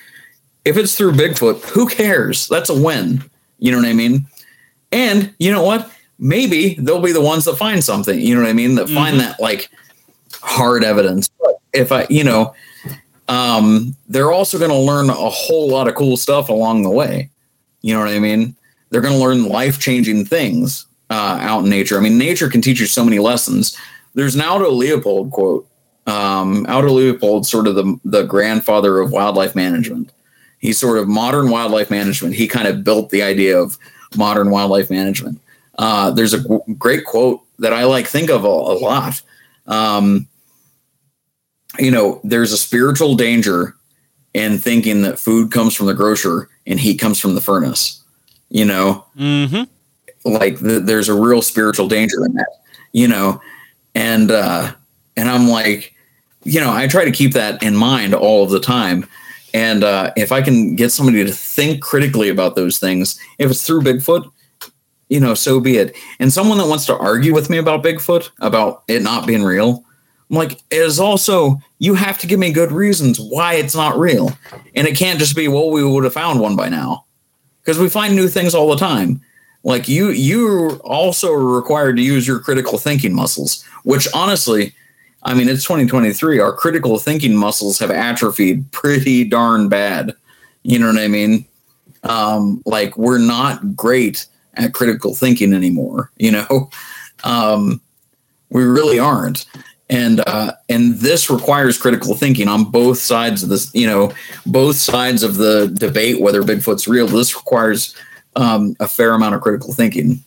[0.67, 2.47] if it's through Bigfoot, who cares?
[2.49, 3.23] That's a win.
[3.57, 4.27] You know what I mean?
[4.91, 5.89] And you know what?
[6.19, 8.19] Maybe they'll be the ones that find something.
[8.19, 8.75] You know what I mean?
[8.75, 8.95] That mm-hmm.
[8.95, 9.69] find that like
[10.33, 11.29] hard evidence.
[11.39, 12.53] But if I, you know,
[13.29, 17.29] um, they're also going to learn a whole lot of cool stuff along the way.
[17.81, 18.55] You know what I mean?
[18.89, 21.97] They're going to learn life changing things uh, out in nature.
[21.97, 23.77] I mean, nature can teach you so many lessons.
[24.15, 25.67] There's an Aldo Leopold quote.
[26.07, 30.11] Um, Aldo Leopold, sort of the the grandfather of wildlife management.
[30.59, 32.35] He's sort of modern wildlife management.
[32.35, 33.77] He kind of built the idea of
[34.15, 35.39] modern wildlife management.
[35.77, 39.21] Uh, there's a g- great quote that I like think of a, a lot.
[39.67, 40.27] Um,
[41.77, 43.75] you know, there's a spiritual danger
[44.33, 48.03] in thinking that food comes from the grocer and heat comes from the furnace.
[48.49, 49.63] You know, mm-hmm.
[50.29, 52.47] like th- there's a real spiritual danger in that.
[52.93, 53.41] You know,
[53.93, 54.73] and uh,
[55.17, 55.93] and I'm like,
[56.43, 59.05] you know, I try to keep that in mind all of the time.
[59.57, 63.65] And uh, if I can get somebody to think critically about those things, if it's
[63.65, 64.31] through Bigfoot,
[65.09, 65.95] you know, so be it.
[66.19, 69.83] And someone that wants to argue with me about Bigfoot, about it not being real,
[70.29, 73.97] I'm like, it is also, you have to give me good reasons why it's not
[73.97, 74.31] real.
[74.75, 77.05] And it can't just be, well, we would have found one by now.
[77.63, 79.21] Because we find new things all the time.
[79.63, 84.73] like you you also are required to use your critical thinking muscles, which honestly,
[85.23, 86.39] I mean, it's 2023.
[86.39, 90.15] Our critical thinking muscles have atrophied pretty darn bad.
[90.63, 91.45] You know what I mean?
[92.03, 94.25] Um, like we're not great
[94.55, 96.11] at critical thinking anymore.
[96.17, 96.69] You know,
[97.23, 97.81] um,
[98.49, 99.45] we really aren't.
[99.89, 103.73] And uh, and this requires critical thinking on both sides of this.
[103.73, 104.13] You know,
[104.45, 107.07] both sides of the debate whether Bigfoot's real.
[107.07, 107.95] This requires
[108.35, 110.21] um, a fair amount of critical thinking.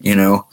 [0.00, 0.46] You know,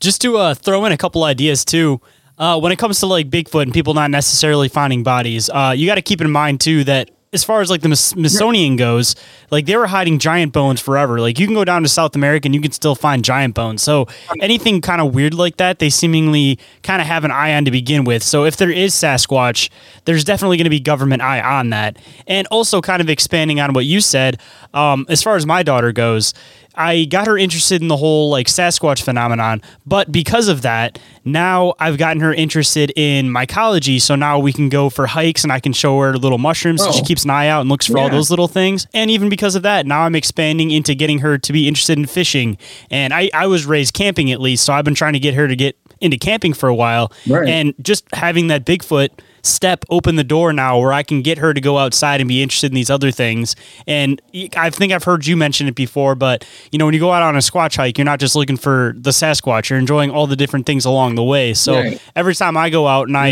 [0.00, 2.00] just to uh, throw in a couple ideas too.
[2.42, 5.86] Uh, when it comes to like Bigfoot and people not necessarily finding bodies, uh, you
[5.86, 9.14] got to keep in mind too that as far as like the Smithsonian goes,
[9.50, 11.20] like they were hiding giant bones forever.
[11.20, 13.80] Like you can go down to South America and you can still find giant bones.
[13.80, 14.06] So
[14.40, 17.70] anything kind of weird like that, they seemingly kind of have an eye on to
[17.70, 18.24] begin with.
[18.24, 19.70] So if there is Sasquatch,
[20.04, 21.96] there's definitely going to be government eye on that.
[22.26, 24.40] And also kind of expanding on what you said,
[24.74, 26.34] um, as far as my daughter goes,
[26.74, 31.74] I got her interested in the whole like Sasquatch phenomenon, but because of that, now
[31.78, 34.00] I've gotten her interested in mycology.
[34.00, 36.80] So now we can go for hikes and I can show her little mushrooms.
[36.80, 36.90] Oh.
[36.90, 38.04] So she keeps an eye out and looks for yeah.
[38.04, 38.86] all those little things.
[38.94, 42.06] And even because of that, now I'm expanding into getting her to be interested in
[42.06, 42.56] fishing.
[42.90, 45.46] And I, I was raised camping at least, so I've been trying to get her
[45.46, 47.12] to get into camping for a while.
[47.28, 47.48] Right.
[47.48, 49.10] And just having that Bigfoot
[49.42, 52.42] step open the door now where I can get her to go outside and be
[52.42, 53.56] interested in these other things.
[53.86, 54.20] And
[54.56, 57.22] I think I've heard you mention it before, but you know, when you go out
[57.22, 60.36] on a Squatch hike, you're not just looking for the Sasquatch, you're enjoying all the
[60.36, 61.54] different things along the way.
[61.54, 62.02] So right.
[62.14, 63.28] every time I go out and I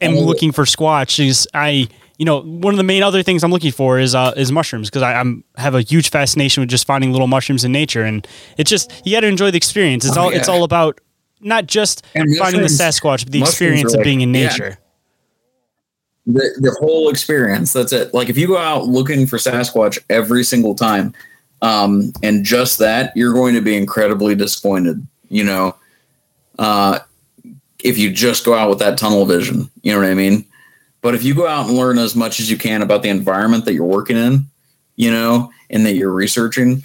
[0.00, 1.88] am looking for Squatch, I
[2.18, 4.88] you know, one of the main other things I'm looking for is uh, is mushrooms
[4.88, 8.26] because I am have a huge fascination with just finding little mushrooms in nature, and
[8.56, 10.06] it's just you got to enjoy the experience.
[10.06, 10.38] It's oh, all yeah.
[10.38, 10.98] it's all about
[11.40, 14.78] not just and finding the Sasquatch, but the experience of being in nature.
[14.80, 14.85] Yeah
[16.26, 17.72] the the whole experience.
[17.72, 18.12] That's it.
[18.12, 21.14] Like if you go out looking for Sasquatch every single time,
[21.62, 25.06] um, and just that, you're going to be incredibly disappointed.
[25.28, 25.76] You know,
[26.58, 26.98] uh,
[27.82, 30.44] if you just go out with that tunnel vision, you know what I mean.
[31.00, 33.64] But if you go out and learn as much as you can about the environment
[33.64, 34.46] that you're working in,
[34.96, 36.82] you know, and that you're researching,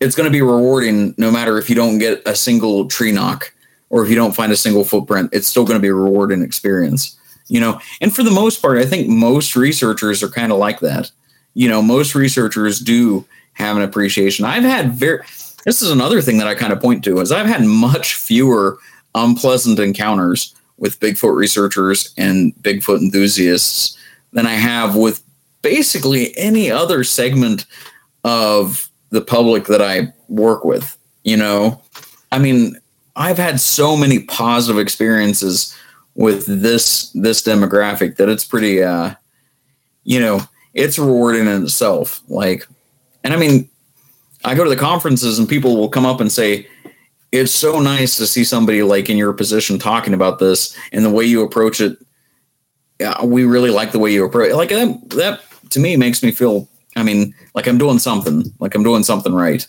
[0.00, 3.52] it's going to be rewarding no matter if you don't get a single tree knock
[3.90, 5.30] or if you don't find a single footprint.
[5.32, 8.78] It's still going to be a rewarding experience you know and for the most part
[8.78, 11.10] i think most researchers are kind of like that.
[11.54, 14.44] You know most researchers do have an appreciation.
[14.44, 15.22] I've had very
[15.64, 18.78] this is another thing that i kind of point to is i've had much fewer
[19.14, 23.96] unpleasant encounters with bigfoot researchers and bigfoot enthusiasts
[24.32, 25.22] than i have with
[25.62, 27.66] basically any other segment
[28.24, 31.80] of the public that i work with you know?
[32.30, 32.76] I mean
[33.16, 35.76] i've had so many positive experiences
[36.14, 39.14] with this this demographic that it's pretty uh
[40.04, 40.40] you know
[40.72, 42.66] it's rewarding in itself like
[43.24, 43.68] and i mean
[44.44, 46.66] i go to the conferences and people will come up and say
[47.32, 51.10] it's so nice to see somebody like in your position talking about this and the
[51.10, 51.98] way you approach it
[53.00, 54.54] yeah, we really like the way you approach it.
[54.54, 58.74] like that, that to me makes me feel i mean like i'm doing something like
[58.76, 59.66] i'm doing something right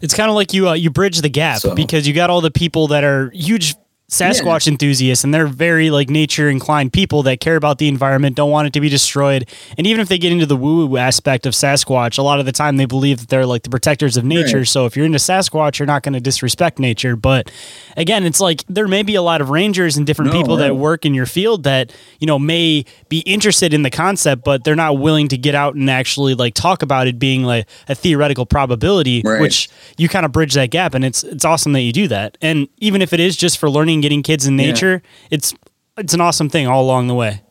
[0.00, 1.74] it's kind of like you uh, you bridge the gap so.
[1.74, 3.74] because you got all the people that are huge
[4.10, 4.72] Sasquatch yeah.
[4.72, 8.66] enthusiasts and they're very like nature inclined people that care about the environment, don't want
[8.66, 9.46] it to be destroyed.
[9.76, 12.46] And even if they get into the woo woo aspect of Sasquatch, a lot of
[12.46, 14.58] the time they believe that they're like the protectors of nature.
[14.58, 14.66] Right.
[14.66, 17.16] So if you're into Sasquatch, you're not going to disrespect nature.
[17.16, 17.52] But
[17.98, 20.68] again, it's like there may be a lot of rangers and different no, people right.
[20.68, 24.64] that work in your field that, you know, may be interested in the concept, but
[24.64, 27.94] they're not willing to get out and actually like talk about it being like a
[27.94, 29.38] theoretical probability, right.
[29.38, 29.68] which
[29.98, 30.94] you kind of bridge that gap.
[30.94, 32.38] And it's, it's awesome that you do that.
[32.40, 35.28] And even if it is just for learning getting kids in nature, yeah.
[35.30, 35.54] it's
[35.96, 37.42] it's an awesome thing all along the way.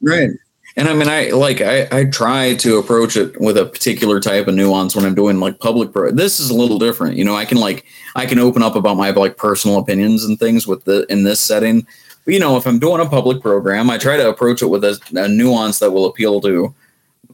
[0.00, 0.30] Right.
[0.76, 4.46] And I mean, I like I, I try to approach it with a particular type
[4.46, 5.92] of nuance when I'm doing like public.
[5.92, 7.34] Pro- this is a little different, you know.
[7.34, 7.84] I can like
[8.14, 11.40] I can open up about my like personal opinions and things with the in this
[11.40, 11.86] setting.
[12.24, 14.84] But you know, if I'm doing a public program, I try to approach it with
[14.84, 16.72] a, a nuance that will appeal to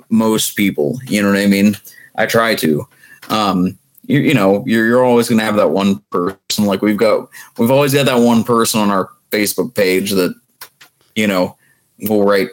[0.08, 0.98] most people.
[1.06, 1.76] You know what I mean?
[2.16, 2.88] I try to.
[3.28, 6.64] Um, you, you know you're, you're always going to have that one person.
[6.64, 7.28] Like we've got
[7.58, 10.34] we've always got that one person on our facebook page that
[11.14, 11.56] you know
[12.02, 12.48] will write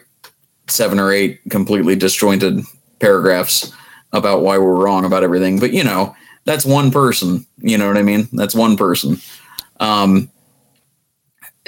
[0.68, 2.62] seven or eight completely disjointed
[3.00, 3.72] paragraphs
[4.12, 5.60] about why we're wrong about everything.
[5.60, 6.16] But you know
[6.46, 7.46] that's one person.
[7.60, 8.28] You know what i mean?
[8.34, 9.18] That's one person.
[9.80, 10.30] Um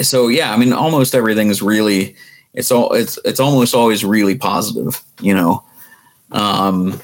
[0.02, 2.18] so yeah i mean almost everything is really
[2.54, 5.64] it's all it's it's almost always really positive you know?
[6.32, 7.00] Um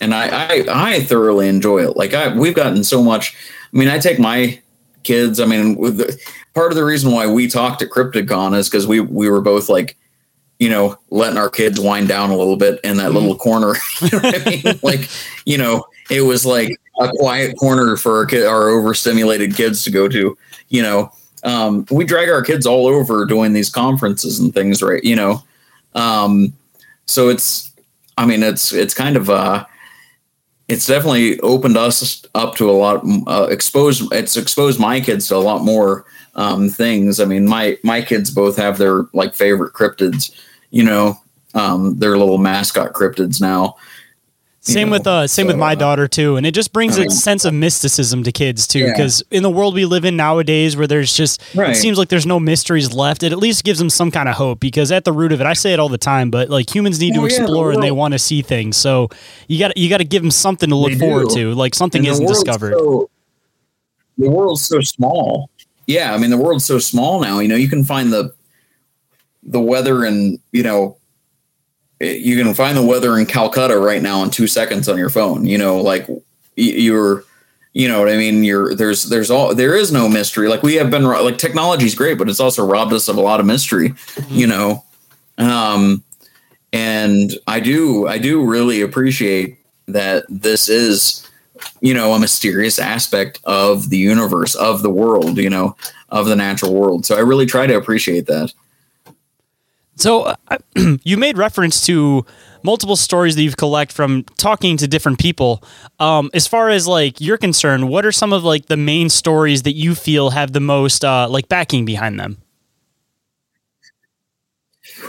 [0.00, 1.96] and I, I, I thoroughly enjoy it.
[1.96, 3.36] Like I, we've gotten so much.
[3.72, 4.60] I mean, I take my
[5.02, 5.40] kids.
[5.40, 6.18] I mean, with the,
[6.54, 9.68] part of the reason why we talked at CryptidCon is because we we were both
[9.68, 9.96] like,
[10.58, 13.16] you know, letting our kids wind down a little bit in that mm-hmm.
[13.16, 13.74] little corner.
[14.00, 14.80] you know I mean?
[14.82, 15.10] like,
[15.44, 19.90] you know, it was like a quiet corner for our, kid, our overstimulated kids to
[19.90, 20.36] go to.
[20.68, 21.12] You know,
[21.44, 25.02] um, we drag our kids all over doing these conferences and things, right?
[25.02, 25.42] You know,
[25.94, 26.52] um,
[27.06, 27.72] so it's,
[28.16, 29.64] I mean, it's it's kind of uh,
[30.70, 34.12] it's definitely opened us up to a lot, uh, exposed.
[34.12, 36.04] It's exposed my kids to a lot more
[36.36, 37.18] um, things.
[37.18, 40.30] I mean, my my kids both have their like favorite cryptids.
[40.70, 41.20] You know,
[41.54, 43.76] um, their little mascot cryptids now.
[44.62, 46.98] Same know, with uh, same so, with my uh, daughter too, and it just brings
[46.98, 48.90] a sense of mysticism to kids too.
[48.90, 49.38] Because yeah.
[49.38, 51.70] in the world we live in nowadays, where there's just right.
[51.70, 54.34] it seems like there's no mysteries left, it at least gives them some kind of
[54.34, 54.60] hope.
[54.60, 57.00] Because at the root of it, I say it all the time, but like humans
[57.00, 58.76] need oh, to explore yeah, the and they want to see things.
[58.76, 59.08] So
[59.48, 62.26] you got you got to give them something to look forward to, like something isn't
[62.26, 62.74] discovered.
[62.74, 63.08] So,
[64.18, 65.48] the world's so small.
[65.86, 67.38] Yeah, I mean the world's so small now.
[67.38, 68.34] You know, you can find the
[69.42, 70.98] the weather and you know
[72.00, 75.46] you can find the weather in Calcutta right now in two seconds on your phone.
[75.46, 76.08] You know, like
[76.56, 77.24] you're,
[77.72, 78.42] you know what I mean.
[78.42, 80.48] You're there's there's all there is no mystery.
[80.48, 83.20] Like we have been like technology is great, but it's also robbed us of a
[83.20, 83.90] lot of mystery.
[83.90, 84.34] Mm-hmm.
[84.34, 84.84] You know,
[85.38, 86.02] um,
[86.72, 89.58] and I do I do really appreciate
[89.88, 91.28] that this is
[91.80, 95.76] you know a mysterious aspect of the universe of the world you know
[96.08, 98.52] of the natural world so i really try to appreciate that
[100.00, 100.58] so uh,
[101.04, 102.24] you made reference to
[102.62, 105.62] multiple stories that you've collect from talking to different people.
[105.98, 109.62] Um, as far as like you're concerned, what are some of like the main stories
[109.62, 112.38] that you feel have the most uh, like backing behind them?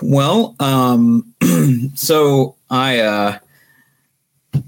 [0.01, 1.33] Well, um,
[1.95, 3.39] so I, uh,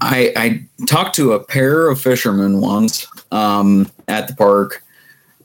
[0.00, 4.82] I I talked to a pair of fishermen once um, at the park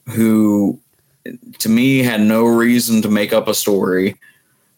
[0.07, 0.79] who,
[1.59, 4.15] to me, had no reason to make up a story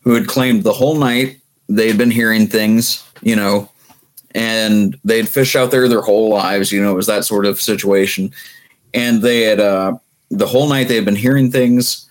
[0.01, 1.37] who had claimed the whole night
[1.69, 3.69] they'd been hearing things, you know,
[4.33, 7.61] and they'd fish out there their whole lives, you know, it was that sort of
[7.61, 8.31] situation.
[8.93, 9.97] And they had, uh,
[10.29, 12.09] the whole night they had been hearing things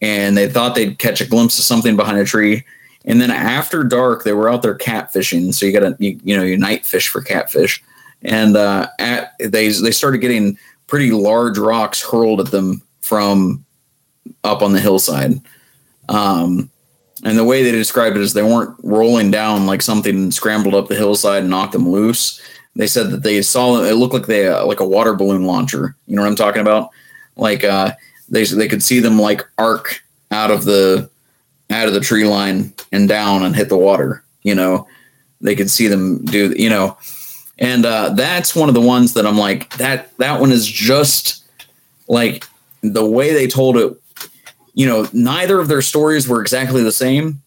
[0.00, 2.64] and they thought they'd catch a glimpse of something behind a tree.
[3.04, 5.54] And then after dark, they were out there catfishing.
[5.54, 7.82] So you got to, you, you, know, you night fish for catfish.
[8.22, 13.64] And uh, at, they, they started getting pretty large rocks hurled at them from
[14.44, 15.40] up on the hillside.
[16.08, 16.70] Um,
[17.22, 20.88] and the way they described it is they weren't rolling down like something scrambled up
[20.88, 22.40] the hillside and knocked them loose.
[22.74, 25.94] They said that they saw it looked like they uh, like a water balloon launcher.
[26.06, 26.90] You know what I'm talking about?
[27.36, 27.92] Like uh,
[28.28, 31.08] they they could see them like arc out of the
[31.70, 34.24] out of the tree line and down and hit the water.
[34.42, 34.88] You know,
[35.40, 36.54] they could see them do.
[36.56, 36.96] You know,
[37.58, 40.16] and uh, that's one of the ones that I'm like that.
[40.18, 41.44] That one is just
[42.08, 42.46] like
[42.82, 44.01] the way they told it
[44.74, 47.42] you know, neither of their stories were exactly the same.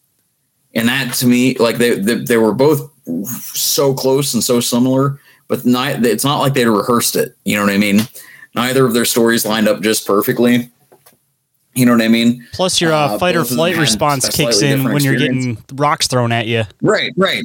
[0.74, 2.92] And that to me, like they, they, they were both
[3.26, 7.36] so close and so similar, but not, it's not like they rehearsed it.
[7.46, 8.02] You know what I mean?
[8.56, 10.70] Neither of their stories lined up just perfectly.
[11.76, 12.48] You know what I mean?
[12.54, 16.32] Plus, your uh, uh, fight or flight response kicks in when you're getting rocks thrown
[16.32, 16.64] at you.
[16.82, 17.44] Right, right,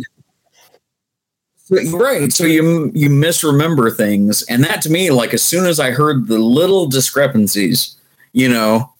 [1.68, 2.32] right.
[2.32, 6.28] So you you misremember things, and that to me, like as soon as I heard
[6.28, 7.96] the little discrepancies,
[8.32, 8.92] you know,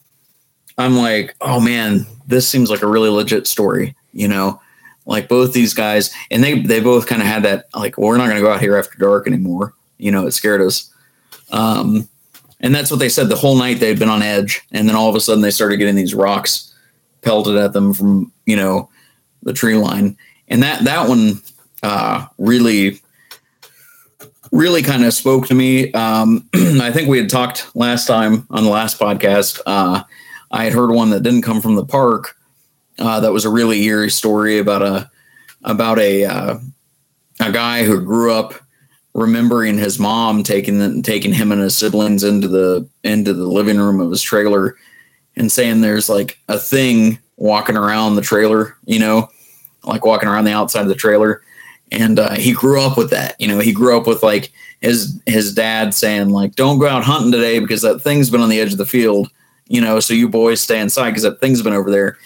[0.79, 4.61] I'm like, oh man, this seems like a really legit story, you know?
[5.07, 8.19] Like both these guys, and they they both kind of had that like, well, we're
[8.19, 9.75] not going to go out here after dark anymore.
[9.99, 10.93] You know, it scared us.
[11.51, 12.09] Um,
[12.61, 15.09] and that's what they said the whole night they'd been on edge, and then all
[15.09, 16.73] of a sudden they started getting these rocks
[17.23, 18.89] pelted at them from you know
[19.43, 20.17] the tree line,
[20.49, 21.41] and that that one
[21.83, 23.01] uh, really
[24.53, 25.93] really kind of spoke to me.
[25.93, 29.61] Um, I think we had talked last time on the last podcast.
[29.65, 30.03] Uh,
[30.51, 32.37] I had heard one that didn't come from the park.
[32.99, 35.11] Uh, that was a really eerie story about a
[35.65, 36.59] about a uh,
[37.41, 38.55] a guy who grew up
[39.15, 44.01] remembering his mom taking taking him and his siblings into the into the living room
[44.01, 44.77] of his trailer
[45.37, 49.29] and saying there's like a thing walking around the trailer, you know,
[49.85, 51.43] like walking around the outside of the trailer.
[51.93, 53.59] And uh, he grew up with that, you know.
[53.59, 57.59] He grew up with like his his dad saying like, "Don't go out hunting today
[57.59, 59.29] because that thing's been on the edge of the field."
[59.71, 62.19] You know, so you boys stay inside because that thing's been over there.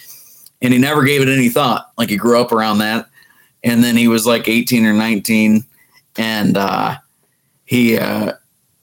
[0.63, 1.91] And he never gave it any thought.
[1.95, 3.07] Like he grew up around that.
[3.63, 5.63] And then he was like 18 or 19
[6.17, 6.95] and uh,
[7.65, 8.33] he uh,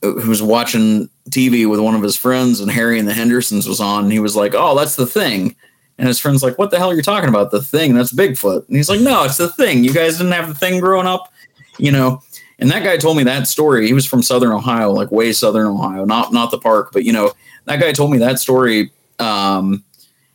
[0.02, 4.04] was watching TV with one of his friends and Harry and the Hendersons was on.
[4.04, 5.56] And he was like, oh, that's the thing.
[5.98, 7.50] And his friend's like, what the hell are you talking about?
[7.50, 7.94] The thing?
[7.94, 8.68] That's Bigfoot.
[8.68, 9.82] And he's like, no, it's the thing.
[9.82, 11.32] You guys didn't have the thing growing up,
[11.78, 12.22] you know?
[12.60, 13.88] And that guy told me that story.
[13.88, 17.12] He was from Southern Ohio, like way Southern Ohio, not not the park, but you
[17.12, 17.32] know,
[17.64, 18.90] that guy told me that story.
[19.18, 19.84] Um,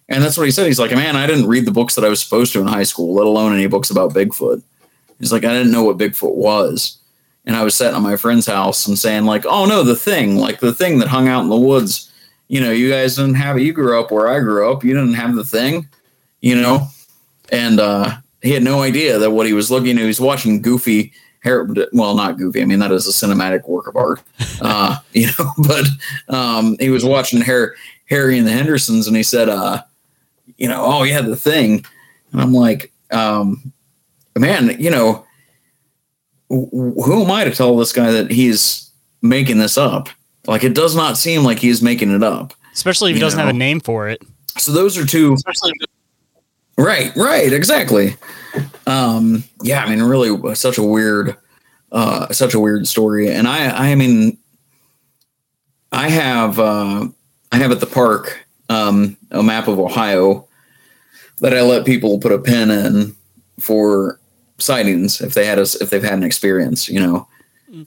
[0.09, 0.67] and that's what he said.
[0.67, 2.83] He's like, man, I didn't read the books that I was supposed to in high
[2.83, 4.61] school, let alone any books about Bigfoot.
[5.19, 6.99] He's like, I didn't know what Bigfoot was.
[7.47, 10.35] and I was sitting at my friend's house and saying like, "Oh no, the thing,
[10.35, 12.11] like the thing that hung out in the woods.
[12.49, 13.63] You know, you guys didn't have it.
[13.63, 14.83] You grew up where I grew up.
[14.83, 15.87] You didn't have the thing,
[16.41, 16.87] you know."
[17.49, 19.97] And uh, he had no idea that what he was looking.
[19.97, 21.13] At, he was watching Goofy.
[21.45, 22.61] Well, not Goofy.
[22.61, 24.21] I mean, that is a cinematic work of art,
[24.61, 25.51] uh, you know.
[25.57, 25.85] But
[26.35, 27.69] um, he was watching Harry,
[28.09, 29.81] Harry and the Hendersons, and he said, uh,
[30.57, 31.85] "You know, oh yeah, the thing."
[32.31, 33.71] And I'm like, um,
[34.35, 35.23] "Man, you know."
[36.49, 38.91] who am I to tell this guy that he's
[39.21, 40.09] making this up?
[40.45, 42.53] Like, it does not seem like he's making it up.
[42.73, 43.45] Especially if he doesn't know?
[43.45, 44.21] have a name for it.
[44.57, 45.33] So those are two.
[45.33, 45.73] Especially
[46.77, 48.15] right, right, exactly.
[48.87, 51.35] Um, yeah, I mean, really, such a weird,
[51.91, 53.29] uh, such a weird story.
[53.29, 54.37] And I, I mean,
[55.91, 57.07] I have, uh,
[57.51, 60.47] I have at the park um, a map of Ohio
[61.41, 63.15] that I let people put a pin in
[63.59, 64.19] for
[64.57, 67.27] sightings if they had a, if they've had an experience, you know.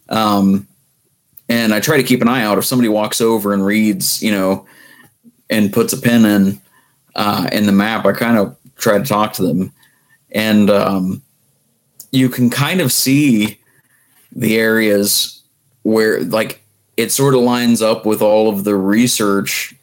[0.08, 0.68] Um,
[1.48, 4.30] and I try to keep an eye out if somebody walks over and reads, you
[4.30, 4.66] know,
[5.48, 6.60] and puts a pin in
[7.16, 8.06] uh, in the map.
[8.06, 9.72] I kind of try to talk to them,
[10.32, 11.22] and um,
[12.12, 13.58] you can kind of see
[14.32, 15.42] the areas
[15.82, 16.62] where like
[16.96, 19.74] it sort of lines up with all of the research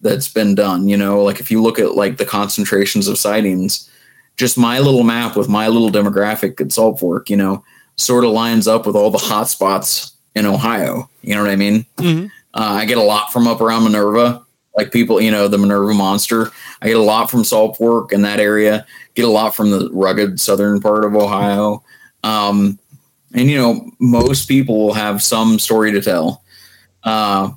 [0.00, 0.88] that's been done.
[0.88, 3.90] You know, like if you look at like the concentrations of sightings
[4.36, 7.64] just my little map with my little demographic at Salt Fork, you know,
[7.96, 11.08] sort of lines up with all the hot spots in Ohio.
[11.22, 11.86] You know what I mean?
[11.96, 12.26] Mm-hmm.
[12.54, 14.44] Uh, I get a lot from up around Minerva,
[14.76, 16.50] like people, you know, the Minerva monster.
[16.82, 18.86] I get a lot from Salt Fork in that area.
[19.14, 21.82] Get a lot from the rugged southern part of Ohio.
[22.22, 22.78] Um,
[23.34, 26.42] and you know, most people will have some story to tell.
[27.02, 27.50] Uh,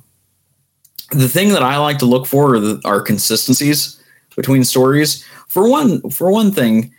[1.10, 4.00] the thing that I like to look for are, the, are consistencies
[4.36, 6.94] between stories for one for one thing,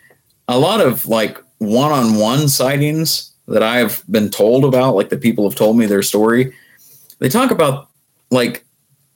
[0.48, 5.58] a lot of like one-on-one sightings that I've been told about, like the people have
[5.58, 6.54] told me their story,
[7.20, 7.90] they talk about
[8.30, 8.66] like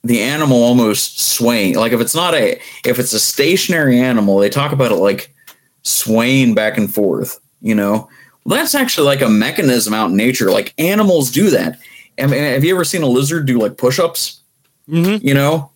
[0.06, 1.74] the animal almost swaying.
[1.74, 5.34] Like if it's not a if it's a stationary animal, they talk about it like
[5.82, 8.08] swaying back and forth, you know.
[8.44, 10.50] Well, that's actually like a mechanism out in nature.
[10.50, 11.78] Like animals do that.
[12.18, 14.40] I mean, have you ever seen a lizard do like push-ups?
[14.88, 15.26] Mm-hmm.
[15.26, 15.70] You know,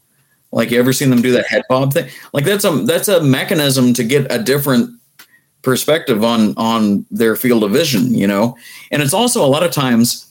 [0.53, 2.09] like you ever seen them do that head bob thing?
[2.33, 4.91] Like that's a that's a mechanism to get a different
[5.63, 8.57] perspective on on their field of vision, you know.
[8.93, 10.31] And it's also a lot of times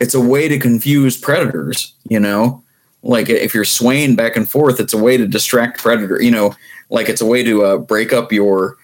[0.00, 2.62] it's a way to confuse predators, you know.
[3.02, 6.54] Like if you're swaying back and forth, it's a way to distract predator, you know.
[6.90, 8.76] Like it's a way to uh, break up your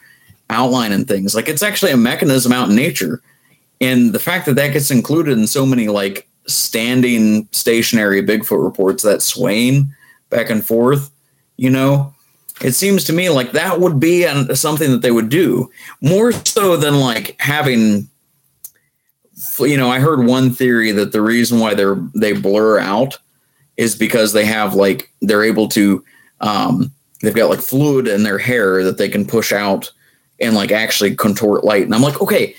[0.50, 1.34] outline and things.
[1.34, 3.22] Like it's actually a mechanism out in nature,
[3.80, 9.02] and the fact that that gets included in so many like standing stationary Bigfoot reports,
[9.02, 9.92] that swaying
[10.30, 11.10] back and forth,
[11.56, 12.14] you know,
[12.60, 15.70] it seems to me like that would be something that they would do
[16.00, 18.08] more so than like having
[19.58, 23.18] you know i heard one theory that the reason why they're they blur out
[23.76, 26.04] is because they have like they're able to
[26.40, 26.90] um
[27.22, 29.90] they've got like fluid in their hair that they can push out
[30.40, 32.54] and like actually contort light and i'm like okay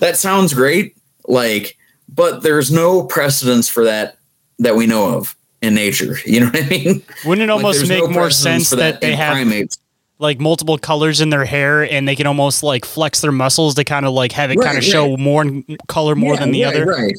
[0.00, 1.76] that sounds great like
[2.08, 4.18] but there's no precedence for that
[4.58, 6.16] that we know of in nature.
[6.26, 7.02] You know what I mean?
[7.24, 9.78] Wouldn't it almost like, make no more sense that, that they have primates.
[10.18, 13.84] like multiple colors in their hair and they can almost like flex their muscles to
[13.84, 14.90] kind of like have it right, kind of right.
[14.90, 15.44] show more
[15.88, 16.86] color more yeah, than the right, other?
[16.86, 17.14] Right.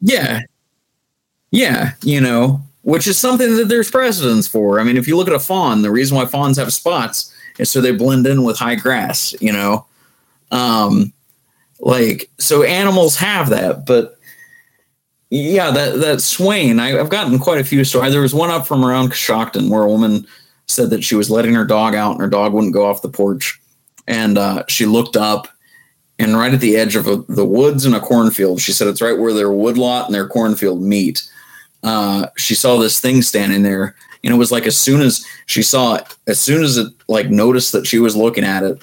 [0.00, 0.40] Yeah.
[1.52, 1.92] Yeah.
[2.02, 4.80] You know, which is something that there's precedence for.
[4.80, 7.70] I mean, if you look at a fawn, the reason why fawns have spots is
[7.70, 9.86] so they blend in with high grass, you know?
[10.50, 11.12] Um,
[11.78, 14.18] like, so animals have that, but
[15.34, 16.78] yeah, that that swaying.
[16.78, 18.12] I, have gotten quite a few stories.
[18.12, 20.26] There was one up from around Coshocton where a woman
[20.66, 23.08] said that she was letting her dog out and her dog wouldn't go off the
[23.08, 23.58] porch,
[24.06, 25.48] and uh, she looked up,
[26.18, 29.00] and right at the edge of a, the woods and a cornfield, she said it's
[29.00, 31.26] right where their woodlot and their cornfield meet.
[31.82, 35.62] Uh, she saw this thing standing there, and it was like as soon as she
[35.62, 38.82] saw it, as soon as it like noticed that she was looking at it,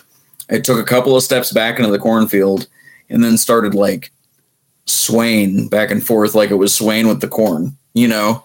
[0.49, 2.67] it took a couple of steps back into the cornfield,
[3.09, 4.11] and then started like
[4.85, 8.43] swaying back and forth like it was swaying with the corn, you know?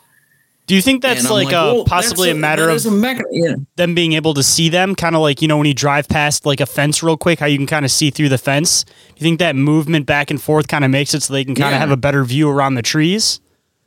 [0.67, 3.23] Do you think that's like, like, a well, possibly a, a, matter of a mecha-
[3.31, 3.57] yeah.
[3.77, 4.95] them being able to see them?
[4.95, 7.45] Kind of like, you know, when you drive past like a fence real quick, how
[7.45, 8.85] you can kind of see through the fence.
[8.85, 11.55] Do you think that movement back and forth kind of makes it so they can
[11.55, 11.81] kind of yeah.
[11.81, 13.41] have a better view around the trees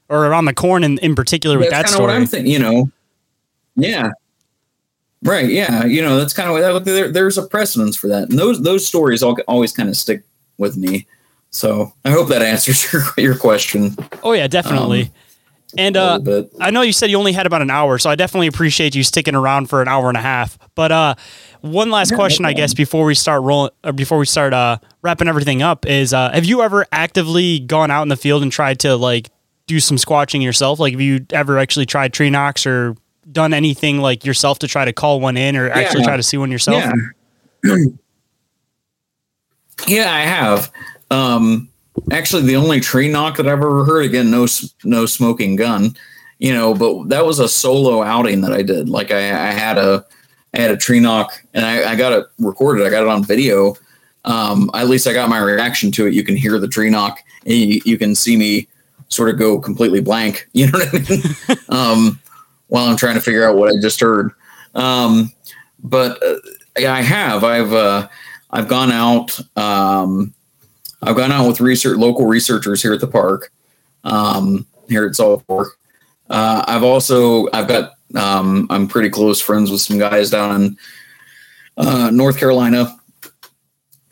[0.10, 2.08] or around the corn in, in particular with that story?
[2.08, 2.92] What I'm thinking, you know,
[3.76, 4.12] yeah.
[5.24, 5.50] Right.
[5.50, 5.86] Yeah.
[5.86, 8.30] You know, that's kind of that, there, there's a precedence for that.
[8.30, 10.24] And those, those stories all, always kind of stick
[10.58, 11.08] with me.
[11.50, 13.96] So I hope that answers your, your question.
[14.24, 15.04] Oh yeah, definitely.
[15.04, 15.12] Um,
[15.78, 16.20] And uh.
[16.62, 19.04] I know you said you only had about an hour, so I definitely appreciate you
[19.04, 20.58] sticking around for an hour and a half.
[20.76, 21.16] But uh,
[21.62, 25.28] one last question, I guess, before we start rolling, or before we start uh, wrapping
[25.28, 28.80] everything up, is uh, have you ever actively gone out in the field and tried
[28.80, 29.30] to like
[29.68, 30.80] do some squatching yourself?
[30.80, 32.96] Like, have you ever actually tried tree knocks or
[33.32, 36.38] done anything like yourself to try to call one in or actually try to see
[36.38, 36.84] one yourself?
[37.64, 37.76] Yeah.
[39.88, 40.72] yeah, I have.
[41.12, 41.70] Um,
[42.12, 44.48] actually, the only tree knock that I've ever heard again, no,
[44.84, 45.96] no smoking gun,
[46.40, 48.88] you know, but that was a solo outing that I did.
[48.90, 50.06] Like I, I had a,
[50.54, 52.88] I had a tree knock and I, I got it recorded.
[52.88, 53.76] I got it on video.
[54.24, 56.14] Um, at least I got my reaction to it.
[56.14, 58.68] You can hear the tree knock and you, you can see me
[59.10, 60.48] sort of go completely blank.
[60.54, 61.60] You know what I mean?
[61.70, 62.20] um,
[62.68, 64.32] while I'm trying to figure out what I just heard.
[64.76, 65.32] Um,
[65.80, 66.36] but uh,
[66.78, 67.44] I have.
[67.44, 68.08] I've uh,
[68.52, 69.40] I've gone out.
[69.58, 70.34] Um,
[71.02, 73.52] I've gone out with research local researchers here at the park,
[74.04, 75.78] um, here at Salt Fork.
[76.30, 80.78] Uh, I've also I've got um, I'm pretty close friends with some guys down in
[81.78, 82.96] uh, North Carolina.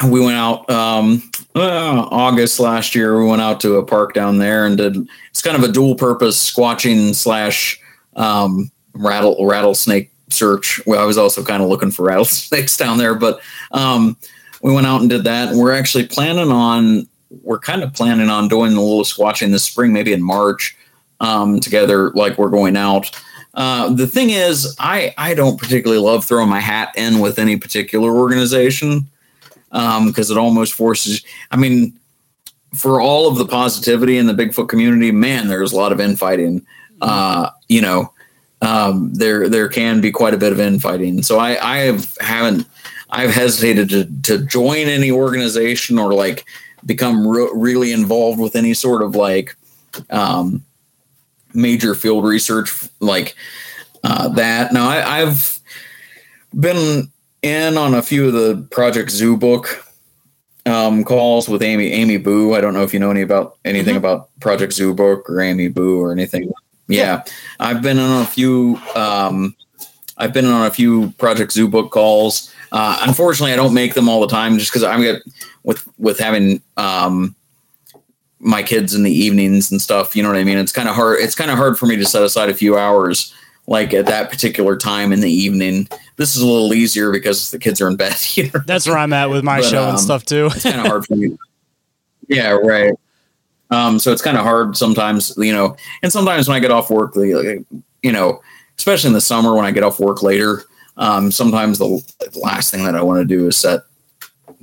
[0.10, 1.24] We went out um,
[1.56, 3.18] uh, August last year.
[3.18, 5.08] We went out to a park down there and did.
[5.30, 7.80] It's kind of a dual purpose squatching slash
[8.16, 10.82] um, rattle rattlesnake search.
[10.86, 13.40] Well, I was also kind of looking for rattlesnakes down there, but
[13.72, 14.18] um,
[14.62, 15.50] we went out and did that.
[15.50, 17.08] And we're actually planning on
[17.42, 20.78] we're kind of planning on doing a little squatching this spring, maybe in March,
[21.20, 22.12] um, together.
[22.12, 23.12] Like we're going out.
[23.54, 27.56] Uh, the thing is, I I don't particularly love throwing my hat in with any
[27.56, 29.10] particular organization
[30.06, 31.24] because it almost forces.
[31.52, 32.00] I mean,
[32.74, 36.66] for all of the positivity in the Bigfoot community, man, there's a lot of infighting.
[37.02, 38.12] Uh, you know,
[38.62, 41.22] um, there there can be quite a bit of infighting.
[41.24, 42.68] So I I have haven't
[43.10, 46.46] I've hesitated to to join any organization or like
[46.86, 49.56] become re- really involved with any sort of like
[50.10, 50.64] um,
[51.54, 53.36] major field research like
[54.04, 54.74] uh, that.
[54.74, 55.60] Now I, I've
[56.58, 57.12] been
[57.46, 59.86] in on a few of the Project Zoobook
[60.66, 62.56] um, calls with Amy Amy Boo.
[62.56, 66.02] I don't know if you know any about anything about Project Zoobook or Amy Boo
[66.02, 66.52] or anything.
[66.88, 67.24] Yeah,
[67.60, 68.80] I've been on a few.
[68.96, 69.56] Um,
[70.18, 72.52] I've been on a few Project Zoobook calls.
[72.72, 75.22] Uh, unfortunately, I don't make them all the time just because I'm get
[75.64, 77.36] with with having um,
[78.40, 80.16] my kids in the evenings and stuff.
[80.16, 80.58] You know what I mean?
[80.58, 81.20] It's kind of hard.
[81.20, 83.34] It's kind of hard for me to set aside a few hours,
[83.68, 85.88] like at that particular time in the evening.
[86.18, 88.16] This is a little easier because the kids are in bed.
[88.38, 88.62] Know?
[88.66, 90.48] That's where I'm at with my But, show um, and stuff too.
[90.48, 91.38] it's kind of hard for me.
[92.28, 92.94] Yeah, right.
[93.72, 96.90] Um, so it's kind of hard sometimes, you know, and sometimes when I get off
[96.90, 97.66] work, the,
[98.04, 98.42] you know,
[98.78, 100.64] especially in the summer when I get off work later,
[100.98, 102.04] um, sometimes the
[102.36, 103.82] last thing that I want to do is set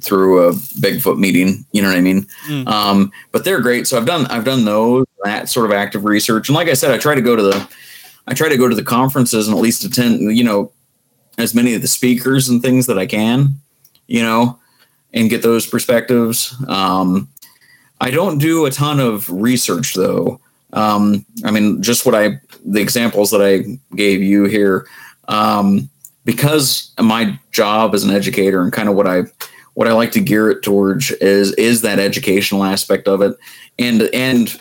[0.01, 1.65] through a Bigfoot meeting.
[1.73, 2.27] You know what I mean?
[2.47, 2.67] Mm.
[2.67, 3.87] Um, but they're great.
[3.87, 6.49] So I've done, I've done those, that sort of active research.
[6.49, 7.69] And like I said, I try to go to the,
[8.27, 10.73] I try to go to the conferences and at least attend, you know,
[11.39, 13.61] as many of the speakers and things that I can,
[14.07, 14.59] you know,
[15.15, 16.55] and get those perspectives.
[16.69, 17.29] Um,
[18.01, 20.41] I don't do a ton of research though.
[20.73, 24.87] Um, I mean, just what I, the examples that I gave you here,
[25.29, 25.89] um,
[26.25, 29.23] because my job as an educator and kind of what I,
[29.75, 33.37] what I like to gear it towards is, is that educational aspect of it.
[33.79, 34.61] And, and,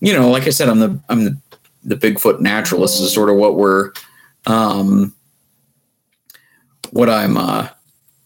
[0.00, 1.38] you know, like I said, I'm the, I'm the,
[1.84, 3.92] the Bigfoot naturalist is sort of what we're,
[4.46, 5.14] um,
[6.92, 7.68] what I'm, uh,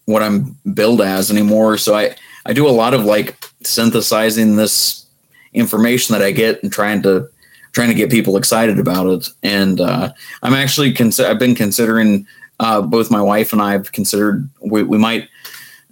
[0.05, 1.79] what I'm billed as anymore.
[1.79, 2.15] So I,
[2.45, 5.07] I do a lot of like synthesizing this
[5.53, 7.29] information that I get and trying to
[7.73, 9.29] trying to get people excited about it.
[9.43, 10.11] And uh,
[10.43, 12.27] I'm actually cons- I've been considering
[12.59, 15.29] uh, both my wife and I have considered we, we might.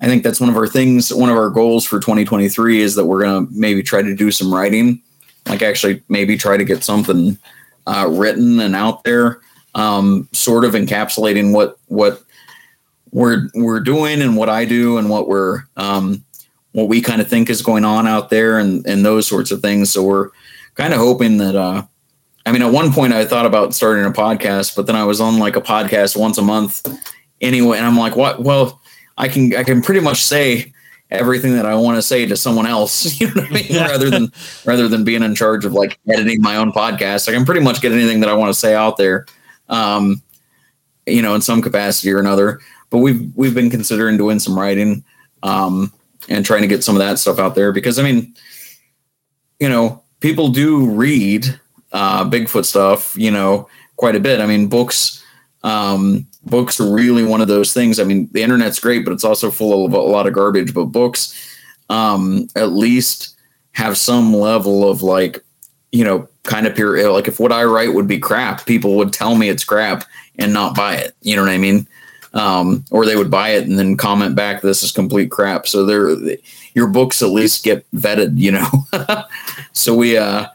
[0.00, 1.12] I think that's one of our things.
[1.12, 4.52] One of our goals for 2023 is that we're gonna maybe try to do some
[4.52, 5.02] writing,
[5.46, 7.38] like actually maybe try to get something
[7.86, 9.40] uh, written and out there,
[9.74, 12.23] um, sort of encapsulating what what
[13.14, 16.22] we're we're doing and what I do and what we're um,
[16.72, 19.62] what we kind of think is going on out there and and those sorts of
[19.62, 19.90] things.
[19.90, 20.30] So we're
[20.74, 21.56] kind of hoping that.
[21.56, 21.84] Uh,
[22.44, 25.18] I mean, at one point I thought about starting a podcast, but then I was
[25.18, 26.86] on like a podcast once a month
[27.40, 28.42] anyway, and I'm like, what?
[28.42, 28.82] Well,
[29.16, 30.72] I can I can pretty much say
[31.10, 33.76] everything that I want to say to someone else, you know what I mean?
[33.76, 34.32] Rather than
[34.66, 37.28] rather than being in charge of like editing my own podcast.
[37.28, 39.24] I can pretty much get anything that I want to say out there.
[39.68, 40.20] Um,
[41.06, 42.60] you know, in some capacity or another.
[42.94, 45.02] But we've we've been considering doing some writing
[45.42, 45.92] um,
[46.28, 48.32] and trying to get some of that stuff out there because I mean,
[49.58, 51.58] you know, people do read
[51.90, 54.40] uh, Bigfoot stuff, you know, quite a bit.
[54.40, 55.24] I mean, books
[55.64, 57.98] um, books are really one of those things.
[57.98, 60.72] I mean, the internet's great, but it's also full of a lot of garbage.
[60.72, 61.34] But books,
[61.90, 63.36] um, at least
[63.72, 65.44] have some level of like,
[65.90, 69.12] you know, kind of pure like if what I write would be crap, people would
[69.12, 70.04] tell me it's crap
[70.38, 71.16] and not buy it.
[71.22, 71.88] You know what I mean?
[72.34, 75.86] Um, or they would buy it and then comment back, "This is complete crap." So
[75.86, 76.16] they're
[76.74, 78.68] your books at least get vetted, you know.
[79.72, 80.48] so we uh,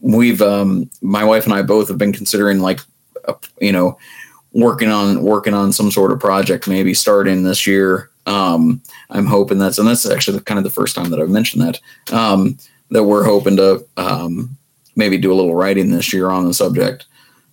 [0.00, 2.80] we've um, my wife and I both have been considering like
[3.60, 3.98] you know
[4.52, 8.10] working on working on some sort of project maybe starting this year.
[8.26, 8.80] Um,
[9.10, 11.80] I'm hoping that's and that's actually kind of the first time that I've mentioned that
[12.12, 12.56] um,
[12.90, 14.56] that we're hoping to um,
[14.96, 17.06] maybe do a little writing this year on the subject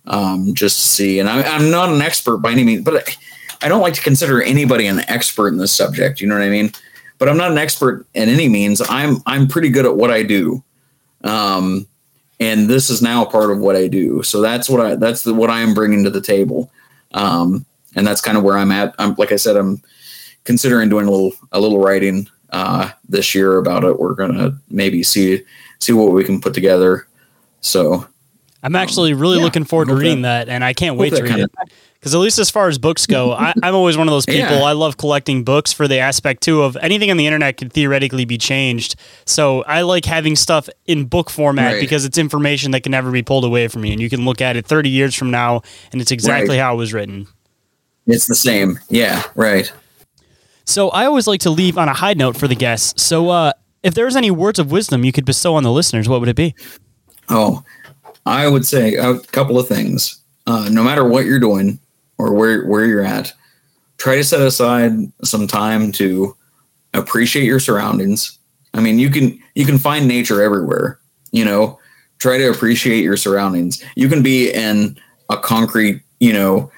[0.06, 1.18] um, just to see.
[1.18, 3.16] And I, I'm not an expert by any means, but
[3.62, 6.20] I, don't like to consider anybody an expert in this subject.
[6.20, 6.72] You know what I mean?
[7.18, 8.82] But I'm not an expert in any means.
[8.88, 10.62] I'm I'm pretty good at what I do.
[11.24, 11.86] Um,
[12.40, 14.22] and this is now a part of what I do.
[14.24, 16.70] So that's what I that's the, what I am bringing to the table.
[17.12, 17.64] Um,
[17.94, 18.94] and that's kind of where I'm at.
[18.98, 19.82] I'm like I said, I'm
[20.44, 23.98] considering doing a little a little writing uh, this year about it.
[23.98, 25.44] We're gonna maybe see
[25.78, 27.06] see what we can put together.
[27.60, 28.08] So
[28.62, 30.46] I'm actually really yeah, looking forward to reading that.
[30.46, 30.52] that.
[30.52, 31.50] and I can't wait to read it.
[31.94, 34.56] Because at least as far as books go, I, am always one of those people.
[34.56, 34.64] Yeah.
[34.64, 38.24] I love collecting books for the aspect too of anything on the internet could theoretically
[38.24, 38.96] be changed.
[39.24, 41.80] So I like having stuff in book format right.
[41.80, 44.40] because it's information that can never be pulled away from you, and you can look
[44.40, 45.62] at it 30 years from now,
[45.92, 46.62] and it's exactly right.
[46.62, 47.26] how it was written.
[48.06, 48.78] It's the same.
[48.88, 49.22] Yeah.
[49.34, 49.72] Right.
[50.64, 53.02] So I always like to leave on a high note for the guests.
[53.02, 53.52] So uh,
[53.82, 56.36] if there's any words of wisdom you could bestow on the listeners, what would it
[56.36, 56.54] be?
[57.28, 57.64] Oh,
[58.26, 60.20] I would say a couple of things.
[60.46, 61.78] Uh, no matter what you're doing
[62.18, 63.32] or where where you're at,
[63.98, 64.92] try to set aside
[65.22, 66.36] some time to
[66.94, 68.38] appreciate your surroundings.
[68.74, 70.98] I mean, you can you can find nature everywhere.
[71.30, 71.78] You know,
[72.18, 73.82] try to appreciate your surroundings.
[73.96, 74.98] You can be in
[75.30, 76.70] a concrete, you know,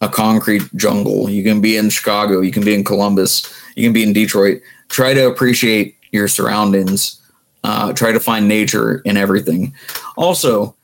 [0.00, 1.28] a concrete jungle.
[1.28, 2.40] You can be in Chicago.
[2.40, 3.52] You can be in Columbus.
[3.76, 4.62] You can be in Detroit.
[4.88, 7.20] Try to appreciate your surroundings.
[7.62, 9.74] Uh, try to find nature in everything.
[10.16, 10.74] Also,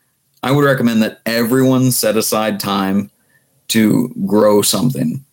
[0.47, 3.11] I would recommend that everyone set aside time
[3.67, 5.25] to grow something.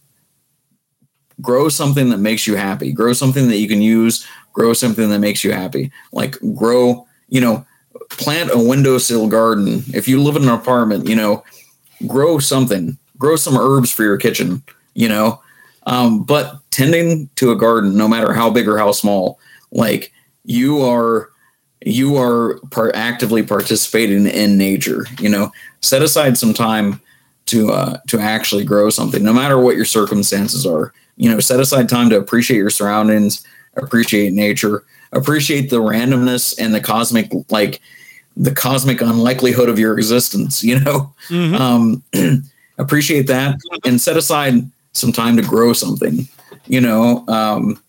[1.40, 2.92] Grow something that makes you happy.
[2.92, 4.26] Grow something that you can use.
[4.54, 5.92] Grow something that makes you happy.
[6.14, 7.64] Like grow, you know,
[8.10, 9.84] plant a windowsill garden.
[9.94, 11.44] If you live in an apartment, you know,
[12.08, 12.98] grow something.
[13.20, 14.64] Grow some herbs for your kitchen,
[14.96, 15.40] you know.
[15.86, 19.38] Um, but tending to a garden, no matter how big or how small,
[19.72, 20.12] like
[20.44, 21.30] you are
[21.86, 25.06] you are par- actively participating in nature.
[25.20, 25.52] You know,
[25.82, 27.02] set aside some time
[27.48, 30.94] to uh, to actually grow something, no matter what your circumstances are.
[31.18, 33.46] You know, set aside time to appreciate your surroundings,
[33.76, 37.82] appreciate nature, appreciate the randomness and the cosmic like
[38.36, 40.64] the cosmic unlikelihood of your existence.
[40.64, 41.56] You know, mm-hmm.
[41.56, 42.04] um,
[42.78, 46.28] appreciate that and set aside some time to grow something.
[46.66, 47.82] You know, um,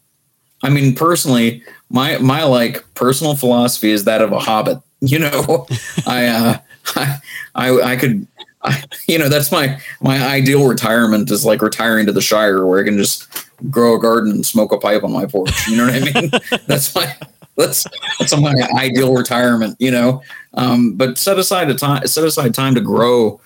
[0.62, 1.62] I mean, personally,
[1.94, 4.78] my my like personal philosophy is that of a hobbit.
[5.00, 5.66] You know,
[6.06, 6.56] I, uh,
[6.96, 7.18] I
[7.54, 8.26] I I could.
[8.62, 12.80] I, you know, that's my my ideal retirement is like retiring to the Shire where
[12.80, 13.26] I can just
[13.70, 15.68] grow a garden and smoke a pipe on my porch.
[15.68, 16.30] You know what I mean?
[16.66, 17.14] that's my
[17.58, 17.84] that's
[18.18, 19.76] that's my ideal retirement.
[19.78, 20.22] You know,
[20.54, 23.38] um, but set aside a time set aside time to grow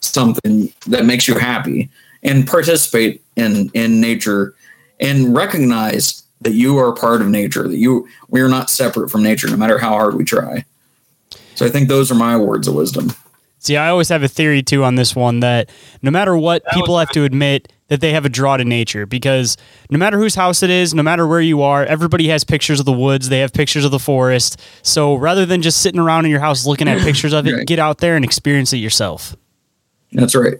[0.00, 1.90] something that makes you happy
[2.22, 4.54] and participate in in nature
[4.98, 9.22] and recognize that you are part of nature, that you we are not separate from
[9.22, 10.64] nature, no matter how hard we try.
[11.54, 13.12] So I think those are my words of wisdom.
[13.58, 15.70] See, I always have a theory too on this one that
[16.02, 19.56] no matter what, people have to admit that they have a draw to nature because
[19.88, 22.86] no matter whose house it is, no matter where you are, everybody has pictures of
[22.86, 24.60] the woods, they have pictures of the forest.
[24.82, 27.66] So rather than just sitting around in your house looking at pictures of it, right.
[27.66, 29.36] get out there and experience it yourself.
[30.10, 30.54] That's right.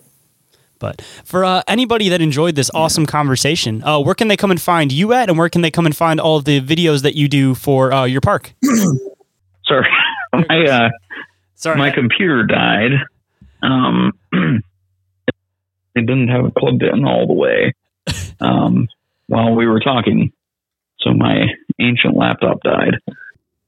[0.83, 4.61] But for uh, anybody that enjoyed this awesome conversation, uh, where can they come and
[4.61, 7.29] find you at, and where can they come and find all the videos that you
[7.29, 8.53] do for uh, your park?
[9.65, 9.89] Sorry,
[10.33, 10.91] my uh,
[11.55, 12.91] sorry, my computer died.
[13.63, 17.75] Um, it didn't have it plugged in all the way
[18.41, 18.89] um,
[19.29, 20.33] while we were talking,
[20.99, 21.47] so my
[21.81, 22.97] ancient laptop died.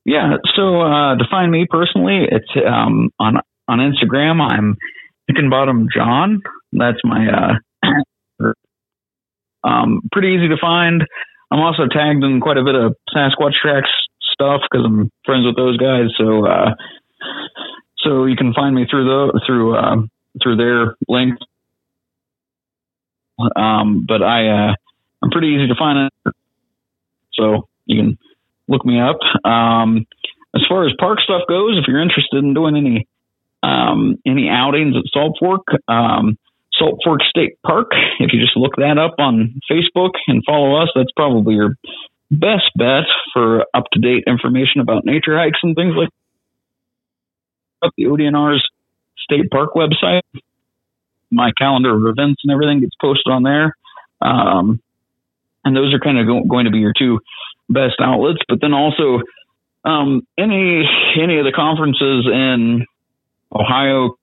[0.05, 3.37] Yeah, so uh, to find me personally, it's um, on
[3.69, 4.41] on Instagram.
[4.43, 4.77] I'm
[5.31, 6.43] Hickenbottom John.
[6.75, 7.59] That's my
[8.43, 8.53] uh,
[9.65, 11.05] um, pretty easy to find.
[11.51, 13.91] I'm also tagged in quite a bit of Sasquatch Tracks
[14.33, 16.11] stuff because I'm friends with those guys.
[16.19, 16.75] So uh,
[17.99, 19.97] so you can find me through the through uh,
[20.43, 21.41] through their links.
[23.57, 24.75] Um, but I uh,
[25.23, 26.11] I'm pretty easy to find.
[27.35, 28.19] So you can
[28.69, 29.19] look me up.
[29.45, 30.07] Um,
[30.55, 33.09] as far as park stuff goes, if you're interested in doing any
[33.63, 36.37] um, any outings at Salt Fork, um,
[36.79, 37.93] Salt Fork State Park.
[38.21, 41.77] If you just look that up on Facebook and follow us, that's probably your
[42.31, 46.09] best bet for up to date information about nature hikes and things like
[47.97, 48.67] the ODNR's
[49.19, 50.23] state park website.
[51.31, 53.77] My calendar of events and everything gets posted on there.
[54.23, 54.81] Um,
[55.65, 57.21] and those are kind of go- going to be your two
[57.69, 58.39] best outlets.
[58.49, 59.21] But then also,
[59.85, 60.85] um, any
[61.21, 62.87] any of the conferences in
[63.53, 64.17] Ohio,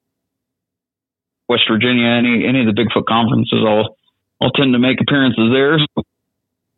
[1.51, 3.97] West Virginia, any any of the Bigfoot conferences, I'll
[4.41, 5.75] I'll tend to make appearances there.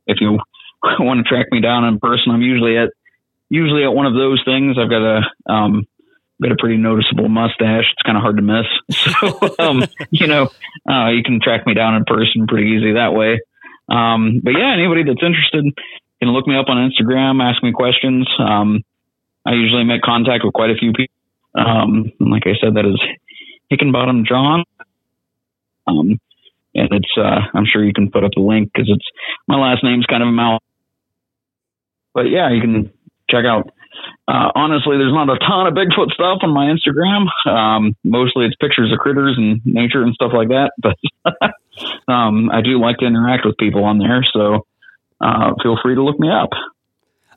[0.07, 0.39] if you
[0.99, 2.89] want to track me down in person, I'm usually at
[3.49, 4.77] usually at one of those things.
[4.81, 5.85] I've got a um,
[6.41, 7.85] got a pretty noticeable mustache.
[7.93, 8.65] It's kind of hard to miss.
[9.21, 10.49] So um, you know,
[10.89, 13.39] uh, you can track me down in person pretty easy that way.
[13.87, 15.65] Um, but yeah, anybody that's interested
[16.19, 18.27] can look me up on Instagram, ask me questions.
[18.39, 18.83] Um,
[19.45, 21.13] I usually make contact with quite a few people.
[21.55, 22.99] Um, like I said, that is
[23.73, 24.63] Hickenbottom John.
[25.87, 26.19] Um,
[26.75, 29.05] and it's, uh, I'm sure you can put up the link because it's,
[29.47, 30.61] my last name's kind of a mouth.
[32.13, 32.91] But yeah, you can
[33.29, 33.71] check out.
[34.27, 37.27] Uh, honestly, there's not a ton of Bigfoot stuff on my Instagram.
[37.49, 40.71] Um, mostly it's pictures of critters and nature and stuff like that.
[40.81, 40.97] But
[42.11, 44.65] um, I do like to interact with people on there, so
[45.21, 46.49] uh, feel free to look me up.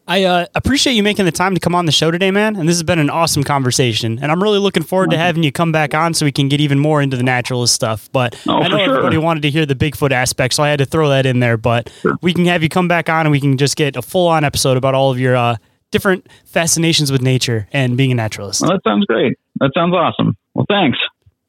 [0.08, 2.54] I uh, appreciate you making the time to come on the show today, man.
[2.54, 4.20] And this has been an awesome conversation.
[4.22, 6.60] And I'm really looking forward to having you come back on so we can get
[6.60, 8.08] even more into the naturalist stuff.
[8.12, 8.90] But oh, I know sure.
[8.90, 11.56] everybody wanted to hear the Bigfoot aspect, so I had to throw that in there.
[11.56, 12.16] But sure.
[12.22, 14.44] we can have you come back on and we can just get a full on
[14.44, 15.56] episode about all of your uh,
[15.90, 18.60] different fascinations with nature and being a naturalist.
[18.60, 19.36] Well, that sounds great.
[19.58, 20.36] That sounds awesome.
[20.54, 20.98] Well, thanks.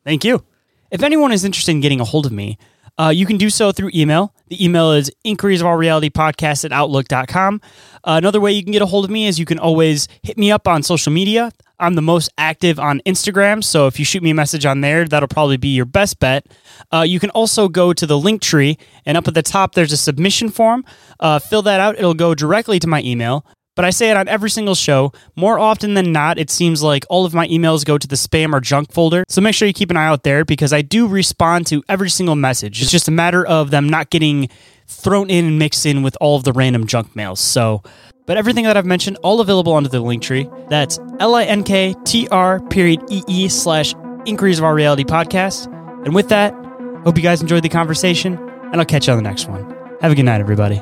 [0.04, 0.44] Thank you.
[0.90, 2.58] If anyone is interested in getting a hold of me,
[3.00, 4.34] uh, you can do so through email.
[4.48, 7.62] The email is inquiries of our reality podcast at outlook.com.
[8.04, 10.38] Uh, another way you can get a hold of me is you can always hit
[10.38, 11.52] me up on social media.
[11.80, 15.06] I'm the most active on Instagram, so if you shoot me a message on there,
[15.06, 16.48] that'll probably be your best bet.
[16.92, 19.92] Uh, you can also go to the link tree, and up at the top, there's
[19.92, 20.84] a submission form.
[21.20, 23.46] Uh, fill that out, it'll go directly to my email
[23.78, 25.14] but I say it on every single show.
[25.36, 28.52] More often than not, it seems like all of my emails go to the spam
[28.52, 29.24] or junk folder.
[29.30, 32.10] So make sure you keep an eye out there because I do respond to every
[32.10, 32.82] single message.
[32.82, 34.50] It's just a matter of them not getting
[34.88, 37.40] thrown in and mixed in with all of the random junk mails.
[37.40, 37.84] So,
[38.26, 40.50] but everything that I've mentioned, all available under the link tree.
[40.70, 43.94] That's L I N K T R period E E slash
[44.26, 45.72] Inquiries of Our Reality podcast.
[46.04, 46.52] And with that,
[47.04, 49.64] hope you guys enjoyed the conversation, and I'll catch you on the next one.
[50.02, 50.82] Have a good night, everybody.